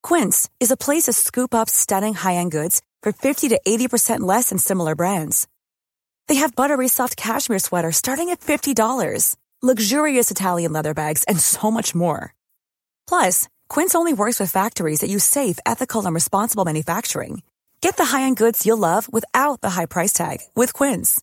Quince 0.02 0.50
is 0.58 0.72
a 0.72 0.76
place 0.76 1.04
to 1.04 1.12
scoop 1.12 1.54
up 1.54 1.70
stunning 1.70 2.14
high-end 2.14 2.50
goods 2.50 2.82
for 3.02 3.12
50 3.12 3.48
to 3.50 3.60
80% 3.66 4.20
less 4.32 4.48
than 4.48 4.58
similar 4.58 4.96
brands. 4.96 5.46
They 6.26 6.36
have 6.42 6.56
buttery 6.56 6.88
soft 6.88 7.16
cashmere 7.16 7.60
sweaters 7.60 7.96
starting 7.96 8.30
at 8.30 8.40
$50, 8.40 9.36
luxurious 9.62 10.30
Italian 10.32 10.72
leather 10.72 10.94
bags, 10.94 11.22
and 11.28 11.38
so 11.38 11.70
much 11.70 11.94
more. 11.94 12.34
Plus, 13.06 13.48
Quince 13.68 13.94
only 13.94 14.14
works 14.14 14.40
with 14.40 14.50
factories 14.50 15.00
that 15.00 15.14
use 15.16 15.24
safe, 15.24 15.58
ethical, 15.64 16.04
and 16.04 16.14
responsible 16.14 16.64
manufacturing. 16.64 17.42
Get 17.80 17.96
the 17.96 18.10
high-end 18.12 18.38
goods 18.38 18.66
you'll 18.66 18.88
love 18.90 19.06
without 19.12 19.60
the 19.60 19.70
high 19.70 19.86
price 19.86 20.12
tag 20.12 20.38
with 20.56 20.72
Quince. 20.72 21.22